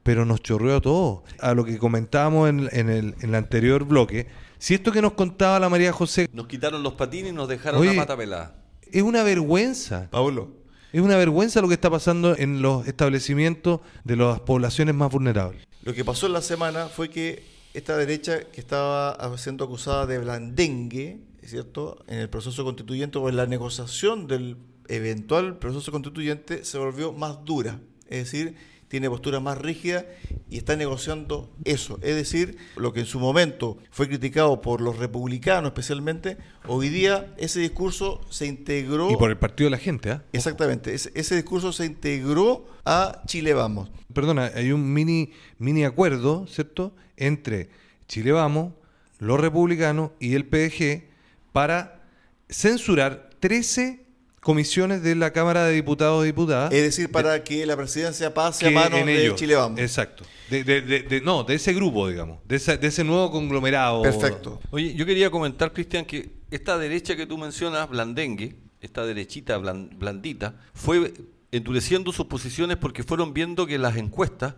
pero 0.08 0.24
nos 0.24 0.42
chorreó 0.42 0.78
a 0.78 0.80
todos. 0.82 1.24
A 1.38 1.54
lo 1.54 1.66
que 1.66 1.78
comentábamos 1.78 2.50
en, 2.50 2.70
en 2.72 2.90
el, 2.90 3.16
en 3.20 3.30
el 3.30 3.36
anterior 3.36 3.84
bloque, 3.84 4.28
si 4.58 4.74
esto 4.74 4.94
que 4.94 5.02
nos 5.02 5.12
contaba 5.12 5.60
la 5.60 5.68
María 5.68 5.92
José 5.92 6.30
Nos 6.32 6.48
quitaron 6.48 6.82
los 6.82 6.94
patines 6.94 7.32
y 7.32 7.36
nos 7.36 7.50
dejaron 7.50 7.82
Oye, 7.82 7.94
la 7.94 8.04
pata 8.04 8.16
pelada. 8.16 8.56
es 8.90 9.02
una 9.02 9.24
vergüenza. 9.24 10.08
Pablo, 10.10 10.54
Es 10.94 11.02
una 11.02 11.18
vergüenza 11.18 11.60
lo 11.60 11.68
que 11.68 11.74
está 11.74 11.90
pasando 11.90 12.38
en 12.38 12.62
los 12.62 12.88
establecimientos 12.88 13.82
de 14.06 14.16
las 14.16 14.40
poblaciones 14.40 14.96
más 14.96 15.12
vulnerables. 15.12 15.68
lo 15.82 15.94
que 15.94 16.06
pasó 16.06 16.28
en 16.28 16.32
la 16.32 16.42
semana 16.42 16.88
fue 16.88 17.10
que 17.10 17.44
esta 17.74 17.98
derecha 17.98 18.46
que 18.50 18.62
estaba 18.62 19.18
siendo 19.38 19.66
acusada 19.66 20.06
de 20.06 20.20
blandengue, 20.20 21.20
¿es 21.42 21.50
¿cierto?, 21.50 22.02
en 22.08 22.20
el 22.20 22.30
proceso 22.30 22.64
constituyente 22.64 23.18
o 23.18 23.28
en 23.28 23.36
la 23.36 23.46
negociación 23.46 24.26
del 24.26 24.56
eventual 24.88 25.60
proceso 25.60 25.92
constituyente 25.92 26.64
se 26.64 26.78
volvió 26.78 27.12
más 27.12 27.44
dura, 27.44 27.82
es 28.08 28.32
decir, 28.32 28.56
tiene 28.88 29.10
postura 29.10 29.40
más 29.40 29.58
rígida 29.58 30.06
y 30.50 30.58
está 30.58 30.76
negociando 30.76 31.50
eso, 31.66 32.00
es 32.02 32.16
decir, 32.16 32.58
lo 32.76 32.94
que 32.94 33.02
en 33.02 33.06
su 33.06 33.20
momento 33.20 33.78
fue 33.92 34.08
criticado 34.08 34.62
por 34.62 34.82
los 34.82 34.98
republicanos 34.98 35.70
especialmente, 35.70 36.38
hoy 36.68 36.90
día 36.90 37.34
ese 37.38 37.60
discurso 37.60 38.22
se 38.30 38.46
integró 38.46 39.12
Y 39.12 39.18
por 39.18 39.30
el 39.30 39.38
partido 39.38 39.68
de 39.68 39.72
la 39.72 39.78
gente, 39.78 40.12
¿ah? 40.12 40.24
Exactamente, 40.32 40.94
ese, 40.94 41.12
ese 41.16 41.36
discurso 41.36 41.74
se 41.74 41.86
integró 41.86 42.66
a 42.86 43.22
Chile 43.26 43.54
Vamos. 43.54 43.92
Perdona, 44.14 44.52
hay 44.56 44.72
un 44.72 44.94
mini, 44.94 45.32
mini 45.58 45.84
acuerdo, 45.84 46.48
¿cierto?, 46.48 46.94
entre 47.18 47.70
Chile 48.08 48.32
Vamos, 48.32 48.74
los 49.20 49.40
republicanos 49.40 50.12
y 50.20 50.36
el 50.36 50.46
PDG 50.46 51.10
para 51.52 52.02
censurar 52.50 53.32
13 53.40 54.07
comisiones 54.42 55.04
de 55.04 55.16
la 55.16 55.32
Cámara 55.34 55.66
de 55.66 55.74
Diputados 55.74 56.24
y 56.24 56.28
Diputadas. 56.28 56.72
Es 56.74 56.82
decir, 56.84 57.12
para 57.12 57.44
que 57.44 57.66
la 57.66 57.76
presidencia 57.76 58.34
pase 58.34 58.68
a 58.68 58.72
manos 58.72 59.00
en 59.00 59.06
de 59.08 59.22
ellos- 59.26 59.36
Chile 59.36 59.56
Vamos. 59.56 59.80
Exacto. 59.80 60.24
De, 60.50 60.64
de- 60.64 60.82
de- 60.82 61.02
de- 61.04 61.22
no, 61.22 61.44
de 61.44 61.56
ese 61.56 61.74
grupo, 61.74 62.08
digamos. 62.08 62.40
De, 62.46 62.56
esa- 62.56 62.78
de 62.78 62.88
ese 62.88 63.04
nuevo 63.04 63.30
conglomerado. 63.32 64.02
Perfecto. 64.04 64.62
Oye, 64.72 64.94
yo 64.94 65.06
quería 65.06 65.30
comentar, 65.30 65.74
Cristian, 65.74 66.06
que 66.06 66.30
esta 66.52 66.78
derecha 66.78 67.16
que 67.18 67.26
tú 67.26 67.38
mencionas, 67.38 67.90
blandengue, 67.90 68.56
esta 68.80 69.06
derechita 69.06 69.58
blan- 69.60 69.90
blandita, 69.98 70.56
fue 70.74 71.14
endureciendo 71.52 72.12
sus 72.14 72.28
posiciones 72.28 72.78
porque 72.78 73.04
fueron 73.04 73.34
viendo 73.34 73.66
que 73.68 73.78
las 73.78 73.98
encuestas 73.98 74.54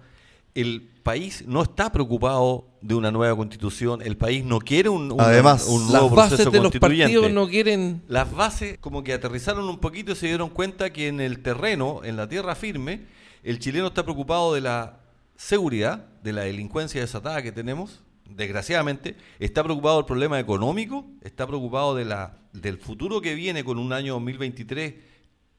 el 0.55 0.81
país 1.03 1.43
no 1.47 1.61
está 1.63 1.91
preocupado 1.91 2.67
de 2.81 2.95
una 2.95 3.11
nueva 3.11 3.35
constitución, 3.35 4.01
el 4.01 4.17
país 4.17 4.43
no 4.43 4.59
quiere 4.59 4.89
un, 4.89 5.11
un- 5.11 5.21
Además, 5.21 5.67
un 5.67 5.81
Las 5.83 5.91
nuevo 6.01 6.09
bases 6.09 6.29
proceso 6.37 6.51
de 6.51 6.57
los 6.61 6.71
partidos 6.79 7.31
no 7.31 7.47
quieren... 7.47 8.01
Las 8.07 8.33
bases 8.33 8.77
como 8.79 9.03
que 9.03 9.13
aterrizaron 9.13 9.67
un 9.69 9.79
poquito 9.79 10.11
y 10.11 10.15
se 10.15 10.27
dieron 10.27 10.49
cuenta 10.49 10.91
que 10.91 11.07
en 11.07 11.19
el 11.21 11.39
terreno, 11.41 12.01
en 12.03 12.15
la 12.17 12.27
tierra 12.29 12.55
firme, 12.55 13.05
el 13.43 13.59
chileno 13.59 13.87
está 13.87 14.03
preocupado 14.03 14.53
de 14.53 14.61
la 14.61 14.99
seguridad, 15.35 16.05
de 16.23 16.33
la 16.33 16.41
delincuencia 16.41 17.01
desatada 17.01 17.41
que 17.41 17.51
tenemos, 17.51 18.01
desgraciadamente, 18.29 19.15
está 19.39 19.63
preocupado 19.63 19.97
del 19.97 20.05
problema 20.05 20.39
económico, 20.39 21.05
está 21.23 21.47
preocupado 21.47 21.95
de 21.95 22.05
la, 22.05 22.37
del 22.53 22.77
futuro 22.77 23.21
que 23.21 23.35
viene 23.35 23.63
con 23.63 23.77
un 23.79 23.91
año 23.93 24.13
2023 24.13 24.93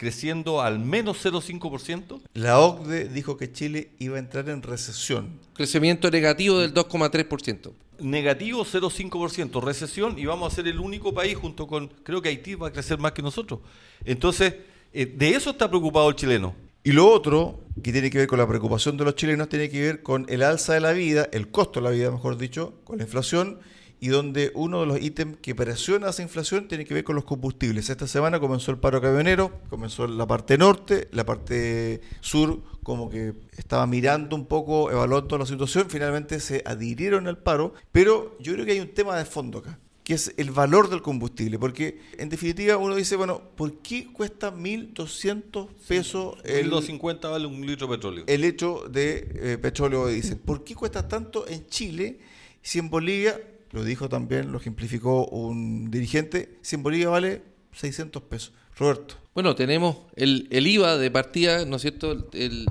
creciendo 0.00 0.62
al 0.62 0.78
menos 0.78 1.22
0,5%. 1.22 2.22
La 2.32 2.58
OCDE 2.58 3.10
dijo 3.10 3.36
que 3.36 3.52
Chile 3.52 3.90
iba 3.98 4.16
a 4.16 4.18
entrar 4.18 4.48
en 4.48 4.62
recesión. 4.62 5.38
Crecimiento 5.52 6.10
negativo 6.10 6.58
del 6.58 6.72
2,3%. 6.72 7.70
Negativo 7.98 8.64
0,5%, 8.64 9.62
recesión, 9.62 10.18
y 10.18 10.24
vamos 10.24 10.50
a 10.50 10.56
ser 10.56 10.68
el 10.68 10.80
único 10.80 11.12
país 11.12 11.36
junto 11.36 11.66
con, 11.66 11.88
creo 12.02 12.22
que 12.22 12.30
Haití 12.30 12.54
va 12.54 12.68
a 12.68 12.72
crecer 12.72 12.98
más 12.98 13.12
que 13.12 13.20
nosotros. 13.20 13.60
Entonces, 14.06 14.54
eh, 14.94 15.04
de 15.04 15.34
eso 15.34 15.50
está 15.50 15.68
preocupado 15.68 16.08
el 16.08 16.16
chileno. 16.16 16.54
Y 16.82 16.92
lo 16.92 17.06
otro, 17.06 17.60
que 17.82 17.92
tiene 17.92 18.08
que 18.08 18.16
ver 18.16 18.26
con 18.26 18.38
la 18.38 18.48
preocupación 18.48 18.96
de 18.96 19.04
los 19.04 19.16
chilenos, 19.16 19.50
tiene 19.50 19.68
que 19.68 19.82
ver 19.82 20.02
con 20.02 20.24
el 20.30 20.42
alza 20.42 20.72
de 20.72 20.80
la 20.80 20.92
vida, 20.92 21.28
el 21.30 21.50
costo 21.50 21.80
de 21.80 21.84
la 21.84 21.90
vida, 21.90 22.10
mejor 22.10 22.38
dicho, 22.38 22.72
con 22.84 22.96
la 22.96 23.04
inflación, 23.04 23.58
y 24.00 24.08
donde 24.08 24.50
uno 24.54 24.80
de 24.80 24.86
los 24.86 25.00
ítems 25.00 25.36
que 25.42 25.54
presiona 25.54 26.08
esa 26.08 26.22
inflación 26.22 26.68
tiene 26.68 26.86
que 26.86 26.94
ver 26.94 27.04
con 27.04 27.14
los 27.14 27.24
combustibles. 27.24 27.90
Esta 27.90 28.06
semana 28.06 28.40
comenzó 28.40 28.70
el 28.70 28.78
paro 28.78 29.00
camionero, 29.00 29.60
comenzó 29.68 30.06
la 30.06 30.26
parte 30.26 30.56
norte, 30.56 31.08
la 31.12 31.24
parte 31.24 32.00
sur 32.20 32.62
como 32.82 33.10
que 33.10 33.34
estaba 33.56 33.86
mirando 33.86 34.34
un 34.34 34.46
poco, 34.46 34.90
evaluando 34.90 35.36
la 35.36 35.44
situación, 35.44 35.90
finalmente 35.90 36.40
se 36.40 36.62
adhirieron 36.64 37.28
al 37.28 37.38
paro, 37.38 37.74
pero 37.92 38.36
yo 38.40 38.54
creo 38.54 38.64
que 38.64 38.72
hay 38.72 38.80
un 38.80 38.94
tema 38.94 39.16
de 39.16 39.26
fondo 39.26 39.58
acá 39.58 39.78
que 40.02 40.14
es 40.14 40.34
el 40.38 40.50
valor 40.50 40.90
del 40.90 41.02
combustible, 41.02 41.56
porque 41.56 42.00
en 42.18 42.30
definitiva 42.30 42.76
uno 42.78 42.96
dice, 42.96 43.14
bueno, 43.14 43.42
¿por 43.54 43.74
qué 43.74 44.08
cuesta 44.12 44.52
1.200 44.52 45.68
pesos 45.86 46.36
el, 46.42 46.68
1.250 46.68 47.30
vale 47.30 47.46
un 47.46 47.64
litro 47.64 47.86
de 47.86 47.94
petróleo? 47.94 48.24
el 48.26 48.42
hecho 48.42 48.88
de 48.90 49.28
eh, 49.34 49.58
petróleo 49.58 50.08
diésel? 50.08 50.38
¿Por 50.38 50.64
qué 50.64 50.74
cuesta 50.74 51.06
tanto 51.06 51.46
en 51.46 51.64
Chile 51.66 52.18
si 52.60 52.80
en 52.80 52.90
Bolivia, 52.90 53.40
lo 53.72 53.84
dijo 53.84 54.08
también, 54.08 54.52
lo 54.52 54.58
ejemplificó 54.58 55.26
un 55.26 55.90
dirigente, 55.90 56.58
si 56.62 56.76
en 56.76 56.82
Bolivia 56.82 57.08
vale 57.08 57.42
600 57.72 58.22
pesos? 58.24 58.52
Roberto. 58.76 59.16
Bueno, 59.34 59.54
tenemos 59.54 59.98
el, 60.16 60.48
el 60.50 60.66
IVA 60.66 60.96
de 60.96 61.10
partida, 61.10 61.64
¿no 61.66 61.76
es 61.76 61.82
cierto? 61.82 62.12
El, 62.12 62.24
el 62.32 62.66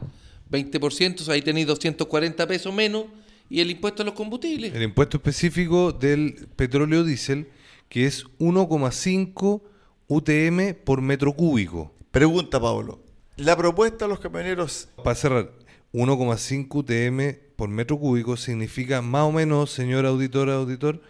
20%, 0.52 1.28
ahí 1.30 1.42
tenéis 1.42 1.68
240 1.68 2.48
pesos 2.48 2.74
menos 2.74 3.06
y 3.50 3.62
el 3.62 3.72
impuesto 3.72 4.04
a 4.04 4.06
los 4.06 4.16
combustibles. 4.16 4.74
El 4.74 4.84
impuesto 4.84 5.18
específico 5.18 5.92
del 5.92 6.48
petróleo 6.56 7.04
diésel, 7.04 7.48
que 7.88 8.06
es 8.06 8.26
1,5 8.40 9.62
UTM 10.08 10.74
por 10.84 11.02
metro 11.02 11.34
cúbico. 11.34 11.94
Pregunta, 12.12 12.60
Pablo. 12.60 13.00
La 13.38 13.56
propuesta 13.56 14.06
de 14.06 14.10
los 14.10 14.20
camioneros, 14.20 14.90
Para 15.04 15.16
cerrar, 15.16 15.52
1,5 15.94 16.68
UTM 16.70 17.49
por 17.60 17.68
metro 17.68 18.00
cúbico 18.00 18.38
significa 18.38 19.02
más 19.02 19.24
o 19.24 19.34
menos, 19.34 19.70
señor 19.70 20.06
auditor, 20.06 20.50
auditor, 20.50 21.02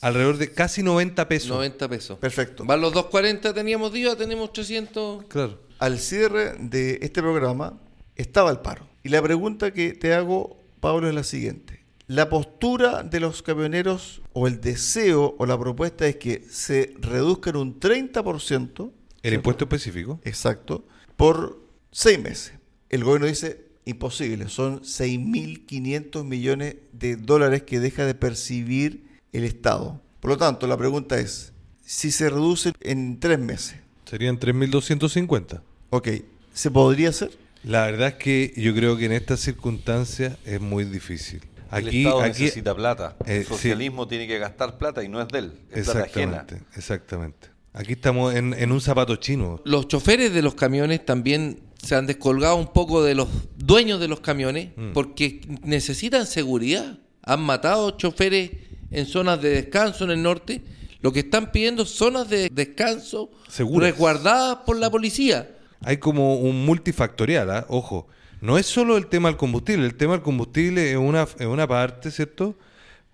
alrededor 0.00 0.38
de 0.38 0.50
casi 0.50 0.82
90 0.82 1.28
pesos. 1.28 1.50
90 1.50 1.86
pesos. 1.86 2.18
perfecto. 2.18 2.64
Van 2.64 2.80
los 2.80 2.94
240, 2.94 3.52
teníamos 3.52 3.92
de 3.92 3.98
IVA, 3.98 4.16
tenemos 4.16 4.50
300. 4.50 5.26
Claro. 5.26 5.60
Al 5.78 5.98
cierre 5.98 6.54
de 6.60 6.98
este 7.02 7.20
programa 7.20 7.78
estaba 8.16 8.50
el 8.50 8.60
paro. 8.60 8.86
Y 9.04 9.10
la 9.10 9.20
pregunta 9.20 9.74
que 9.74 9.92
te 9.92 10.14
hago, 10.14 10.56
Pablo, 10.80 11.10
es 11.10 11.14
la 11.14 11.24
siguiente. 11.24 11.84
La 12.06 12.30
postura 12.30 13.02
de 13.02 13.20
los 13.20 13.42
camioneros 13.42 14.22
o 14.32 14.46
el 14.46 14.62
deseo 14.62 15.36
o 15.38 15.44
la 15.44 15.58
propuesta 15.58 16.06
es 16.06 16.16
que 16.16 16.42
se 16.48 16.94
reduzcan 17.00 17.56
un 17.56 17.78
30%, 17.78 18.90
El 19.22 19.34
impuesto 19.34 19.64
específico. 19.64 20.20
exacto, 20.24 20.86
por 21.18 21.60
seis 21.92 22.18
meses. 22.18 22.54
El 22.88 23.04
gobierno 23.04 23.26
dice, 23.26 23.67
imposible, 23.88 24.48
son 24.48 24.80
6.500 24.82 26.24
millones 26.24 26.76
de 26.92 27.16
dólares 27.16 27.62
que 27.62 27.80
deja 27.80 28.04
de 28.04 28.14
percibir 28.14 29.06
el 29.32 29.44
Estado. 29.44 30.00
Por 30.20 30.30
lo 30.32 30.36
tanto, 30.38 30.66
la 30.66 30.76
pregunta 30.76 31.18
es, 31.18 31.52
si 31.84 32.10
se 32.10 32.28
reduce 32.30 32.72
en 32.80 33.18
tres 33.20 33.38
meses, 33.38 33.76
Serían 34.04 34.38
3.250. 34.40 35.60
ok, 35.90 36.08
¿se 36.54 36.70
podría 36.70 37.10
hacer? 37.10 37.30
La 37.62 37.84
verdad 37.86 38.08
es 38.08 38.14
que 38.14 38.54
yo 38.56 38.74
creo 38.74 38.96
que 38.96 39.04
en 39.06 39.12
estas 39.12 39.40
circunstancias 39.40 40.38
es 40.46 40.60
muy 40.60 40.84
difícil. 40.84 41.42
el 41.72 41.88
Aquí, 41.88 41.98
Estado 42.06 42.22
aquí 42.22 42.42
necesita 42.44 42.74
plata. 42.74 43.16
Eh, 43.26 43.38
el 43.38 43.42
sí. 43.44 43.48
socialismo 43.50 44.08
tiene 44.08 44.26
que 44.26 44.38
gastar 44.38 44.78
plata 44.78 45.04
y 45.04 45.08
no 45.08 45.20
es 45.20 45.28
de 45.28 45.38
él, 45.40 45.52
es 45.70 45.84
plata 45.84 46.04
ajena. 46.04 46.36
exactamente, 46.38 46.66
exactamente. 46.76 47.48
Aquí 47.74 47.92
estamos 47.92 48.34
en, 48.34 48.54
en 48.54 48.72
un 48.72 48.80
zapato 48.80 49.16
chino. 49.16 49.60
Los 49.64 49.88
choferes 49.88 50.32
de 50.32 50.40
los 50.42 50.54
camiones 50.54 51.04
también 51.04 51.60
se 51.88 51.94
han 51.94 52.06
descolgado 52.06 52.56
un 52.56 52.66
poco 52.74 53.02
de 53.02 53.14
los 53.14 53.28
dueños 53.56 53.98
de 53.98 54.08
los 54.08 54.20
camiones 54.20 54.68
Mm. 54.76 54.92
porque 54.92 55.40
necesitan 55.64 56.26
seguridad. 56.26 56.98
Han 57.22 57.40
matado 57.40 57.92
choferes 57.92 58.50
en 58.90 59.06
zonas 59.06 59.40
de 59.40 59.48
descanso 59.48 60.04
en 60.04 60.10
el 60.10 60.22
norte. 60.22 60.60
Lo 61.00 61.12
que 61.14 61.20
están 61.20 61.50
pidiendo 61.50 61.86
zonas 61.86 62.28
de 62.28 62.50
descanso 62.52 63.30
Seguras. 63.48 63.90
resguardadas 63.90 64.58
por 64.66 64.76
la 64.76 64.90
policía. 64.90 65.48
Hay 65.80 65.96
como 65.96 66.34
un 66.36 66.66
multifactorial, 66.66 67.50
¿ah? 67.50 67.64
ojo. 67.70 68.06
No 68.42 68.58
es 68.58 68.66
solo 68.66 68.98
el 68.98 69.06
tema 69.06 69.30
del 69.30 69.38
combustible, 69.38 69.86
el 69.86 69.94
tema 69.94 70.12
del 70.12 70.22
combustible 70.22 70.90
es 70.90 70.98
una, 70.98 71.22
es 71.22 71.46
una 71.46 71.66
parte, 71.66 72.10
¿cierto? 72.10 72.54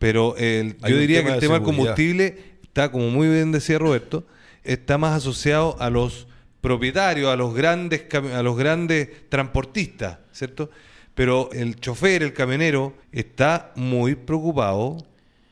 Pero 0.01 0.35
el, 0.37 0.77
yo 0.79 0.97
diría 0.99 1.23
que 1.23 1.29
el 1.29 1.35
de 1.35 1.41
tema 1.41 1.55
del 1.55 1.63
combustible 1.63 2.57
está, 2.65 2.91
como 2.91 3.09
muy 3.11 3.29
bien 3.29 3.53
decía 3.53 3.79
Roberto, 3.79 4.27
está 4.65 4.99
más 4.99 5.17
asociado 5.17 5.77
a 5.79 5.91
los 5.91 6.27
propietarios, 6.65 7.31
a 7.31 7.37
los 7.37 7.55
grandes, 7.55 8.07
a 8.35 8.43
los 8.43 8.57
grandes 8.57 9.09
transportistas, 9.29 10.19
¿cierto? 10.33 10.71
Pero 11.15 11.51
el 11.53 11.77
chofer, 11.79 12.23
el 12.23 12.33
camionero, 12.33 12.95
está 13.13 13.71
muy 13.77 14.15
preocupado 14.15 14.97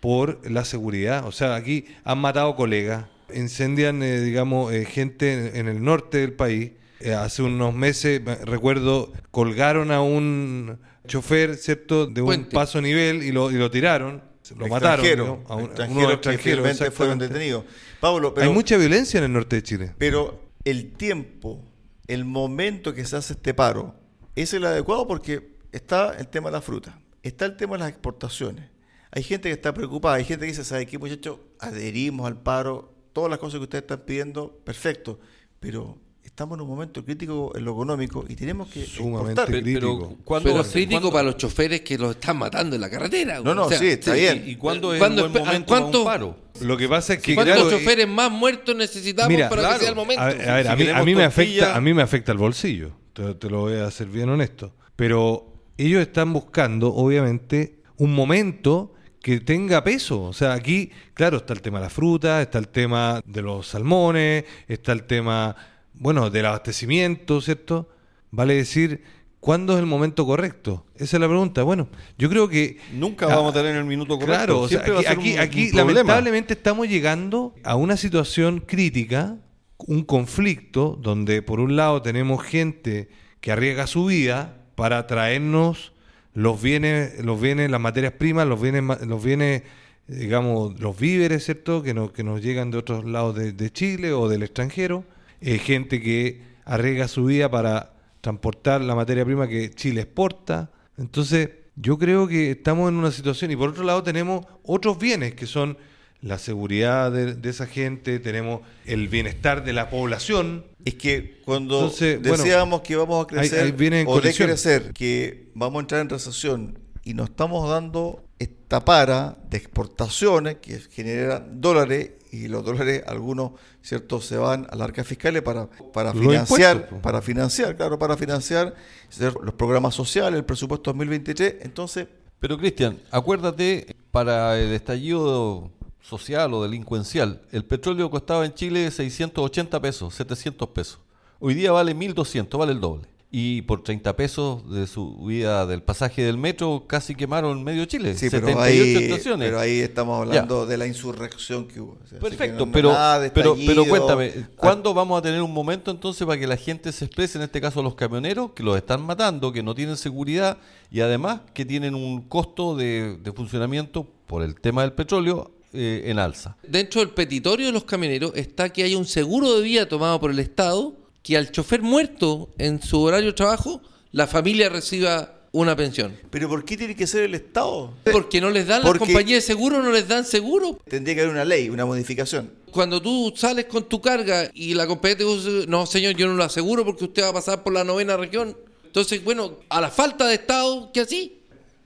por 0.00 0.40
la 0.50 0.64
seguridad. 0.64 1.26
O 1.26 1.32
sea, 1.32 1.54
aquí 1.54 1.84
han 2.04 2.18
matado 2.18 2.56
colegas, 2.56 3.04
incendian, 3.32 4.02
eh, 4.02 4.20
digamos, 4.20 4.72
eh, 4.72 4.84
gente 4.86 5.58
en, 5.58 5.68
el 5.68 5.84
norte 5.84 6.18
del 6.18 6.32
país. 6.32 6.72
Eh, 7.00 7.12
hace 7.14 7.42
unos 7.42 7.74
meses, 7.74 8.20
me- 8.22 8.36
recuerdo, 8.36 9.12
colgaron 9.30 9.90
a 9.92 10.00
un 10.02 10.78
chofer, 11.06 11.56
¿cierto?, 11.56 12.06
de 12.06 12.22
un 12.22 12.26
Puente. 12.26 12.54
paso 12.54 12.78
a 12.78 12.80
nivel 12.82 13.22
y 13.22 13.32
lo, 13.32 13.50
y 13.50 13.54
lo 13.54 13.70
tiraron. 13.70 14.22
Lo 14.56 14.66
mataron. 14.66 15.04
Extranjero, 15.04 15.26
¿no? 15.26 15.54
A 15.54 15.56
un- 15.56 15.62
uno 15.62 15.70
extranjeros 15.72 16.20
que 16.20 16.30
extranjero, 16.70 16.92
fueron 16.92 17.18
detenidos. 17.18 17.64
Pablo, 18.00 18.34
pero, 18.34 18.46
Hay 18.48 18.52
mucha 18.52 18.76
violencia 18.76 19.18
en 19.18 19.24
el 19.24 19.32
norte 19.32 19.56
de 19.56 19.62
Chile. 19.62 19.92
pero 19.98 20.40
el 20.64 20.92
tiempo, 20.92 21.64
el 22.06 22.24
momento 22.24 22.94
que 22.94 23.04
se 23.04 23.16
hace 23.16 23.34
este 23.34 23.54
paro, 23.54 23.94
es 24.34 24.54
el 24.54 24.64
adecuado 24.64 25.06
porque 25.06 25.56
está 25.72 26.14
el 26.18 26.28
tema 26.28 26.50
de 26.50 26.52
la 26.52 26.62
fruta, 26.62 26.98
está 27.22 27.44
el 27.44 27.56
tema 27.56 27.74
de 27.74 27.80
las 27.80 27.88
exportaciones. 27.90 28.70
Hay 29.10 29.22
gente 29.22 29.48
que 29.48 29.54
está 29.54 29.74
preocupada, 29.74 30.16
hay 30.16 30.24
gente 30.24 30.46
que 30.46 30.52
dice, 30.52 30.64
¿sabe 30.64 30.86
qué 30.86 30.98
muchachos? 30.98 31.38
Adherimos 31.58 32.26
al 32.26 32.40
paro, 32.40 32.94
todas 33.12 33.30
las 33.30 33.38
cosas 33.38 33.58
que 33.58 33.64
ustedes 33.64 33.82
están 33.82 34.00
pidiendo, 34.00 34.56
perfecto, 34.64 35.20
pero 35.60 35.98
estamos 36.42 36.58
en 36.58 36.62
un 36.62 36.68
momento 36.68 37.04
crítico 37.04 37.52
en 37.54 37.64
lo 37.64 37.70
económico 37.72 38.24
y 38.28 38.34
tenemos 38.34 38.68
que 38.68 38.84
Sumamente 38.84 39.40
exportar. 39.42 39.46
Pero, 39.46 39.62
pero 39.62 39.98
Crítico. 39.98 40.18
¿cuándo- 40.24 40.50
Pero 40.50 40.60
es 40.62 40.68
crítico 40.72 40.90
cuándo- 41.00 41.12
para 41.12 41.22
los 41.24 41.36
choferes 41.36 41.80
que 41.82 41.96
los 41.98 42.10
están 42.16 42.36
matando 42.36 42.74
en 42.74 42.82
la 42.82 42.90
carretera. 42.90 43.40
No, 43.40 43.54
no, 43.54 43.66
O 43.66 43.68
sea, 43.68 43.78
sí, 43.78 43.86
está 43.86 44.14
bien. 44.14 44.42
¿Y 44.44 44.56
cuándo 44.56 44.92
es 44.92 44.98
¿Cuándo 44.98 45.26
un 45.26 45.32
buen 45.32 45.44
momento 45.44 45.66
cuánto- 45.68 46.04
para 46.04 46.24
un 46.24 46.32
paro? 46.32 46.42
Lo 46.66 46.76
que 46.76 46.88
pasa 46.88 47.14
es 47.14 47.22
que, 47.22 47.34
¿Cuántos 47.36 47.54
claro, 47.56 47.70
eh, 47.70 47.78
choferes 47.78 48.08
más 48.08 48.30
muertos 48.30 48.74
necesitamos 48.74 49.30
Mira, 49.32 49.48
para 49.48 49.62
claro. 49.62 49.74
que 49.76 49.80
sea 49.82 49.90
el 49.90 49.96
momento? 49.96 50.22
A 50.22 50.26
ver, 50.26 50.48
a, 50.50 50.54
ver, 50.56 50.66
Si 50.66 50.72
a 50.72 50.76
mí, 50.76 50.88
a 50.88 51.04
mí 51.04 51.14
me 51.14 51.22
tortilla- 51.22 51.26
afecta, 51.28 51.76
a 51.76 51.80
mí 51.80 51.94
me 51.94 52.02
afecta 52.02 52.32
el 52.32 52.38
bolsillo. 52.38 52.90
Te, 53.12 53.34
te 53.34 53.48
lo 53.48 53.60
voy 53.60 53.76
a 53.76 53.90
ser 53.90 54.08
bien 54.08 54.28
honesto. 54.28 54.74
Pero 54.96 55.52
ellos 55.78 56.02
están 56.02 56.32
buscando, 56.32 56.92
obviamente, 56.92 57.82
un 57.98 58.14
momento 58.14 58.94
que 59.22 59.38
tenga 59.40 59.84
peso. 59.84 60.22
O 60.24 60.32
sea, 60.32 60.52
aquí, 60.54 60.90
claro, 61.14 61.36
está 61.36 61.52
el 61.52 61.62
tema 61.62 61.78
de 61.78 61.84
la 61.84 61.90
fruta, 61.90 62.42
está 62.42 62.58
el 62.58 62.66
tema 62.68 63.20
de 63.24 63.40
los 63.42 63.68
salmones, 63.68 64.44
está 64.66 64.90
el 64.92 65.04
tema, 65.04 65.54
bueno, 65.94 66.30
del 66.30 66.46
abastecimiento, 66.46 67.40
¿cierto? 67.40 67.88
Vale 68.30 68.54
decir, 68.54 69.02
¿cuándo 69.40 69.74
es 69.74 69.78
el 69.80 69.86
momento 69.86 70.24
correcto? 70.26 70.86
Esa 70.96 71.16
es 71.16 71.20
la 71.20 71.28
pregunta. 71.28 71.62
Bueno, 71.62 71.88
yo 72.18 72.28
creo 72.30 72.48
que 72.48 72.78
Nunca 72.92 73.26
vamos 73.26 73.54
a 73.54 73.58
tener 73.58 73.76
el 73.76 73.84
minuto 73.84 74.14
correcto. 74.18 74.34
Claro, 74.34 74.60
o 74.60 74.68
sea, 74.68 74.80
aquí, 74.80 75.06
aquí, 75.06 75.32
un- 75.34 75.38
aquí 75.40 75.70
un 75.70 75.76
lamentablemente 75.76 76.54
estamos 76.54 76.88
llegando 76.88 77.54
a 77.64 77.76
una 77.76 77.96
situación 77.96 78.60
crítica, 78.66 79.36
un 79.78 80.02
conflicto 80.04 80.98
donde 81.00 81.42
por 81.42 81.60
un 81.60 81.76
lado 81.76 82.02
tenemos 82.02 82.42
gente 82.42 83.08
que 83.40 83.52
arriesga 83.52 83.86
su 83.86 84.06
vida 84.06 84.58
para 84.76 85.06
traernos 85.06 85.92
los 86.34 86.62
bienes, 86.62 87.22
los 87.24 87.40
bienes, 87.40 87.70
las 87.70 87.80
materias 87.80 88.12
primas, 88.14 88.46
los 88.46 88.60
bienes, 88.62 88.82
los 89.06 89.22
bienes, 89.22 89.62
digamos, 90.06 90.80
los 90.80 90.98
víveres, 90.98 91.44
¿cierto? 91.44 91.82
Que 91.82 91.92
nos, 91.94 92.12
que 92.12 92.22
nos 92.24 92.40
llegan 92.40 92.70
de 92.70 92.78
otros 92.78 93.04
lados 93.04 93.34
de, 93.36 93.52
de 93.52 93.70
Chile 93.70 94.12
o 94.12 94.28
del 94.28 94.42
extranjero, 94.42 95.04
Eh, 95.42 95.58
gente 95.58 96.00
que 96.00 96.40
arriesga 96.64 97.08
su 97.08 97.24
vida 97.24 97.50
para 97.50 97.94
transportar 98.20 98.80
la 98.80 98.94
materia 98.94 99.24
prima 99.24 99.48
que 99.48 99.70
Chile 99.70 100.02
exporta. 100.02 100.70
Entonces, 100.96 101.50
yo 101.74 101.98
creo 101.98 102.28
que 102.28 102.52
estamos 102.52 102.88
en 102.88 102.94
una 102.96 103.10
situación 103.10 103.50
y 103.50 103.56
por 103.56 103.70
otro 103.70 103.82
lado 103.82 104.02
tenemos 104.02 104.46
otros 104.62 104.98
bienes 104.98 105.34
que 105.34 105.46
son 105.46 105.76
la 106.20 106.38
seguridad 106.38 107.10
de, 107.10 107.34
de 107.34 107.50
esa 107.50 107.66
gente, 107.66 108.20
tenemos 108.20 108.60
el 108.84 109.08
bienestar 109.08 109.64
de 109.64 109.72
la 109.72 109.90
población. 109.90 110.64
Es 110.84 110.94
que 110.94 111.40
cuando 111.44 111.80
Entonces, 111.80 112.20
bueno, 112.20 112.36
decíamos 112.36 112.82
que 112.82 112.94
vamos 112.94 113.24
a 113.24 113.26
crecer 113.26 113.74
o 114.06 114.20
de 114.20 114.32
crecer, 114.32 114.92
que 114.92 115.50
vamos 115.54 115.78
a 115.78 115.80
entrar 115.80 116.00
en 116.02 116.08
recesión 116.08 116.78
y 117.02 117.14
nos 117.14 117.30
estamos 117.30 117.68
dando 117.68 118.24
esta 118.38 118.84
para 118.84 119.36
de 119.50 119.56
exportaciones 119.56 120.58
que 120.58 120.78
generan 120.78 121.60
dólares 121.60 122.12
y 122.32 122.48
los 122.48 122.64
dólares 122.64 123.04
algunos 123.06 123.52
cierto 123.82 124.20
se 124.20 124.36
van 124.36 124.66
a 124.70 124.74
las 124.74 124.88
arcas 124.88 125.06
fiscales 125.06 125.42
para, 125.42 125.68
para 125.92 126.12
financiar 126.12 126.88
para 127.00 127.22
financiar 127.22 127.76
claro 127.76 127.98
para 127.98 128.16
financiar 128.16 128.74
los 129.18 129.54
programas 129.54 129.94
sociales 129.94 130.38
el 130.38 130.44
presupuesto 130.44 130.90
2023 130.90 131.56
entonces 131.60 132.08
Pero 132.42 132.58
Cristian, 132.58 132.98
acuérdate, 133.12 133.94
para 134.10 134.58
el 134.58 134.72
estallido 134.72 135.70
social 136.00 136.52
o 136.54 136.64
delincuencial, 136.64 137.40
el 137.52 137.64
petróleo 137.64 138.10
costaba 138.10 138.44
en 138.44 138.52
Chile 138.52 138.90
680 138.90 139.80
pesos, 139.80 140.12
700 140.16 140.68
pesos. 140.70 140.98
Hoy 141.38 141.54
día 141.54 141.70
vale 141.70 141.94
1200, 141.94 142.58
vale 142.58 142.72
el 142.72 142.80
doble. 142.80 143.06
Y 143.34 143.62
por 143.62 143.82
30 143.82 144.14
pesos 144.14 144.70
de 144.70 144.86
subida 144.86 145.64
del 145.66 145.82
pasaje 145.82 146.22
del 146.22 146.36
metro 146.36 146.84
casi 146.86 147.14
quemaron 147.14 147.64
medio 147.64 147.86
Chile. 147.86 148.12
sí 148.12 148.28
78 148.28 148.44
pero 148.44 148.60
ahí, 148.60 149.04
estaciones. 149.04 149.48
pero 149.48 149.58
ahí 149.58 149.78
estamos 149.80 150.20
hablando 150.20 150.66
de 150.66 150.76
la 150.76 150.86
insurrección 150.86 151.66
que 151.66 151.80
hubo 151.80 151.92
O 151.92 151.96
sea, 151.96 152.04
así 152.06 152.14
que 152.16 152.20
Perfecto, 152.20 152.66
no- 152.66 152.72
pero, 152.72 152.94
pero, 153.32 153.56
pero 153.66 153.86
cuéntame, 153.86 154.32
Ah, 154.36 154.48
¿cuándo 154.54 154.92
vamos 154.92 155.18
a 155.18 155.22
tener 155.22 155.40
un 155.40 155.50
momento 155.50 155.90
entonces 155.90 156.26
para 156.26 156.38
que 156.38 156.46
la 156.46 156.58
gente 156.58 156.92
se 156.92 157.06
exprese, 157.06 157.38
en 157.38 157.44
este 157.44 157.58
caso 157.58 157.82
los 157.82 157.94
camioneros, 157.94 158.50
que 158.52 158.62
los 158.62 158.76
están 158.76 159.00
matando, 159.00 159.50
que 159.50 159.62
no 159.62 159.74
tienen 159.74 159.96
seguridad 159.96 160.58
y 160.90 161.00
además 161.00 161.40
que 161.54 161.64
tienen 161.64 161.94
un 161.94 162.20
costo 162.28 162.76
de, 162.76 163.16
de 163.16 163.32
funcionamiento 163.32 164.06
por 164.26 164.42
el 164.42 164.56
tema 164.60 164.82
del 164.82 164.92
petróleo 164.92 165.52
eh, 165.72 166.02
en 166.04 166.18
alza? 166.18 166.58
Dentro 166.68 167.00
del 167.00 167.08
petitorio 167.14 167.64
de 167.64 167.72
los 167.72 167.84
camioneros 167.84 168.32
está 168.34 168.68
que 168.68 168.82
hay 168.82 168.94
un 168.94 169.06
seguro 169.06 169.54
de 169.56 169.62
vida 169.62 169.88
tomado 169.88 170.20
por 170.20 170.30
el 170.30 170.38
Estado 170.38 170.92
que 171.22 171.36
al 171.36 171.50
chofer 171.52 171.82
muerto 171.82 172.50
en 172.58 172.82
su 172.82 173.00
horario 173.00 173.26
de 173.28 173.32
trabajo, 173.34 173.80
la 174.10 174.26
familia 174.26 174.68
reciba 174.68 175.34
una 175.52 175.76
pensión. 175.76 176.16
pero 176.30 176.48
¿por 176.48 176.64
qué 176.64 176.76
tiene 176.78 176.96
que 176.96 177.06
ser 177.06 177.24
el 177.24 177.34
Estado? 177.34 177.92
Porque 178.10 178.40
no 178.40 178.48
les 178.50 178.66
dan 178.66 178.82
las 178.82 178.96
compañías 178.98 179.42
de 179.42 179.46
seguro, 179.46 179.82
no 179.82 179.90
les 179.92 180.08
dan 180.08 180.24
seguro. 180.24 180.78
Tendría 180.88 181.14
que 181.14 181.20
haber 181.22 181.32
una 181.32 181.44
ley, 181.44 181.68
una 181.68 181.84
modificación. 181.84 182.50
Cuando 182.70 183.02
tú 183.02 183.32
sales 183.36 183.66
con 183.66 183.84
tu 183.86 184.00
carga 184.00 184.50
y 184.54 184.72
la 184.72 184.86
compañía 184.86 185.18
te 185.18 185.24
dice, 185.24 185.66
no 185.68 185.84
señor, 185.84 186.14
yo 186.14 186.26
no 186.26 186.34
lo 186.34 186.44
aseguro 186.44 186.84
porque 186.86 187.04
usted 187.04 187.22
va 187.22 187.28
a 187.28 187.32
pasar 187.34 187.62
por 187.62 187.74
la 187.74 187.84
novena 187.84 188.16
región. 188.16 188.56
Entonces, 188.86 189.22
bueno, 189.22 189.58
a 189.68 189.80
la 189.82 189.90
falta 189.90 190.26
de 190.26 190.34
Estado, 190.34 190.90
¿qué 190.92 191.00
así? 191.00 191.38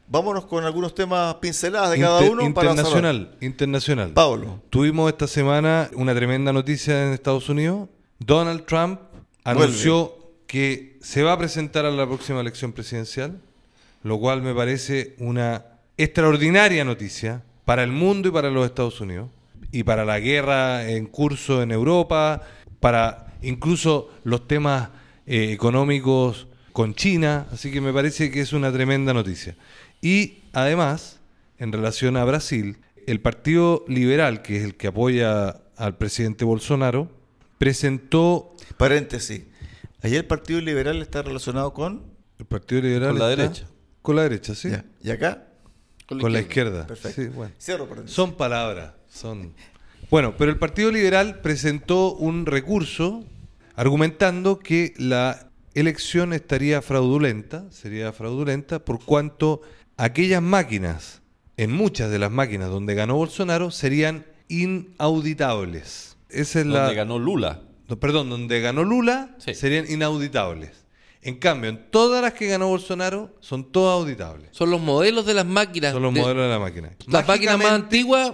Vámonos 0.09 0.47
con 0.47 0.63
algunos 0.65 0.95
temas 0.95 1.35
pinceladas 1.37 1.91
de 1.91 1.99
cada 1.99 2.21
Inter- 2.25 2.31
uno 2.47 2.55
para 2.55 2.69
cerrar. 2.71 2.79
internacional, 2.87 3.37
internacional. 3.41 4.11
Pablo. 4.13 4.63
Tuvimos 4.71 5.11
esta 5.11 5.27
semana 5.27 5.91
una 5.95 6.15
tremenda 6.15 6.53
noticia 6.53 7.05
en 7.09 7.13
Estados 7.15 7.49
Unidos. 7.49 7.89
Donald 8.21 8.65
Trump 8.65 9.01
anunció 9.47 10.15
que 10.47 10.99
se 11.01 11.23
va 11.23 11.33
a 11.33 11.39
presentar 11.39 11.87
a 11.87 11.91
la 11.91 12.07
próxima 12.07 12.41
elección 12.41 12.73
presidencial, 12.73 13.41
lo 14.03 14.19
cual 14.19 14.43
me 14.43 14.55
parece 14.55 15.15
una 15.19 15.65
extraordinaria 15.97 16.85
noticia 16.85 17.43
para 17.65 17.83
el 17.83 17.93
mundo 17.93 18.29
y 18.29 18.33
para 18.33 18.51
los 18.51 18.67
Estados 18.67 19.01
Unidos 19.01 19.31
y 19.73 19.85
para 19.85 20.05
la 20.05 20.21
guerra 20.21 20.89
en 20.89 21.07
curso 21.07 21.63
en 21.63 21.71
Europa, 21.71 22.43
para 22.81 23.35
incluso 23.43 24.11
los 24.25 24.47
temas 24.47 24.91
eh, 25.27 25.53
económicos 25.53 26.47
con 26.73 26.95
China, 26.95 27.47
así 27.53 27.71
que 27.71 27.81
me 27.81 27.93
parece 27.93 28.31
que 28.31 28.41
es 28.41 28.53
una 28.53 28.73
tremenda 28.73 29.15
noticia. 29.15 29.57
Y 30.03 30.39
además, 30.53 31.21
en 31.59 31.73
relación 31.73 32.17
a 32.17 32.25
Brasil, 32.25 32.79
el 33.07 33.21
Partido 33.21 33.85
Liberal, 33.89 34.43
que 34.43 34.59
es 34.59 34.65
el 34.65 34.75
que 34.75 34.89
apoya 34.89 35.61
al 35.77 35.97
presidente 35.97 36.45
Bolsonaro, 36.45 37.16
presentó 37.59 38.55
Paréntesis. 38.77 39.43
Ayer 40.03 40.19
el 40.19 40.27
Partido 40.27 40.61
Liberal 40.61 41.01
está 41.03 41.23
relacionado 41.23 41.73
con... 41.73 42.03
el 42.39 42.47
Partido 42.47 42.83
Liberal 42.83 43.11
Con 43.11 43.19
la 43.19 43.31
está- 43.31 43.43
derecha. 43.43 43.67
Con 44.03 44.17
la 44.17 44.23
derecha, 44.23 44.55
sí. 44.55 44.71
Ya. 44.71 44.85
¿Y 45.03 45.11
acá? 45.11 45.49
Con, 46.07 46.33
la 46.33 46.41
izquierda. 46.41 46.87
Perfecto. 46.87 47.23
Sí, 47.23 47.29
bueno. 47.29 47.53
Cierro 47.61 47.89
paréntesis. 47.89 48.15
Son 48.15 48.37
palabras, 48.37 48.93
son. 49.09 49.53
Bueno, 50.11 50.37
pero 50.39 50.53
el 50.53 50.59
Partido 50.59 50.93
Liberal 50.93 51.41
presentó 51.41 52.15
un 52.15 52.47
recurso 52.47 53.25
argumentando 53.75 54.61
que 54.61 54.95
la 54.99 55.51
elección 55.75 56.33
estaría 56.33 56.81
fraudulenta, 56.83 57.67
sería 57.73 58.13
fraudulenta 58.13 58.85
por 58.85 59.05
cuanto 59.05 59.63
aquellas 59.97 60.41
máquinas, 60.41 61.23
en 61.57 61.73
muchas 61.73 62.09
de 62.11 62.21
las 62.21 62.31
máquinas 62.31 62.71
donde 62.71 62.95
ganó 62.95 63.17
Bolsonaro, 63.17 63.73
serían 63.73 64.25
inauditables. 64.49 66.16
Esa 66.29 66.61
es 66.61 66.67
la 66.67 66.81
Donde 66.81 66.95
ganó 66.95 67.19
Lula. 67.19 67.61
no, 67.89 67.97
perdón, 67.99 68.31
donde 68.31 68.61
ganó 68.61 68.83
Lula 68.85 69.35
Sí. 69.39 69.55
serían 69.55 69.91
inauditables. 69.91 70.71
En 71.23 71.37
cambio, 71.39 71.71
en 71.71 71.91
todas 71.91 72.23
las 72.23 72.35
que 72.35 72.47
ganó 72.47 72.69
Bolsonaro 72.69 73.35
son 73.41 73.73
todas 73.73 73.95
auditables. 74.01 74.49
Son 74.53 74.71
los 74.71 74.81
modelos 74.81 75.27
de 75.27 75.35
las 75.35 75.47
máquinas. 75.47 75.93
Son 75.93 76.03
los 76.03 76.15
de- 76.15 76.21
modelos 76.21 76.45
de 76.45 76.49
la 76.51 76.59
máquina. 76.59 76.91
Las 77.09 77.27
máquinas 77.27 77.59
más 77.59 77.73
antiguas 77.73 78.33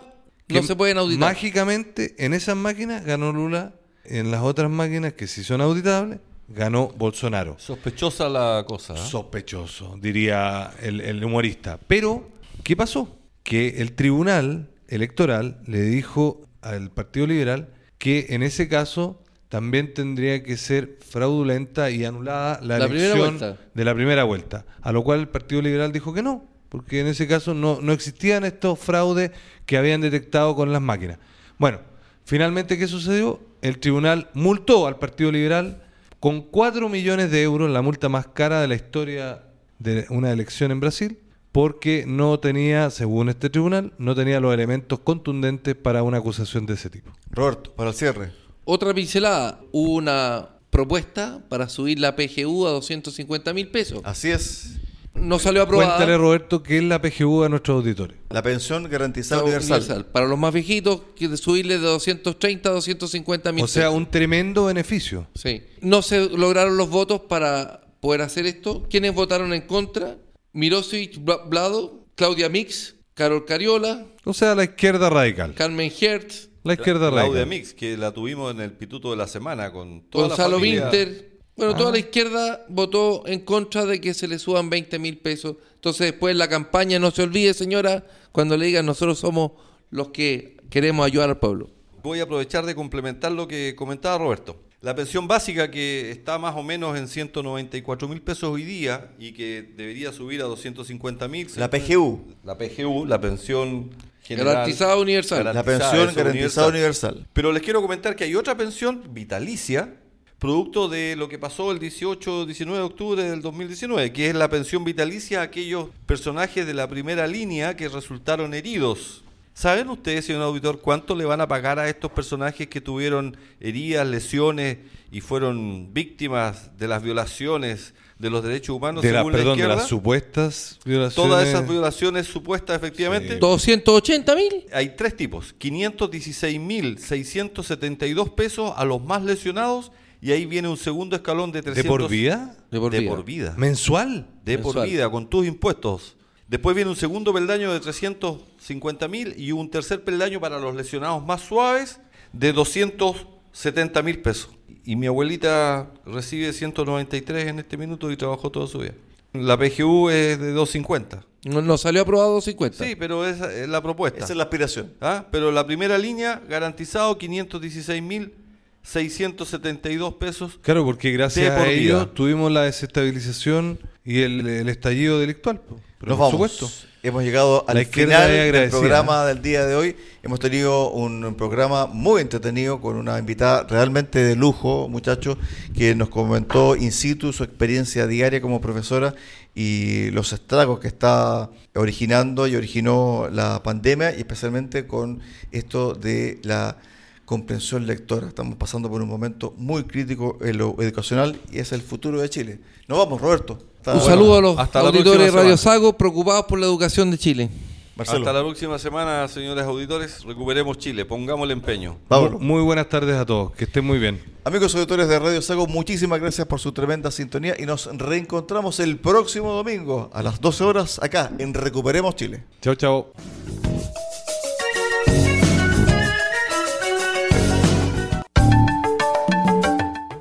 no 0.49 0.62
se 0.62 0.76
pueden 0.76 0.99
auditar. 0.99 1.20
Mágicamente, 1.30 2.14
en 2.18 2.34
esas 2.34 2.57
máquinas 2.57 3.05
ganó 3.05 3.32
Lula. 3.32 3.74
En 4.05 4.30
las 4.30 4.43
otras 4.43 4.68
máquinas 4.70 5.12
que 5.14 5.26
sí 5.26 5.45
son 5.45 5.61
auditables, 5.61 6.18
ganó 6.49 6.88
Bolsonaro. 6.88 7.57
Sospechosa 7.59 8.28
la 8.28 8.64
cosa. 8.66 8.95
¿ah? 8.95 8.97
Sospechoso, 8.97 9.97
diría 10.01 10.72
el, 10.82 11.01
el 11.01 11.24
humorista. 11.24 11.78
Pero, 11.86 12.28
¿qué 12.64 12.76
pasó? 12.76 13.16
Que 13.45 13.80
el 13.80 13.93
tribunal 13.93 14.70
electoral 14.88 15.62
le 15.66 15.80
dijo 15.82 16.47
al 16.61 16.90
Partido 16.90 17.26
Liberal 17.26 17.72
que 18.03 18.26
en 18.30 18.42
ese 18.42 18.66
caso 18.66 19.22
también 19.48 19.94
tendría 19.94 20.42
que 20.42 20.57
ser 20.57 20.98
fraudulenta 21.09 21.88
y 21.88 22.05
anulada 22.05 22.59
la, 22.61 22.78
elección 22.78 23.38
de 23.38 23.84
la 23.84 23.94
primera 23.94 24.24
vuelta. 24.24 24.64
A 24.80 24.90
lo 24.90 25.05
cual 25.05 25.20
el 25.20 25.28
Partido 25.28 25.62
Liberal 25.62 25.92
dijo 25.92 26.12
que 26.12 26.20
no, 26.20 26.44
porque 26.68 26.98
en 26.98 27.07
ese 27.07 27.28
caso 27.28 27.55
no, 27.55 27.80
no 27.80 27.92
existían 27.92 28.42
estos 28.42 28.80
fraudes 28.80 29.30
que 29.66 29.76
habían 29.76 30.00
detectado 30.00 30.57
con 30.57 30.72
las 30.72 30.82
máquinas. 30.82 31.18
Bueno, 31.59 31.78
finalmente, 32.24 32.76
¿qué 32.76 32.88
sucedió? 32.88 33.38
El 33.61 33.78
tribunal 33.78 34.30
multó 34.34 34.88
al 34.88 34.98
Partido 34.98 35.30
Liberal 35.30 35.84
con 36.18 36.42
4 36.42 36.88
millones 36.88 37.30
de 37.30 37.44
euros, 37.44 37.70
la 37.70 37.82
multa 37.82 38.09
más 38.09 38.26
cara 38.26 38.61
de 38.61 38.66
la 38.66 38.74
historia 38.74 39.44
de 39.78 40.07
una 40.09 40.32
elección 40.32 40.72
en 40.72 40.80
Brasil, 40.80 41.20
porque 41.53 42.05
no 42.07 42.40
tenía, 42.40 42.90
según 42.90 43.28
este 43.28 43.50
tribunal, 43.50 43.92
no 43.98 44.14
tenía 44.14 44.40
los 44.40 44.53
elementos 44.55 44.98
contundentes 45.00 45.74
para 45.76 46.03
una 46.03 46.18
acusación 46.18 46.64
de 46.66 46.74
ese 46.74 46.88
tipo. 46.90 47.12
Roberto, 47.30 47.72
para 47.74 47.90
el 47.90 47.96
cierre. 47.96 48.32
Otra 48.64 48.94
pincelada. 48.94 49.61
Hubo 49.70 49.94
una 49.94 50.48
propuesta 50.70 51.42
para 51.50 51.68
subir 51.68 51.98
la 52.00 52.16
PGU 52.16 52.66
a 52.66 52.70
250 52.70 53.53
mil 53.53 53.68
pesos. 53.68 54.00
Así 54.05 54.30
es. 54.30 54.78
No 55.14 55.38
salió 55.38 55.61
aprobada. 55.62 55.96
Cuéntale, 55.96 56.16
Roberto, 56.16 56.62
qué 56.62 56.78
es 56.78 56.84
la 56.84 57.03
PGU 57.03 57.42
a 57.42 57.50
nuestros 57.50 57.76
auditores. 57.76 58.16
La 58.30 58.42
pensión 58.42 58.84
garantizada 58.88 59.42
universal. 59.42 60.07
Para 60.07 60.26
los 60.26 60.38
más 60.38 60.55
viejitos, 60.55 61.03
que 61.14 61.28
de 61.28 61.36
subirle 61.36 61.74
de 61.74 61.84
230 61.84 62.68
a 62.70 62.72
250 62.72 63.53
mil 63.53 63.62
O 63.64 63.68
sea, 63.68 63.84
pesos. 63.88 63.96
un 63.96 64.11
tremendo 64.11 64.64
beneficio. 64.64 65.26
Sí. 65.34 65.64
No 65.82 66.00
se 66.00 66.30
lograron 66.30 66.78
los 66.78 66.88
votos 66.88 67.20
para 67.28 67.82
poder 68.00 68.22
hacer 68.22 68.46
esto. 68.46 68.86
¿Quiénes 68.88 69.14
votaron 69.14 69.53
en 69.53 69.61
contra? 69.62 70.16
Mirosic 70.53 71.18
Bla- 71.24 71.42
Blado, 71.48 72.07
Claudia 72.14 72.48
Mix, 72.48 72.96
Carol 73.14 73.44
Cariola, 73.44 74.07
O 74.24 74.32
sea, 74.34 74.55
la 74.55 74.64
izquierda 74.64 75.11
radical. 75.11 75.55
Carmen 75.55 75.90
Hertz, 76.00 76.48
La 76.64 76.74
izquierda 76.74 77.11
Claudia 77.11 77.40
radical. 77.40 77.46
Mix, 77.48 77.74
que 77.74 77.96
la 77.96 78.12
tuvimos 78.12 78.53
en 78.55 78.61
el 78.61 78.72
pituto 78.72 79.11
de 79.11 79.16
la 79.16 79.26
semana 79.26 79.72
con 79.72 80.03
toda 80.09 80.28
Gonzalo 80.28 80.50
la 80.50 80.57
familia. 80.59 80.82
Winter. 80.90 81.32
Bueno, 81.57 81.72
Ah. 81.74 81.76
toda 81.76 81.92
la 81.92 81.98
izquierda 81.98 82.64
votó 82.68 83.24
en 83.26 83.40
contra 83.40 83.84
de 83.84 84.00
que 84.00 84.14
se 84.14 84.26
le 84.28 84.38
suban 84.38 84.70
20 84.70 84.98
mil 84.98 85.18
pesos. 85.18 85.57
Entonces, 85.74 86.12
después 86.12 86.34
la 86.36 86.48
campaña, 86.48 86.98
no 86.98 87.11
se 87.11 87.22
olvide, 87.22 87.53
señora, 87.53 88.07
cuando 88.32 88.57
le 88.57 88.66
digan 88.66 88.86
nosotros 88.86 89.18
somos 89.18 89.53
los 89.90 90.09
que 90.09 90.57
queremos 90.70 91.05
ayudar 91.05 91.28
al 91.28 91.38
pueblo. 91.38 91.68
Voy 92.03 92.20
a 92.20 92.22
aprovechar 92.22 92.64
de 92.64 92.74
complementar 92.74 93.32
lo 93.32 93.46
que 93.46 93.74
comentaba 93.76 94.16
Roberto. 94.18 94.57
La 94.83 94.97
pensión 94.97 95.28
básica 95.28 95.70
que 95.70 96.11
está 96.11 96.39
más 96.39 96.57
o 96.57 96.62
menos 96.64 96.99
en 96.99 97.07
194 97.07 98.09
mil 98.09 98.20
pesos 98.20 98.51
hoy 98.51 98.64
día 98.64 99.12
y 99.16 99.30
que 99.30 99.62
debería 99.76 100.12
subir 100.12 100.43
a 100.43 100.47
250 100.47 101.28
mil. 101.28 101.49
La 101.55 101.70
PGU. 101.70 102.26
La 102.43 102.59
PGU, 102.59 103.07
la 103.07 103.20
pensión 103.20 103.91
general. 104.24 104.55
Garantizada 104.55 104.97
universal. 104.97 105.45
La 105.45 105.62
pensión 105.62 106.09
eso, 106.09 106.16
garantizada 106.16 106.66
universal. 106.66 107.28
Pero 107.33 107.53
les 107.53 107.62
quiero 107.62 107.80
comentar 107.80 108.16
que 108.16 108.24
hay 108.24 108.35
otra 108.35 108.57
pensión 108.57 109.05
vitalicia, 109.11 109.95
producto 110.41 110.89
de 110.89 111.14
lo 111.14 111.28
que 111.28 111.39
pasó 111.39 111.70
el 111.70 111.78
18-19 111.78 112.72
de 112.72 112.80
octubre 112.80 113.22
del 113.22 113.41
2019, 113.41 114.12
que 114.12 114.30
es 114.30 114.35
la 114.35 114.49
pensión 114.49 114.83
vitalicia 114.83 115.43
a 115.43 115.45
aquellos 115.45 115.91
personajes 116.07 116.66
de 116.66 116.74
la 116.74 116.89
primera 116.89 117.28
línea 117.28 117.76
que 117.76 117.89
resultaron 117.89 118.53
heridos. 118.53 119.22
¿Saben 119.55 119.88
ustedes, 119.90 120.24
señor 120.24 120.40
auditor, 120.42 120.80
cuánto 120.80 121.14
le 121.14 121.26
van 121.26 121.40
a 121.42 121.48
pagar 121.48 121.78
a 121.78 121.86
estos 121.88 122.11
personajes 122.11 122.66
que 122.68 122.80
tuvieron 122.80 123.36
heridas, 123.61 124.07
lesiones 124.07 124.78
y 125.11 125.20
fueron 125.20 125.92
víctimas 125.92 126.70
de 126.78 126.88
las 126.88 127.03
violaciones 127.03 127.92
de 128.18 128.30
los 128.30 128.42
derechos 128.42 128.74
humanos 128.76 129.03
De 129.03 129.12
la, 129.12 129.18
según 129.18 129.32
perdón, 129.32 129.46
la 129.46 129.53
de 129.53 129.59
izquierda? 129.61 129.76
las 129.76 129.88
supuestas 129.88 130.78
violaciones. 130.84 131.28
Todas 131.30 131.46
esas 131.46 131.68
violaciones 131.68 132.26
supuestas, 132.28 132.76
efectivamente. 132.76 133.34
Sí. 133.34 133.38
280 133.40 134.34
mil. 134.36 134.64
Hay 134.72 134.96
tres 134.96 135.16
tipos, 135.16 135.55
516.672 135.59 138.34
pesos 138.34 138.72
a 138.76 138.84
los 138.84 139.03
más 139.05 139.22
lesionados 139.22 139.90
y 140.20 140.30
ahí 140.30 140.46
viene 140.46 140.68
un 140.68 140.76
segundo 140.76 141.16
escalón 141.16 141.50
de 141.50 141.62
300... 141.62 141.82
¿De 141.82 141.88
por 141.88 142.09
vida? 142.09 142.57
De 142.70 142.78
por 142.78 142.92
De 142.92 143.00
vida. 143.00 143.11
por 143.11 143.24
vida. 143.24 143.55
¿Mensual? 143.57 144.28
De 144.44 144.57
por 144.59 144.84
vida, 144.86 145.11
con 145.11 145.28
tus 145.28 145.44
impuestos. 145.46 146.16
Después 146.53 146.76
viene 146.76 146.90
un 146.90 146.96
segundo 146.96 147.32
peldaño 147.32 147.72
de 147.72 147.80
350 147.80 149.09
mil 149.09 149.34
y 149.38 149.53
un 149.53 149.70
tercer 149.70 150.05
peldaño 150.05 150.38
para 150.38 150.59
los 150.59 150.76
lesionados 150.76 151.24
más 151.24 151.40
suaves 151.40 151.98
de 152.34 152.53
270 152.53 154.03
mil 154.03 154.20
pesos. 154.20 154.50
Y 154.84 154.96
mi 154.96 155.07
abuelita 155.07 155.90
recibe 156.05 156.53
193 156.53 157.46
en 157.46 157.61
este 157.61 157.78
minuto 157.78 158.12
y 158.12 158.18
trabajó 158.18 158.50
toda 158.50 158.66
su 158.66 158.80
vida. 158.80 158.92
La 159.32 159.57
PGU 159.57 160.11
es 160.11 160.38
de 160.38 160.53
250. 160.53 161.24
No, 161.46 161.62
no 161.62 161.78
salió 161.78 162.03
aprobado 162.03 162.34
250. 162.34 162.84
Sí, 162.84 162.96
pero 162.96 163.26
esa 163.26 163.50
es 163.50 163.66
la 163.66 163.82
propuesta. 163.82 164.18
Esa 164.18 164.34
es 164.34 164.36
la 164.36 164.42
aspiración. 164.42 164.92
¿Ah? 165.00 165.24
Pero 165.30 165.53
la 165.53 165.66
primera 165.66 165.96
línea, 165.96 166.42
garantizado 166.50 167.16
516 167.16 168.03
mil 168.03 168.34
672 168.82 170.14
pesos. 170.16 170.59
Claro, 170.61 170.84
porque 170.84 171.12
gracias 171.12 171.50
a 171.50 171.66
ello 171.70 172.00
vida. 172.00 172.12
tuvimos 172.12 172.53
la 172.53 172.64
desestabilización 172.64 173.78
y 174.05 174.20
el, 174.20 174.46
el 174.46 174.68
estallido 174.68 175.18
delictual. 175.18 175.59
po. 175.61 175.80
Pero 176.03 176.16
Nos 176.16 176.18
por 176.18 176.32
vamos. 176.32 176.50
supuesto. 176.50 176.88
Hemos 177.05 177.22
llegado 177.22 177.64
al 177.68 177.86
final 177.86 178.28
del 178.28 178.70
programa 178.70 179.24
del 179.24 179.40
día 179.40 179.64
de 179.64 179.76
hoy. 179.76 179.96
Hemos 180.24 180.40
tenido 180.40 180.90
un 180.90 181.36
programa 181.36 181.86
muy 181.86 182.20
entretenido 182.20 182.80
con 182.80 182.96
una 182.96 183.20
invitada 183.20 183.62
realmente 183.68 184.18
de 184.18 184.34
lujo, 184.34 184.88
muchachos, 184.88 185.38
que 185.72 185.94
nos 185.94 186.09
comentó 186.09 186.74
in 186.74 186.90
situ 186.90 187.32
su 187.32 187.44
experiencia 187.44 188.09
diaria 188.09 188.40
como 188.40 188.61
profesora 188.61 189.14
y 189.55 190.11
los 190.11 190.32
estragos 190.32 190.80
que 190.80 190.88
está 190.88 191.50
originando 191.76 192.48
y 192.48 192.57
originó 192.57 193.28
la 193.30 193.62
pandemia 193.62 194.12
y 194.16 194.18
especialmente 194.18 194.88
con 194.88 195.20
esto 195.53 195.94
de 195.94 196.40
la 196.42 196.78
comprensión 197.24 197.86
lectora. 197.86 198.26
Estamos 198.26 198.57
pasando 198.57 198.90
por 198.90 199.00
un 199.03 199.09
momento 199.09 199.55
muy 199.57 199.84
crítico 199.84 200.36
en 200.40 200.59
lo 200.59 200.74
educacional 200.82 201.40
y 201.53 201.61
es 201.61 201.70
el 201.70 201.80
futuro 201.80 202.20
de 202.20 202.28
Chile. 202.28 202.59
Nos 202.88 202.98
vamos, 202.98 203.20
Roberto. 203.20 203.71
Hasta- 203.83 203.95
Un 203.95 203.99
bueno, 203.99 204.14
saludo 204.14 204.37
a 204.37 204.41
los 204.41 204.59
hasta 204.59 204.78
auditores 204.80 205.26
de 205.26 205.30
Radio. 205.33 205.57
Sago 205.57 205.93
preocupados 205.95 206.45
por 206.47 206.59
la 206.61 206.66
educación 206.66 207.11
de 207.11 207.18
Chile. 207.18 207.51
Marcelo. 207.97 208.20
Hasta 208.20 208.33
la 208.33 208.41
próxima 208.41 208.78
semana, 208.78 209.26
señores 209.28 209.64
auditores. 209.64 210.22
Recuperemos 210.24 210.78
Chile, 210.78 211.05
pongámosle 211.05 211.53
empeño. 211.53 211.97
Pablo. 212.09 212.39
Muy, 212.39 212.47
muy 212.59 212.62
buenas 212.62 212.89
tardes 212.89 213.16
a 213.16 213.26
todos. 213.26 213.53
Que 213.53 213.64
estén 213.64 213.85
muy 213.85 213.99
bien. 213.99 214.22
Amigos 214.45 214.72
auditores 214.76 215.09
de 215.09 215.18
Radio 215.18 215.43
Sago, 215.43 215.66
muchísimas 215.66 216.20
gracias 216.20 216.47
por 216.47 216.61
su 216.61 216.70
tremenda 216.72 217.11
sintonía 217.11 217.55
y 217.59 217.66
nos 217.66 217.87
reencontramos 217.97 218.78
el 218.80 218.99
próximo 218.99 219.53
domingo 219.53 220.11
a 220.14 220.22
las 220.22 220.41
12 220.41 220.62
horas 220.64 221.01
acá 221.03 221.33
en 221.39 221.53
Recuperemos 221.53 222.14
Chile. 222.14 222.45
Chao, 222.62 222.76
chao. 222.76 223.12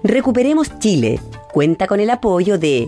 Recuperemos 0.03 0.79
Chile. 0.79 1.19
Cuenta 1.53 1.87
con 1.87 1.99
el 1.99 2.09
apoyo 2.09 2.57
de 2.57 2.87